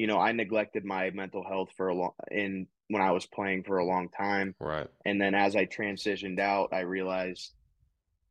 you 0.00 0.06
know 0.06 0.18
i 0.18 0.32
neglected 0.32 0.84
my 0.84 1.10
mental 1.10 1.44
health 1.50 1.70
for 1.76 1.88
a 1.88 1.94
long 1.94 2.12
in 2.30 2.66
when 2.88 3.02
i 3.02 3.10
was 3.10 3.26
playing 3.26 3.62
for 3.62 3.78
a 3.78 3.84
long 3.92 4.08
time 4.08 4.54
Right. 4.58 4.88
and 5.06 5.20
then 5.20 5.34
as 5.34 5.54
I 5.54 5.64
transitioned 5.66 6.40
out, 6.40 6.68
I 6.72 6.80
realized, 6.80 7.52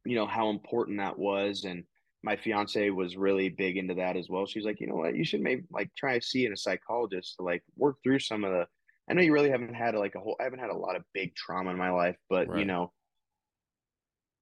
you 0.05 0.15
know, 0.17 0.27
how 0.37 0.49
important 0.49 0.97
that 0.99 1.17
was. 1.17 1.63
And 1.69 1.83
my 2.29 2.35
fiance 2.35 2.89
was 2.89 3.15
really 3.15 3.49
big 3.49 3.77
into 3.77 3.93
that 3.95 4.17
as 4.17 4.27
well. 4.29 4.45
She's 4.45 4.65
like, 4.65 4.79
you 4.81 4.87
know 4.87 4.95
what, 5.01 5.15
you 5.15 5.23
should 5.23 5.41
maybe 5.41 5.63
like 5.71 5.89
try 5.95 6.19
seeing 6.19 6.51
a 6.51 6.57
psychologist 6.57 7.35
to 7.37 7.43
like 7.51 7.63
work 7.77 7.97
through 8.03 8.19
some 8.19 8.43
of 8.43 8.51
the. 8.51 8.65
I 9.09 9.13
know 9.13 9.21
you 9.21 9.33
really 9.33 9.49
haven't 9.55 9.73
had 9.73 9.95
like 9.95 10.15
a 10.15 10.19
whole. 10.19 10.35
I 10.39 10.43
haven't 10.43 10.59
had 10.65 10.75
a 10.75 10.83
lot 10.85 10.95
of 10.97 11.03
big 11.13 11.29
trauma 11.35 11.71
in 11.71 11.77
my 11.77 11.91
life, 11.91 12.17
but 12.29 12.47
you 12.59 12.65
know, 12.65 12.91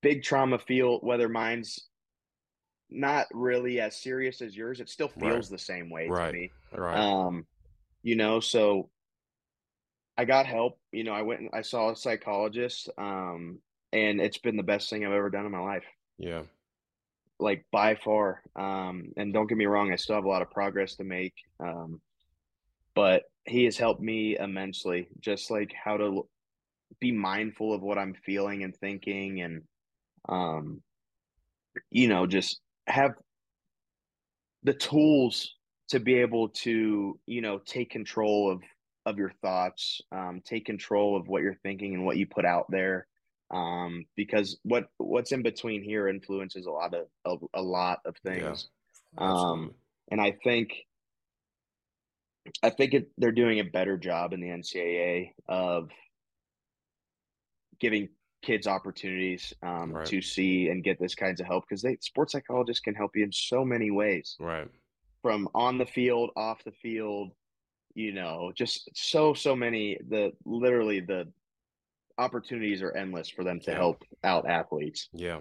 big 0.01 0.23
trauma 0.23 0.57
feel 0.59 0.99
whether 0.99 1.29
mine's 1.29 1.87
not 2.89 3.27
really 3.33 3.79
as 3.79 3.95
serious 4.01 4.41
as 4.41 4.55
yours, 4.55 4.79
it 4.79 4.89
still 4.89 5.11
Right. 5.17 5.33
feels 5.33 5.49
the 5.49 5.57
same 5.57 5.89
way 5.89 6.07
Right. 6.07 6.31
to 6.31 6.37
me. 6.37 6.51
Right. 6.71 6.97
Um, 6.97 7.45
you 8.03 8.15
know, 8.15 8.39
so 8.39 8.89
I 10.17 10.25
got 10.25 10.45
help. 10.45 10.79
You 10.91 11.03
know, 11.03 11.13
I 11.13 11.21
went 11.21 11.41
and 11.41 11.49
I 11.53 11.61
saw 11.61 11.91
a 11.91 11.95
psychologist, 11.95 12.89
um, 12.97 13.59
and 13.93 14.19
it's 14.19 14.37
been 14.39 14.57
the 14.57 14.63
best 14.63 14.89
thing 14.89 15.05
I've 15.05 15.11
ever 15.11 15.29
done 15.29 15.45
in 15.45 15.51
my 15.51 15.59
life, 15.59 15.85
yeah. 16.17 16.43
like 17.39 17.65
by 17.71 17.95
far. 17.95 18.41
Um, 18.55 19.13
and 19.17 19.33
don't 19.33 19.47
get 19.47 19.57
me 19.57 19.65
wrong, 19.65 19.91
I 19.91 19.95
still 19.97 20.15
have 20.15 20.25
a 20.25 20.29
lot 20.29 20.41
of 20.41 20.49
progress 20.51 20.95
to 20.95 21.03
make. 21.03 21.35
Um, 21.59 22.01
but 22.95 23.23
he 23.45 23.65
has 23.65 23.77
helped 23.77 24.01
me 24.01 24.37
immensely, 24.37 25.07
just 25.19 25.51
like 25.51 25.71
how 25.71 25.97
to 25.97 26.27
be 26.99 27.11
mindful 27.11 27.73
of 27.73 27.81
what 27.81 27.97
I'm 27.97 28.15
feeling 28.25 28.63
and 28.63 28.75
thinking, 28.75 29.41
and 29.41 29.63
um, 30.27 30.81
you 31.91 32.07
know, 32.07 32.25
just 32.25 32.59
have 32.87 33.11
the 34.63 34.73
tools 34.73 35.55
to 35.89 35.99
be 35.99 36.15
able 36.15 36.49
to 36.49 37.19
you 37.25 37.41
know 37.41 37.59
take 37.59 37.89
control 37.89 38.51
of 38.51 38.61
of 39.05 39.17
your 39.17 39.31
thoughts 39.41 40.01
um, 40.11 40.41
take 40.43 40.65
control 40.65 41.15
of 41.15 41.27
what 41.27 41.41
you're 41.41 41.59
thinking 41.63 41.93
and 41.93 42.05
what 42.05 42.17
you 42.17 42.27
put 42.27 42.45
out 42.45 42.65
there. 42.69 43.07
Um, 43.49 44.05
because 44.17 44.57
what 44.63 44.89
what's 44.97 45.31
in 45.31 45.41
between 45.41 45.81
here 45.81 46.09
influences 46.09 46.65
a 46.65 46.71
lot 46.71 46.93
of 46.93 47.07
a, 47.25 47.59
a 47.59 47.61
lot 47.61 47.99
of 48.05 48.17
things. 48.17 48.67
Yeah, 49.17 49.31
um, 49.31 49.73
and 50.11 50.21
i 50.21 50.35
think 50.43 50.73
i 52.63 52.69
think 52.69 52.93
it, 52.93 53.09
they're 53.17 53.31
doing 53.31 53.59
a 53.59 53.63
better 53.63 53.97
job 53.97 54.33
in 54.33 54.39
the 54.39 54.47
ncaa 54.47 55.31
of 55.47 55.89
giving 57.79 58.09
kids 58.41 58.67
opportunities 58.67 59.53
um, 59.63 59.91
right. 59.91 60.05
to 60.05 60.21
see 60.21 60.69
and 60.69 60.83
get 60.83 60.99
this 60.99 61.15
kinds 61.15 61.39
of 61.39 61.47
help 61.47 61.65
because 61.67 61.81
they 61.81 61.97
sports 62.01 62.33
psychologists 62.33 62.81
can 62.81 62.93
help 62.93 63.11
you 63.15 63.23
in 63.23 63.31
so 63.31 63.65
many 63.65 63.91
ways 63.91 64.35
right 64.39 64.67
from 65.21 65.49
on 65.55 65.77
the 65.77 65.85
field 65.85 66.29
off 66.37 66.63
the 66.63 66.71
field 66.71 67.31
you 67.95 68.11
know 68.11 68.51
just 68.55 68.89
so 68.93 69.33
so 69.33 69.55
many 69.55 69.97
the 70.09 70.31
literally 70.45 70.99
the 70.99 71.27
opportunities 72.19 72.81
are 72.81 72.95
endless 72.95 73.29
for 73.29 73.43
them 73.43 73.59
to 73.59 73.71
yeah. 73.71 73.77
help 73.77 74.03
out 74.23 74.47
athletes 74.47 75.09
yeah 75.13 75.39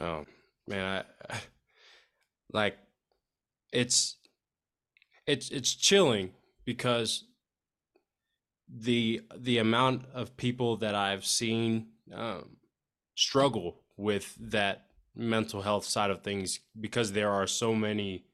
oh 0.00 0.24
man 0.66 1.04
I, 1.30 1.36
like 2.52 2.76
it's 3.72 4.16
it's 5.26 5.50
it's 5.50 5.74
chilling 5.74 6.32
because 6.64 7.24
the 8.68 9.22
the 9.36 9.58
amount 9.58 10.04
of 10.12 10.36
people 10.36 10.76
that 10.78 10.94
I've 10.94 11.24
seen 11.24 11.88
um, 12.12 12.56
struggle 13.14 13.80
with 13.96 14.34
that 14.40 14.86
mental 15.14 15.62
health 15.62 15.84
side 15.84 16.10
of 16.10 16.22
things 16.22 16.60
because 16.78 17.12
there 17.12 17.30
are 17.30 17.46
so 17.46 17.74
many 17.74 18.26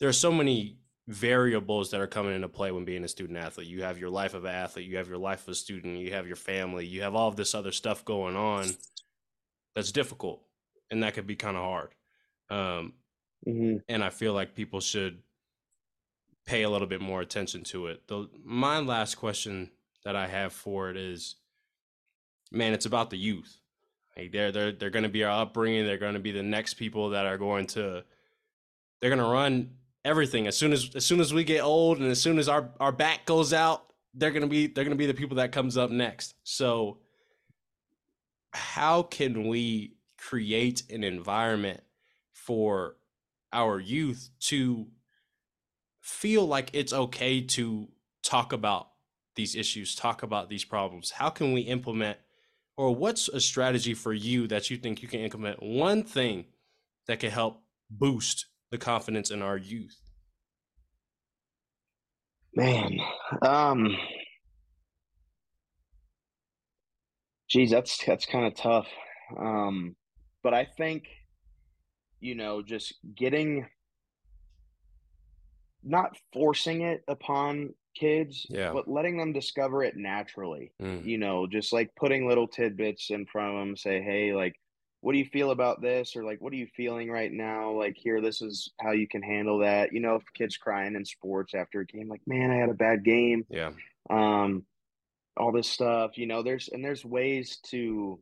there 0.00 0.08
are 0.08 0.12
so 0.12 0.30
many 0.30 0.78
variables 1.08 1.90
that 1.90 2.00
are 2.00 2.06
coming 2.06 2.34
into 2.34 2.48
play 2.48 2.70
when 2.70 2.84
being 2.84 3.02
a 3.02 3.08
student 3.08 3.38
athlete. 3.38 3.66
You 3.66 3.82
have 3.82 3.98
your 3.98 4.10
life 4.10 4.34
of 4.34 4.44
an 4.44 4.54
athlete, 4.54 4.86
you 4.86 4.98
have 4.98 5.08
your 5.08 5.18
life 5.18 5.42
of 5.42 5.52
a 5.52 5.54
student, 5.54 5.98
you 5.98 6.12
have 6.12 6.26
your 6.26 6.36
family, 6.36 6.84
you 6.84 7.02
have 7.02 7.14
all 7.14 7.28
of 7.28 7.36
this 7.36 7.54
other 7.54 7.72
stuff 7.72 8.04
going 8.04 8.36
on 8.36 8.66
that's 9.74 9.90
difficult 9.90 10.42
and 10.90 11.02
that 11.02 11.14
could 11.14 11.26
be 11.26 11.36
kind 11.36 11.56
of 11.56 11.62
hard. 11.62 11.94
Um, 12.50 12.92
mm-hmm. 13.46 13.76
And 13.88 14.04
I 14.04 14.10
feel 14.10 14.34
like 14.34 14.54
people 14.54 14.80
should 14.80 15.22
pay 16.48 16.62
a 16.62 16.70
little 16.70 16.88
bit 16.88 17.02
more 17.02 17.20
attention 17.20 17.62
to 17.62 17.88
it. 17.88 18.08
The, 18.08 18.26
my 18.42 18.78
last 18.78 19.16
question 19.16 19.70
that 20.04 20.16
I 20.16 20.26
have 20.26 20.52
for 20.54 20.88
it 20.88 20.96
is, 20.96 21.36
man, 22.50 22.72
it's 22.72 22.86
about 22.86 23.10
the 23.10 23.18
youth. 23.18 23.60
Like 24.16 24.32
they're 24.32 24.50
they're 24.50 24.72
they're 24.72 24.90
going 24.90 25.04
to 25.04 25.10
be 25.10 25.24
our 25.24 25.42
upbringing. 25.42 25.84
They're 25.84 25.98
going 25.98 26.14
to 26.14 26.20
be 26.20 26.32
the 26.32 26.42
next 26.42 26.74
people 26.74 27.10
that 27.10 27.26
are 27.26 27.38
going 27.38 27.66
to 27.68 28.02
they're 29.00 29.10
going 29.10 29.18
to 29.18 29.32
run 29.32 29.70
everything 30.04 30.46
as 30.46 30.56
soon 30.56 30.72
as 30.72 30.90
as 30.94 31.04
soon 31.04 31.20
as 31.20 31.34
we 31.34 31.44
get 31.44 31.62
old 31.62 31.98
and 31.98 32.10
as 32.10 32.20
soon 32.20 32.38
as 32.38 32.48
our 32.48 32.70
our 32.80 32.92
back 32.92 33.26
goes 33.26 33.52
out 33.52 33.92
they're 34.14 34.30
going 34.30 34.42
to 34.42 34.48
be 34.48 34.66
they're 34.66 34.84
going 34.84 34.96
to 34.96 34.98
be 34.98 35.06
the 35.06 35.14
people 35.14 35.36
that 35.36 35.52
comes 35.52 35.76
up 35.76 35.90
next 35.90 36.34
so 36.44 36.98
how 38.52 39.02
can 39.02 39.46
we 39.46 39.92
create 40.16 40.82
an 40.90 41.04
environment 41.04 41.80
for 42.32 42.96
our 43.52 43.78
youth 43.78 44.30
to 44.40 44.86
feel 46.08 46.46
like 46.46 46.70
it's 46.72 46.92
okay 46.92 47.40
to 47.40 47.88
talk 48.22 48.52
about 48.52 48.88
these 49.36 49.54
issues 49.54 49.94
talk 49.94 50.22
about 50.22 50.48
these 50.48 50.64
problems 50.64 51.10
how 51.10 51.28
can 51.28 51.52
we 51.52 51.60
implement 51.62 52.18
or 52.78 52.94
what's 52.94 53.28
a 53.28 53.40
strategy 53.40 53.92
for 53.92 54.12
you 54.12 54.46
that 54.46 54.70
you 54.70 54.76
think 54.76 55.02
you 55.02 55.08
can 55.08 55.20
implement 55.20 55.60
one 55.60 56.04
thing 56.04 56.44
that 57.08 57.18
can 57.18 57.30
help 57.30 57.60
boost 57.90 58.46
the 58.70 58.78
confidence 58.78 59.32
in 59.32 59.42
our 59.42 59.56
youth? 59.56 60.00
Man, 62.54 63.00
um, 63.42 63.96
geez, 67.48 67.70
that's 67.70 68.04
that's 68.04 68.26
kind 68.26 68.46
of 68.46 68.54
tough. 68.54 68.86
Um, 69.38 69.96
but 70.42 70.54
I 70.54 70.64
think, 70.64 71.08
you 72.20 72.34
know, 72.34 72.62
just 72.62 72.94
getting, 73.14 73.66
not 75.88 76.16
forcing 76.32 76.82
it 76.82 77.02
upon 77.08 77.74
kids, 77.94 78.46
yeah. 78.48 78.72
but 78.72 78.88
letting 78.88 79.16
them 79.16 79.32
discover 79.32 79.82
it 79.82 79.96
naturally. 79.96 80.72
Mm. 80.80 81.04
You 81.04 81.18
know, 81.18 81.46
just 81.46 81.72
like 81.72 81.94
putting 81.96 82.28
little 82.28 82.48
tidbits 82.48 83.10
in 83.10 83.26
front 83.26 83.54
of 83.54 83.60
them, 83.60 83.76
say, 83.76 84.02
hey, 84.02 84.34
like 84.34 84.54
what 85.00 85.12
do 85.12 85.18
you 85.18 85.24
feel 85.26 85.50
about 85.50 85.80
this 85.80 86.16
or 86.16 86.24
like 86.24 86.40
what 86.40 86.52
are 86.52 86.56
you 86.56 86.66
feeling 86.76 87.10
right 87.10 87.32
now 87.32 87.70
like 87.70 87.96
here 87.96 88.20
this 88.20 88.42
is 88.42 88.72
how 88.80 88.90
you 88.90 89.06
can 89.06 89.22
handle 89.22 89.58
that 89.58 89.92
you 89.92 90.00
know 90.00 90.16
if 90.16 90.22
kids 90.34 90.56
crying 90.56 90.96
in 90.96 91.04
sports 91.04 91.54
after 91.54 91.80
a 91.80 91.86
game 91.86 92.08
like 92.08 92.20
man 92.26 92.50
i 92.50 92.56
had 92.56 92.68
a 92.68 92.74
bad 92.74 93.04
game 93.04 93.46
yeah 93.48 93.70
um 94.10 94.64
all 95.36 95.52
this 95.52 95.68
stuff 95.68 96.18
you 96.18 96.26
know 96.26 96.42
there's 96.42 96.68
and 96.68 96.84
there's 96.84 97.04
ways 97.04 97.58
to 97.64 98.18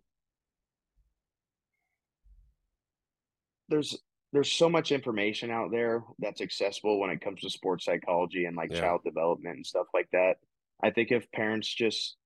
there's 3.68 3.96
there's 4.32 4.52
so 4.52 4.68
much 4.68 4.92
information 4.92 5.50
out 5.50 5.70
there 5.70 6.02
that's 6.18 6.40
accessible 6.40 7.00
when 7.00 7.10
it 7.10 7.20
comes 7.20 7.40
to 7.40 7.50
sports 7.50 7.84
psychology 7.84 8.44
and 8.44 8.56
like 8.56 8.72
yeah. 8.72 8.80
child 8.80 9.00
development 9.04 9.56
and 9.56 9.66
stuff 9.66 9.86
like 9.94 10.08
that 10.12 10.34
i 10.82 10.90
think 10.90 11.10
if 11.10 11.30
parents 11.32 11.72
just 11.72 12.16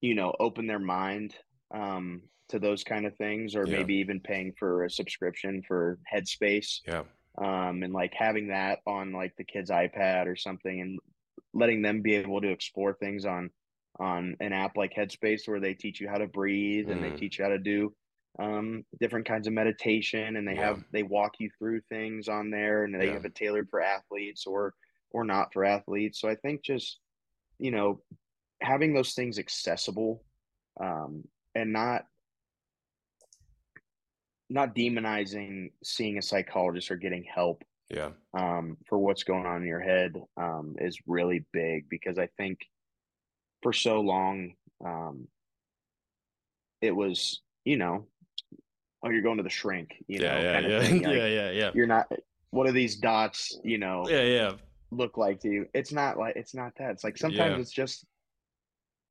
you 0.00 0.14
know 0.14 0.34
open 0.38 0.66
their 0.66 0.78
mind 0.78 1.34
um 1.74 2.22
to 2.48 2.58
those 2.58 2.84
kind 2.84 3.06
of 3.06 3.16
things, 3.16 3.54
or 3.54 3.66
yeah. 3.66 3.78
maybe 3.78 3.96
even 3.96 4.20
paying 4.20 4.52
for 4.58 4.84
a 4.84 4.90
subscription 4.90 5.62
for 5.66 5.98
Headspace. 6.12 6.80
Yeah. 6.86 7.02
Um, 7.38 7.82
and 7.82 7.92
like 7.92 8.14
having 8.14 8.48
that 8.48 8.78
on 8.86 9.12
like 9.12 9.34
the 9.36 9.44
kid's 9.44 9.70
iPad 9.70 10.26
or 10.26 10.36
something, 10.36 10.80
and 10.80 10.98
letting 11.52 11.82
them 11.82 12.02
be 12.02 12.14
able 12.14 12.40
to 12.40 12.50
explore 12.50 12.94
things 12.94 13.24
on 13.24 13.50
on 13.98 14.36
an 14.40 14.52
app 14.52 14.76
like 14.76 14.94
Headspace, 14.94 15.46
where 15.46 15.60
they 15.60 15.74
teach 15.74 16.00
you 16.00 16.08
how 16.08 16.18
to 16.18 16.26
breathe 16.26 16.86
mm. 16.86 16.92
and 16.92 17.02
they 17.02 17.10
mm. 17.10 17.18
teach 17.18 17.38
you 17.38 17.44
how 17.44 17.50
to 17.50 17.58
do 17.58 17.92
um, 18.38 18.84
different 19.00 19.26
kinds 19.26 19.46
of 19.46 19.52
meditation, 19.52 20.36
and 20.36 20.46
they 20.46 20.54
yeah. 20.54 20.66
have 20.66 20.84
they 20.92 21.02
walk 21.02 21.34
you 21.38 21.50
through 21.58 21.80
things 21.88 22.28
on 22.28 22.50
there, 22.50 22.84
and 22.84 22.94
they 22.94 23.06
yeah. 23.06 23.14
have 23.14 23.24
it 23.24 23.34
tailored 23.34 23.68
for 23.70 23.80
athletes 23.80 24.46
or 24.46 24.74
or 25.10 25.24
not 25.24 25.52
for 25.52 25.64
athletes. 25.64 26.20
So 26.20 26.28
I 26.28 26.34
think 26.34 26.62
just 26.62 26.98
you 27.58 27.70
know 27.70 28.00
having 28.60 28.94
those 28.94 29.14
things 29.14 29.38
accessible 29.38 30.22
um, 30.80 31.24
and 31.54 31.72
not 31.72 32.04
not 34.48 34.74
demonizing 34.74 35.72
seeing 35.82 36.18
a 36.18 36.22
psychologist 36.22 36.90
or 36.90 36.96
getting 36.96 37.24
help 37.24 37.64
yeah 37.90 38.10
um, 38.34 38.76
for 38.88 38.98
what's 38.98 39.24
going 39.24 39.46
on 39.46 39.62
in 39.62 39.68
your 39.68 39.80
head 39.80 40.14
um, 40.36 40.76
is 40.78 40.98
really 41.06 41.44
big 41.52 41.88
because 41.88 42.18
i 42.18 42.28
think 42.36 42.60
for 43.62 43.72
so 43.72 44.00
long 44.00 44.52
um, 44.84 45.26
it 46.80 46.94
was 46.94 47.40
you 47.64 47.76
know 47.76 48.06
oh 49.02 49.10
you're 49.10 49.22
going 49.22 49.36
to 49.36 49.42
the 49.42 49.50
shrink 49.50 49.90
you 50.06 50.20
yeah, 50.20 50.34
know 50.34 50.40
yeah 50.40 50.60
yeah 50.60 50.78
like, 50.90 51.02
yeah 51.02 51.26
yeah 51.26 51.50
yeah 51.50 51.70
you're 51.74 51.86
not 51.86 52.10
what 52.50 52.66
do 52.66 52.72
these 52.72 52.96
dots 52.96 53.58
you 53.64 53.78
know 53.78 54.04
yeah 54.08 54.22
yeah 54.22 54.52
look 54.90 55.16
like 55.18 55.40
to 55.40 55.48
you 55.48 55.66
it's 55.74 55.92
not 55.92 56.16
like 56.16 56.36
it's 56.36 56.54
not 56.54 56.72
that 56.78 56.90
it's 56.92 57.04
like 57.04 57.18
sometimes 57.18 57.54
yeah. 57.54 57.60
it's 57.60 57.72
just 57.72 58.04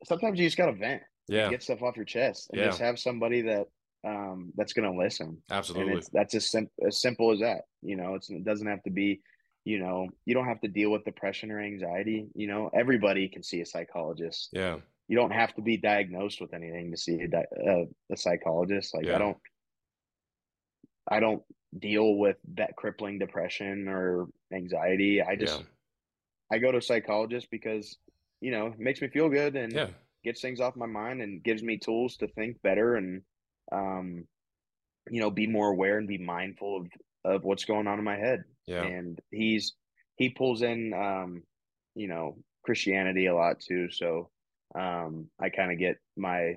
sometimes 0.05 0.39
you 0.39 0.45
just 0.45 0.57
gotta 0.57 0.71
vent 0.71 1.01
yeah 1.27 1.49
get 1.49 1.61
stuff 1.61 1.81
off 1.81 1.95
your 1.95 2.05
chest 2.05 2.49
and 2.51 2.61
yeah. 2.61 2.67
just 2.67 2.79
have 2.79 2.97
somebody 2.97 3.41
that 3.41 3.67
um, 4.05 4.51
that's 4.55 4.73
going 4.73 4.91
to 4.91 4.97
listen. 4.97 5.41
Absolutely. 5.49 5.91
And 5.91 5.99
it's, 5.99 6.09
that's 6.09 6.36
as, 6.36 6.49
sim- 6.49 6.69
as 6.86 7.01
simple 7.01 7.31
as 7.31 7.39
that. 7.39 7.61
You 7.81 7.95
know, 7.95 8.15
it's, 8.15 8.29
it 8.29 8.45
doesn't 8.45 8.67
have 8.67 8.83
to 8.83 8.91
be, 8.91 9.21
you 9.63 9.79
know, 9.79 10.09
you 10.25 10.36
don't 10.36 10.45
have 10.45 10.61
to 10.61 10.67
deal 10.67 10.91
with 10.91 11.05
depression 11.05 11.51
or 11.51 11.59
anxiety. 11.59 12.27
You 12.36 12.47
know, 12.47 12.69
everybody 12.73 13.27
can 13.27 13.43
see 13.43 13.61
a 13.61 13.65
psychologist. 13.65 14.49
Yeah. 14.53 14.77
You 15.07 15.17
don't 15.17 15.31
have 15.31 15.53
to 15.55 15.61
be 15.61 15.77
diagnosed 15.77 16.39
with 16.39 16.53
anything 16.53 16.91
to 16.91 16.97
see 16.97 17.21
a, 17.21 17.27
di- 17.27 17.45
uh, 17.67 17.86
a 18.11 18.17
psychologist. 18.17 18.93
Like 18.93 19.05
yeah. 19.05 19.15
I 19.15 19.19
don't, 19.19 19.38
I 21.10 21.20
don't 21.20 21.43
deal 21.78 22.16
with 22.16 22.38
that 22.56 22.76
crippling 22.76 23.20
depression 23.20 23.88
or 23.88 24.28
anxiety. 24.53 25.22
I 25.22 25.36
just, 25.36 25.60
yeah. 25.60 25.66
I 26.51 26.58
go 26.60 26.72
to 26.72 26.78
a 26.78 26.82
psychologist 26.82 27.47
because, 27.51 27.97
you 28.41 28.51
know, 28.51 28.68
it 28.68 28.80
makes 28.80 29.01
me 29.01 29.08
feel 29.10 29.30
good 29.30 29.56
and 29.56 29.74
yeah. 29.74 29.88
gets 30.24 30.41
things 30.41 30.60
off 30.60 30.76
my 30.76 30.86
mind 30.86 31.22
and 31.22 31.43
gives 31.43 31.64
me 31.64 31.78
tools 31.78 32.18
to 32.18 32.28
think 32.28 32.62
better 32.62 32.95
and 32.95 33.22
um, 33.72 34.26
you 35.10 35.20
know, 35.20 35.30
be 35.30 35.47
more 35.47 35.70
aware 35.70 35.97
and 35.97 36.08
be 36.08 36.18
mindful 36.18 36.78
of 36.78 36.88
of 37.24 37.43
what's 37.43 37.66
going 37.66 37.88
on 37.88 37.97
in 37.97 38.06
my 38.06 38.18
head. 38.18 38.43
Yeah. 38.68 38.84
And 38.84 39.20
he's 39.32 39.74
he 40.16 40.30
pulls 40.30 40.62
in 40.62 40.93
um, 40.93 41.43
you 41.95 42.08
know, 42.08 42.38
Christianity 42.64 43.28
a 43.28 43.36
lot 43.36 43.60
too. 43.60 43.89
So 43.91 44.30
um 44.74 45.28
I 45.39 45.49
kind 45.49 45.72
of 45.72 45.80
get 45.80 45.97
my 46.18 46.56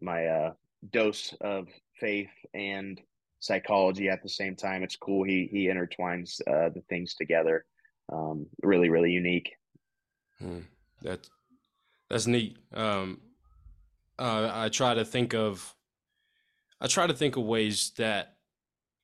my 0.00 0.26
uh 0.26 0.52
dose 0.90 1.34
of 1.40 1.68
faith 1.98 2.30
and 2.54 3.00
psychology 3.40 4.08
at 4.08 4.22
the 4.22 4.28
same 4.28 4.56
time. 4.56 4.82
It's 4.82 4.96
cool. 4.96 5.24
He 5.24 5.48
he 5.50 5.66
intertwines 5.66 6.40
uh 6.46 6.70
the 6.70 6.82
things 6.88 7.14
together. 7.14 7.64
um, 8.12 8.46
really 8.62 8.88
really 8.88 9.12
unique. 9.12 9.54
Hmm. 10.38 10.60
That 11.02 11.28
that's 12.08 12.26
neat. 12.26 12.56
Um, 12.72 13.20
uh, 14.18 14.50
I 14.52 14.68
try 14.68 14.94
to 14.94 15.04
think 15.04 15.34
of 15.34 15.74
I 16.80 16.86
try 16.86 17.06
to 17.06 17.14
think 17.14 17.36
of 17.36 17.44
ways 17.44 17.92
that 17.96 18.36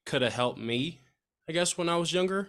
could 0.04 0.22
have 0.22 0.32
helped 0.32 0.58
me. 0.58 1.00
I 1.48 1.52
guess 1.52 1.76
when 1.78 1.88
I 1.88 1.96
was 1.96 2.12
younger, 2.12 2.48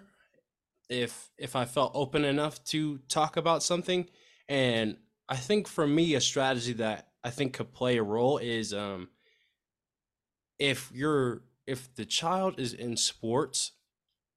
if 0.89 1.31
if 1.37 1.55
I 1.55 1.65
felt 1.65 1.91
open 1.95 2.25
enough 2.25 2.63
to 2.65 2.99
talk 3.09 3.37
about 3.37 3.63
something, 3.63 4.09
and 4.47 4.97
I 5.27 5.35
think 5.35 5.67
for 5.67 5.87
me 5.87 6.15
a 6.15 6.21
strategy 6.21 6.73
that 6.73 7.07
I 7.23 7.29
think 7.29 7.53
could 7.53 7.73
play 7.73 7.97
a 7.97 8.03
role 8.03 8.37
is 8.37 8.73
um, 8.73 9.09
if 10.59 10.91
you're 10.93 11.41
if 11.65 11.93
the 11.95 12.05
child 12.05 12.59
is 12.59 12.73
in 12.73 12.97
sports, 12.97 13.71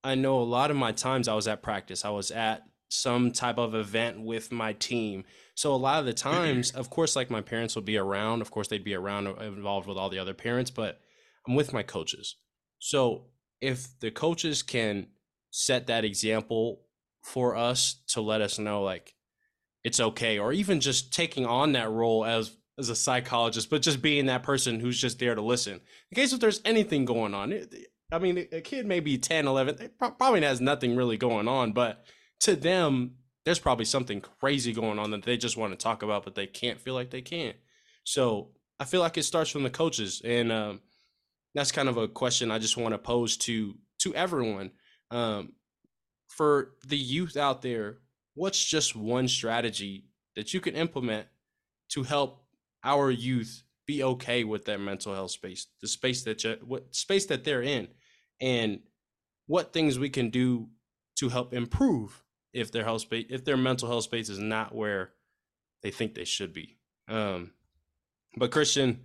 I 0.05 0.15
know 0.15 0.41
a 0.41 0.45
lot 0.45 0.71
of 0.71 0.77
my 0.77 0.93
times 0.93 1.29
I 1.29 1.35
was 1.35 1.49
at 1.49 1.63
practice. 1.63 2.05
I 2.05 2.11
was 2.11 2.31
at 2.31 2.63
some 2.89 3.33
type 3.33 3.59
of 3.59 3.75
event 3.75 4.21
with 4.21 4.53
my 4.53 4.73
team. 4.73 5.25
So 5.55 5.75
a 5.75 5.77
lot 5.77 6.01
of 6.01 6.07
the 6.07 6.13
times, 6.15 6.71
of 6.71 6.91
course, 6.91 7.17
like 7.17 7.31
my 7.31 7.41
parents 7.41 7.75
would 7.75 7.85
be 7.85 7.97
around. 7.97 8.43
Of 8.43 8.51
course, 8.51 8.69
they'd 8.69 8.85
be 8.85 8.95
around 8.95 9.27
uh, 9.27 9.35
involved 9.41 9.89
with 9.89 9.99
all 9.99 10.11
the 10.11 10.19
other 10.19 10.35
parents, 10.35 10.71
but 10.71 11.01
I'm 11.47 11.55
with 11.55 11.73
my 11.73 11.83
coaches. 11.83 12.37
So 12.79 13.27
if 13.61 13.99
the 14.01 14.11
coaches 14.11 14.63
can 14.63 15.09
set 15.51 15.87
that 15.87 16.05
example 16.05 16.83
for 17.23 17.57
us 17.57 18.03
to 18.09 18.21
let 18.21 18.41
us 18.41 18.59
know 18.59 18.83
like 18.83 19.15
it's 19.83 19.99
okay 19.99 20.39
or 20.39 20.53
even 20.53 20.81
just 20.81 21.13
taking 21.13 21.47
on 21.47 21.73
that 21.73 21.91
role 21.91 22.25
as 22.25 22.57
as 22.79 22.89
a 22.89 22.97
psychologist 22.97 23.71
but 23.71 23.83
just 23.83 24.03
being 24.03 24.27
that 24.27 24.43
person 24.43 24.81
who's 24.81 25.01
just 25.01 25.19
there 25.19 25.35
to 25.35 25.43
listen. 25.43 25.75
In 26.11 26.15
case 26.15 26.33
if 26.33 26.41
there's 26.41 26.61
anything 26.65 27.05
going 27.05 27.35
on 27.35 27.55
i 28.13 28.19
mean 28.19 28.47
a 28.53 28.61
kid 28.61 28.87
may 28.87 29.01
be 29.01 29.19
10 29.19 29.47
11 29.47 29.91
probably 29.99 30.43
has 30.43 30.61
nothing 30.61 30.95
really 30.97 31.17
going 31.17 31.49
on 31.49 31.73
but 31.73 32.05
to 32.41 32.55
them 32.55 33.13
there's 33.45 33.59
probably 33.59 33.85
something 33.85 34.21
crazy 34.21 34.73
going 34.73 34.99
on 34.99 35.11
that 35.11 35.23
they 35.23 35.37
just 35.37 35.57
want 35.57 35.73
to 35.73 35.77
talk 35.77 36.03
about 36.03 36.25
but 36.25 36.35
they 36.35 36.47
can't 36.47 36.81
feel 36.81 36.95
like 36.95 37.11
they 37.11 37.23
can. 37.23 37.55
So 38.05 38.51
i 38.79 38.85
feel 38.85 39.01
like 39.01 39.17
it 39.17 39.25
starts 39.25 39.51
from 39.51 39.63
the 39.63 39.71
coaches 39.71 40.23
and 40.25 40.53
um, 40.53 40.81
that's 41.55 41.73
kind 41.73 41.89
of 41.89 41.97
a 41.97 42.09
question 42.09 42.51
i 42.51 42.59
just 42.59 42.77
want 42.77 42.93
to 42.93 42.99
pose 42.99 43.37
to 43.39 43.75
to 44.07 44.15
everyone. 44.15 44.71
Um, 45.11 45.53
for 46.29 46.73
the 46.87 46.97
youth 46.97 47.37
out 47.37 47.63
there, 47.63 47.99
what's 48.35 48.63
just 48.65 48.97
one 48.97 49.29
strategy 49.29 50.07
that 50.35 50.53
you 50.53 50.61
can 50.61 50.75
implement 50.75 51.27
to 51.91 52.03
help 52.03 52.46
our 52.87 53.11
youth 53.11 53.65
be 53.87 54.03
okay 54.03 54.45
with 54.45 54.65
that 54.65 54.81
mental 54.81 55.15
health 55.15 55.31
space, 55.33 55.67
the 55.81 55.89
space 55.89 56.23
that 56.25 56.43
you, 56.45 56.57
what 56.65 56.95
space 56.95 57.27
that 57.27 57.45
they're 57.45 57.63
in, 57.63 57.89
and 58.41 58.81
what 59.47 59.73
things 59.73 59.99
we 59.99 60.09
can 60.09 60.31
do 60.31 60.69
to 61.17 61.29
help 61.29 61.53
improve 61.53 62.23
if 62.53 62.73
their 62.73 62.85
health 62.85 63.03
space, 63.03 63.27
if 63.29 63.45
their 63.45 63.57
mental 63.57 63.89
health 63.89 64.05
space 64.05 64.29
is 64.29 64.39
not 64.39 64.75
where 64.75 65.13
they 65.83 65.91
think 65.91 66.15
they 66.15 66.25
should 66.25 66.53
be. 66.53 66.79
Um, 67.09 67.53
but 68.37 68.51
Christian, 68.51 69.03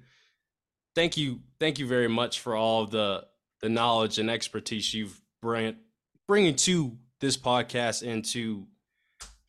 thank 0.95 1.17
you, 1.17 1.41
thank 1.59 1.77
you 1.79 1.87
very 1.87 2.07
much 2.07 2.39
for 2.39 2.55
all 2.55 2.85
the 2.85 3.25
the 3.61 3.69
knowledge 3.69 4.17
and 4.17 4.29
expertise 4.29 4.93
you've 4.93 5.21
bring, 5.41 5.75
bringing 6.27 6.55
to 6.55 6.97
this 7.19 7.37
podcast 7.37 8.07
and 8.07 8.25
to 8.25 8.65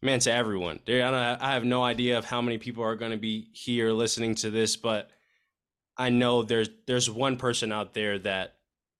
man 0.02 0.18
to 0.20 0.32
everyone. 0.32 0.80
There, 0.84 1.06
I 1.06 1.52
have 1.52 1.64
no 1.64 1.82
idea 1.82 2.18
of 2.18 2.24
how 2.24 2.42
many 2.42 2.58
people 2.58 2.82
are 2.82 2.96
going 2.96 3.12
to 3.12 3.16
be 3.16 3.48
here 3.52 3.92
listening 3.92 4.34
to 4.36 4.50
this, 4.50 4.76
but 4.76 5.10
I 5.96 6.10
know 6.10 6.42
there's 6.42 6.68
there's 6.86 7.08
one 7.08 7.36
person 7.36 7.72
out 7.72 7.94
there 7.94 8.18
that 8.18 8.56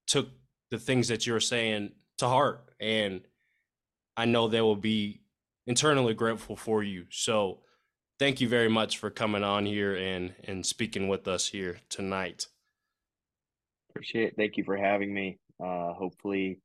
took 0.06 0.28
the 0.70 0.78
things 0.78 1.08
that 1.08 1.26
you're 1.26 1.40
saying 1.40 1.92
to 2.18 2.28
heart, 2.28 2.64
and 2.80 3.22
I 4.16 4.26
know 4.26 4.48
they 4.48 4.60
will 4.60 4.76
be 4.76 5.20
internally 5.66 6.14
grateful 6.14 6.56
for 6.56 6.82
you. 6.82 7.06
So, 7.10 7.58
thank 8.18 8.40
you 8.40 8.48
very 8.48 8.68
much 8.68 8.98
for 8.98 9.10
coming 9.10 9.42
on 9.42 9.66
here 9.66 9.94
and 9.96 10.34
and 10.44 10.64
speaking 10.64 11.08
with 11.08 11.26
us 11.26 11.48
here 11.48 11.78
tonight. 11.88 12.46
Appreciate 13.90 14.28
it. 14.28 14.36
Thank 14.36 14.56
you 14.56 14.64
for 14.64 14.76
having 14.76 15.12
me. 15.12 15.38
Uh, 15.62 15.92
hopefully, 15.92 16.60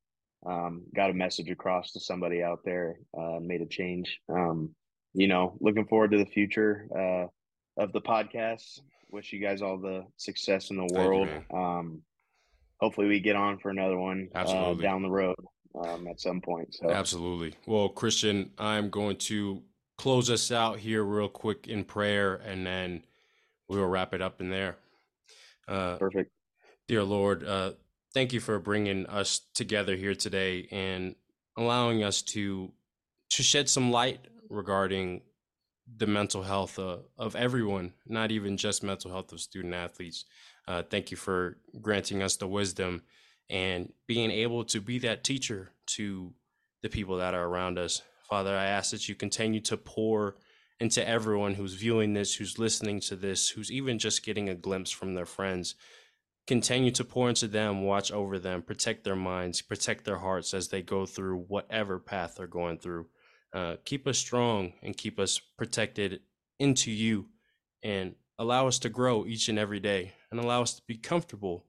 um, 0.47 0.83
got 0.95 1.09
a 1.09 1.13
message 1.13 1.49
across 1.49 1.91
to 1.91 1.99
somebody 1.99 2.41
out 2.41 2.61
there, 2.63 2.99
uh, 3.17 3.39
made 3.41 3.61
a 3.61 3.65
change. 3.65 4.19
Um, 4.29 4.71
you 5.13 5.27
know, 5.27 5.57
looking 5.59 5.85
forward 5.85 6.11
to 6.11 6.17
the 6.17 6.25
future 6.25 6.87
uh, 6.95 7.81
of 7.81 7.91
the 7.91 8.01
podcast. 8.01 8.79
Wish 9.09 9.33
you 9.33 9.39
guys 9.39 9.61
all 9.61 9.77
the 9.77 10.05
success 10.17 10.69
in 10.69 10.77
the 10.77 10.93
world. 10.93 11.27
You, 11.27 11.57
um, 11.57 12.01
hopefully, 12.79 13.07
we 13.07 13.19
get 13.19 13.35
on 13.35 13.57
for 13.57 13.69
another 13.69 13.97
one 13.97 14.29
uh, 14.35 14.73
down 14.73 15.01
the 15.01 15.09
road 15.09 15.35
um, 15.83 16.07
at 16.07 16.19
some 16.19 16.41
point. 16.41 16.75
So 16.75 16.89
absolutely. 16.89 17.55
Well, 17.65 17.89
Christian, 17.89 18.51
I'm 18.57 18.89
going 18.89 19.17
to 19.17 19.63
close 19.97 20.29
us 20.29 20.51
out 20.51 20.79
here 20.79 21.03
real 21.03 21.29
quick 21.29 21.67
in 21.67 21.83
prayer, 21.83 22.35
and 22.35 22.65
then 22.65 23.03
we 23.67 23.77
will 23.77 23.87
wrap 23.87 24.13
it 24.13 24.21
up 24.21 24.39
in 24.39 24.49
there. 24.49 24.77
Uh, 25.67 25.97
Perfect. 25.97 26.31
Dear 26.87 27.03
Lord, 27.03 27.43
uh, 27.43 27.71
thank 28.17 28.33
you 28.33 28.39
for 28.39 28.57
bringing 28.57 29.05
us 29.05 29.41
together 29.53 29.95
here 29.95 30.15
today 30.15 30.67
and 30.71 31.13
allowing 31.55 32.03
us 32.03 32.23
to 32.23 32.71
to 33.29 33.43
shed 33.43 33.69
some 33.69 33.91
light 33.91 34.19
regarding 34.49 35.21
the 35.97 36.07
mental 36.07 36.41
health 36.41 36.79
uh, 36.79 36.97
of 37.19 37.35
everyone, 37.35 37.93
not 38.07 38.31
even 38.31 38.57
just 38.57 38.83
mental 38.83 39.11
health 39.11 39.31
of 39.31 39.39
student 39.39 39.75
athletes. 39.75 40.25
Uh, 40.67 40.81
thank 40.81 41.11
you 41.11 41.17
for 41.17 41.59
granting 41.79 42.23
us 42.23 42.37
the 42.37 42.47
wisdom 42.47 43.03
and 43.51 43.93
being 44.07 44.31
able 44.31 44.63
to 44.63 44.81
be 44.81 44.97
that 44.97 45.23
teacher 45.23 45.69
to 45.85 46.33
the 46.81 46.89
people 46.89 47.17
that 47.17 47.35
are 47.35 47.45
around 47.45 47.77
us. 47.77 48.01
Father, 48.27 48.57
I 48.57 48.65
ask 48.65 48.89
that 48.89 49.07
you 49.07 49.13
continue 49.13 49.61
to 49.61 49.77
pour 49.77 50.37
into 50.79 51.07
everyone 51.07 51.53
who's 51.53 51.75
viewing 51.75 52.13
this, 52.13 52.33
who's 52.33 52.57
listening 52.57 52.99
to 53.01 53.15
this, 53.15 53.49
who's 53.49 53.71
even 53.71 53.99
just 53.99 54.25
getting 54.25 54.49
a 54.49 54.55
glimpse 54.55 54.89
from 54.89 55.13
their 55.13 55.27
friends 55.27 55.75
continue 56.47 56.91
to 56.91 57.03
pour 57.03 57.27
into 57.29 57.47
them, 57.47 57.83
watch 57.83 58.11
over 58.11 58.39
them, 58.39 58.61
protect 58.61 59.03
their 59.03 59.15
minds, 59.15 59.61
protect 59.61 60.05
their 60.05 60.17
hearts 60.17 60.53
as 60.53 60.69
they 60.69 60.81
go 60.81 61.05
through 61.05 61.37
whatever 61.47 61.99
path 61.99 62.35
they're 62.37 62.47
going 62.47 62.79
through. 62.79 63.05
Uh, 63.53 63.75
keep 63.85 64.07
us 64.07 64.17
strong 64.17 64.73
and 64.81 64.97
keep 64.97 65.19
us 65.19 65.39
protected 65.57 66.21
into 66.59 66.89
you 66.89 67.27
and 67.83 68.15
allow 68.39 68.67
us 68.67 68.79
to 68.79 68.89
grow 68.89 69.25
each 69.25 69.49
and 69.49 69.59
every 69.59 69.79
day 69.79 70.13
and 70.31 70.39
allow 70.39 70.61
us 70.61 70.73
to 70.73 70.81
be 70.87 70.95
comfortable 70.97 71.65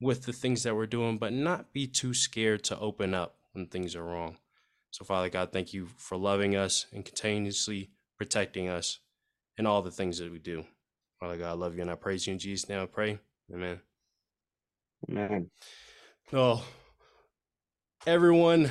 with 0.00 0.24
the 0.24 0.32
things 0.32 0.62
that 0.62 0.74
we're 0.74 0.86
doing, 0.86 1.16
but 1.16 1.32
not 1.32 1.72
be 1.72 1.86
too 1.86 2.12
scared 2.12 2.62
to 2.64 2.78
open 2.78 3.14
up 3.14 3.36
when 3.52 3.66
things 3.66 3.96
are 3.96 4.04
wrong. 4.04 4.36
So, 4.90 5.04
Father 5.04 5.30
God, 5.30 5.52
thank 5.52 5.72
you 5.72 5.88
for 5.96 6.18
loving 6.18 6.54
us 6.54 6.86
and 6.92 7.04
continuously 7.04 7.90
protecting 8.18 8.68
us 8.68 8.98
in 9.56 9.64
all 9.64 9.80
the 9.80 9.90
things 9.90 10.18
that 10.18 10.30
we 10.30 10.38
do. 10.38 10.64
Father 11.18 11.36
God, 11.36 11.50
I 11.50 11.52
love 11.52 11.74
you 11.76 11.82
and 11.82 11.90
I 11.90 11.94
praise 11.94 12.26
you 12.26 12.32
in 12.32 12.38
Jesus' 12.38 12.68
name. 12.68 12.80
I 12.80 12.86
pray. 12.86 13.18
Amen. 13.52 13.80
Man. 15.08 15.50
Oh, 16.32 16.64
everyone, 18.06 18.70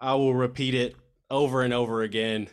I 0.00 0.14
will 0.14 0.34
repeat 0.34 0.74
it 0.74 0.96
over 1.30 1.62
and 1.62 1.74
over 1.74 2.02
again. 2.02 2.48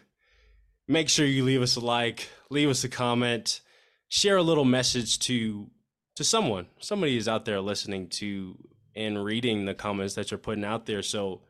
Make 0.88 1.10
sure 1.10 1.26
you 1.26 1.44
leave 1.44 1.62
us 1.62 1.76
a 1.76 1.80
like, 1.80 2.28
leave 2.50 2.70
us 2.70 2.84
a 2.84 2.90
comment, 2.90 3.62
share 4.10 4.38
a 4.38 4.44
little 4.44 4.66
message 4.66 5.20
to 5.20 5.70
to 6.16 6.24
someone. 6.24 6.66
Somebody 6.80 7.16
is 7.16 7.28
out 7.28 7.46
there 7.46 7.62
listening 7.62 8.10
to 8.10 8.58
and 8.96 9.24
reading 9.24 9.66
the 9.66 9.76
comments 9.76 10.16
that 10.16 10.32
you're 10.32 10.40
putting 10.40 10.66
out 10.66 10.88
there. 10.88 11.04
So 11.04 11.42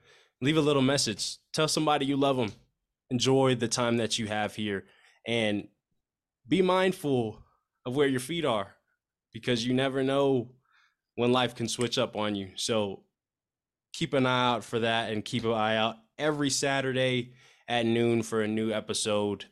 leave 0.42 0.58
a 0.58 0.62
little 0.62 0.82
message. 0.82 1.38
Tell 1.54 1.70
somebody 1.70 2.06
you 2.06 2.18
love 2.18 2.36
them. 2.36 2.52
Enjoy 3.10 3.56
the 3.56 3.70
time 3.70 3.98
that 3.98 4.20
you 4.20 4.28
have 4.28 4.56
here 4.56 4.84
and 5.26 5.70
be 6.46 6.62
mindful 6.62 7.42
of 7.86 7.96
where 7.96 8.08
your 8.08 8.20
feet 8.20 8.44
are 8.44 8.76
because 9.32 9.66
you 9.66 9.74
never 9.74 10.04
know 10.04 10.50
when 11.18 11.32
life 11.32 11.56
can 11.56 11.68
switch 11.68 11.98
up 11.98 12.16
on 12.16 12.36
you. 12.36 12.52
So 12.56 13.02
keep 13.92 14.14
an 14.14 14.28
eye 14.28 14.54
out 14.54 14.64
for 14.64 14.80
that 14.80 15.12
and 15.12 15.26
keep 15.26 15.44
an 15.44 15.52
eye 15.52 15.76
out 15.76 15.96
every 16.20 16.52
Saturday 16.52 17.34
at 17.68 17.88
noon 17.88 18.22
for 18.22 18.44
a 18.44 18.48
new 18.48 18.72
episode 18.72 19.46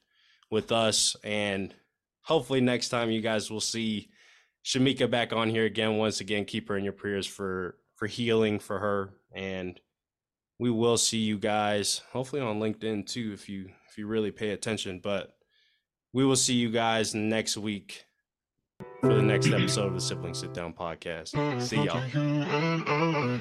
with 0.52 0.72
us. 0.72 1.16
And 1.24 1.74
hopefully 2.22 2.62
next 2.62 2.90
time 2.90 3.10
you 3.10 3.20
guys 3.20 3.50
will 3.50 3.60
see 3.60 4.10
Shamika 4.64 5.10
back 5.10 5.34
on 5.34 5.50
here 5.50 5.66
again. 5.66 5.98
Once 5.98 6.22
again, 6.22 6.46
keep 6.46 6.70
her 6.70 6.78
in 6.78 6.84
your 6.84 6.94
prayers 6.94 7.26
for 7.26 7.78
for 7.96 8.06
healing 8.06 8.60
for 8.60 8.78
her. 8.78 9.16
And 9.34 9.80
we 10.60 10.70
will 10.70 10.98
see 10.98 11.18
you 11.18 11.40
guys 11.40 12.02
hopefully 12.12 12.44
on 12.44 12.60
LinkedIn 12.60 13.08
too 13.08 13.32
if 13.34 13.50
you 13.50 13.70
if 13.90 13.98
you 13.98 14.06
really 14.06 14.32
pay 14.32 14.52
attention. 14.52 15.00
But 15.04 15.36
we 16.14 16.24
will 16.24 16.36
see 16.36 16.54
you 16.54 16.70
guys 16.70 17.16
next 17.16 17.58
week 17.58 18.06
for 19.06 19.14
the 19.14 19.22
next 19.22 19.48
episode 19.48 19.88
of 19.88 19.94
the 19.94 20.02
Sibling 20.02 20.34
Sit 20.34 20.54
Down 20.54 20.74
podcast. 20.74 21.62
See 21.62 21.84
y'all. 21.84 23.40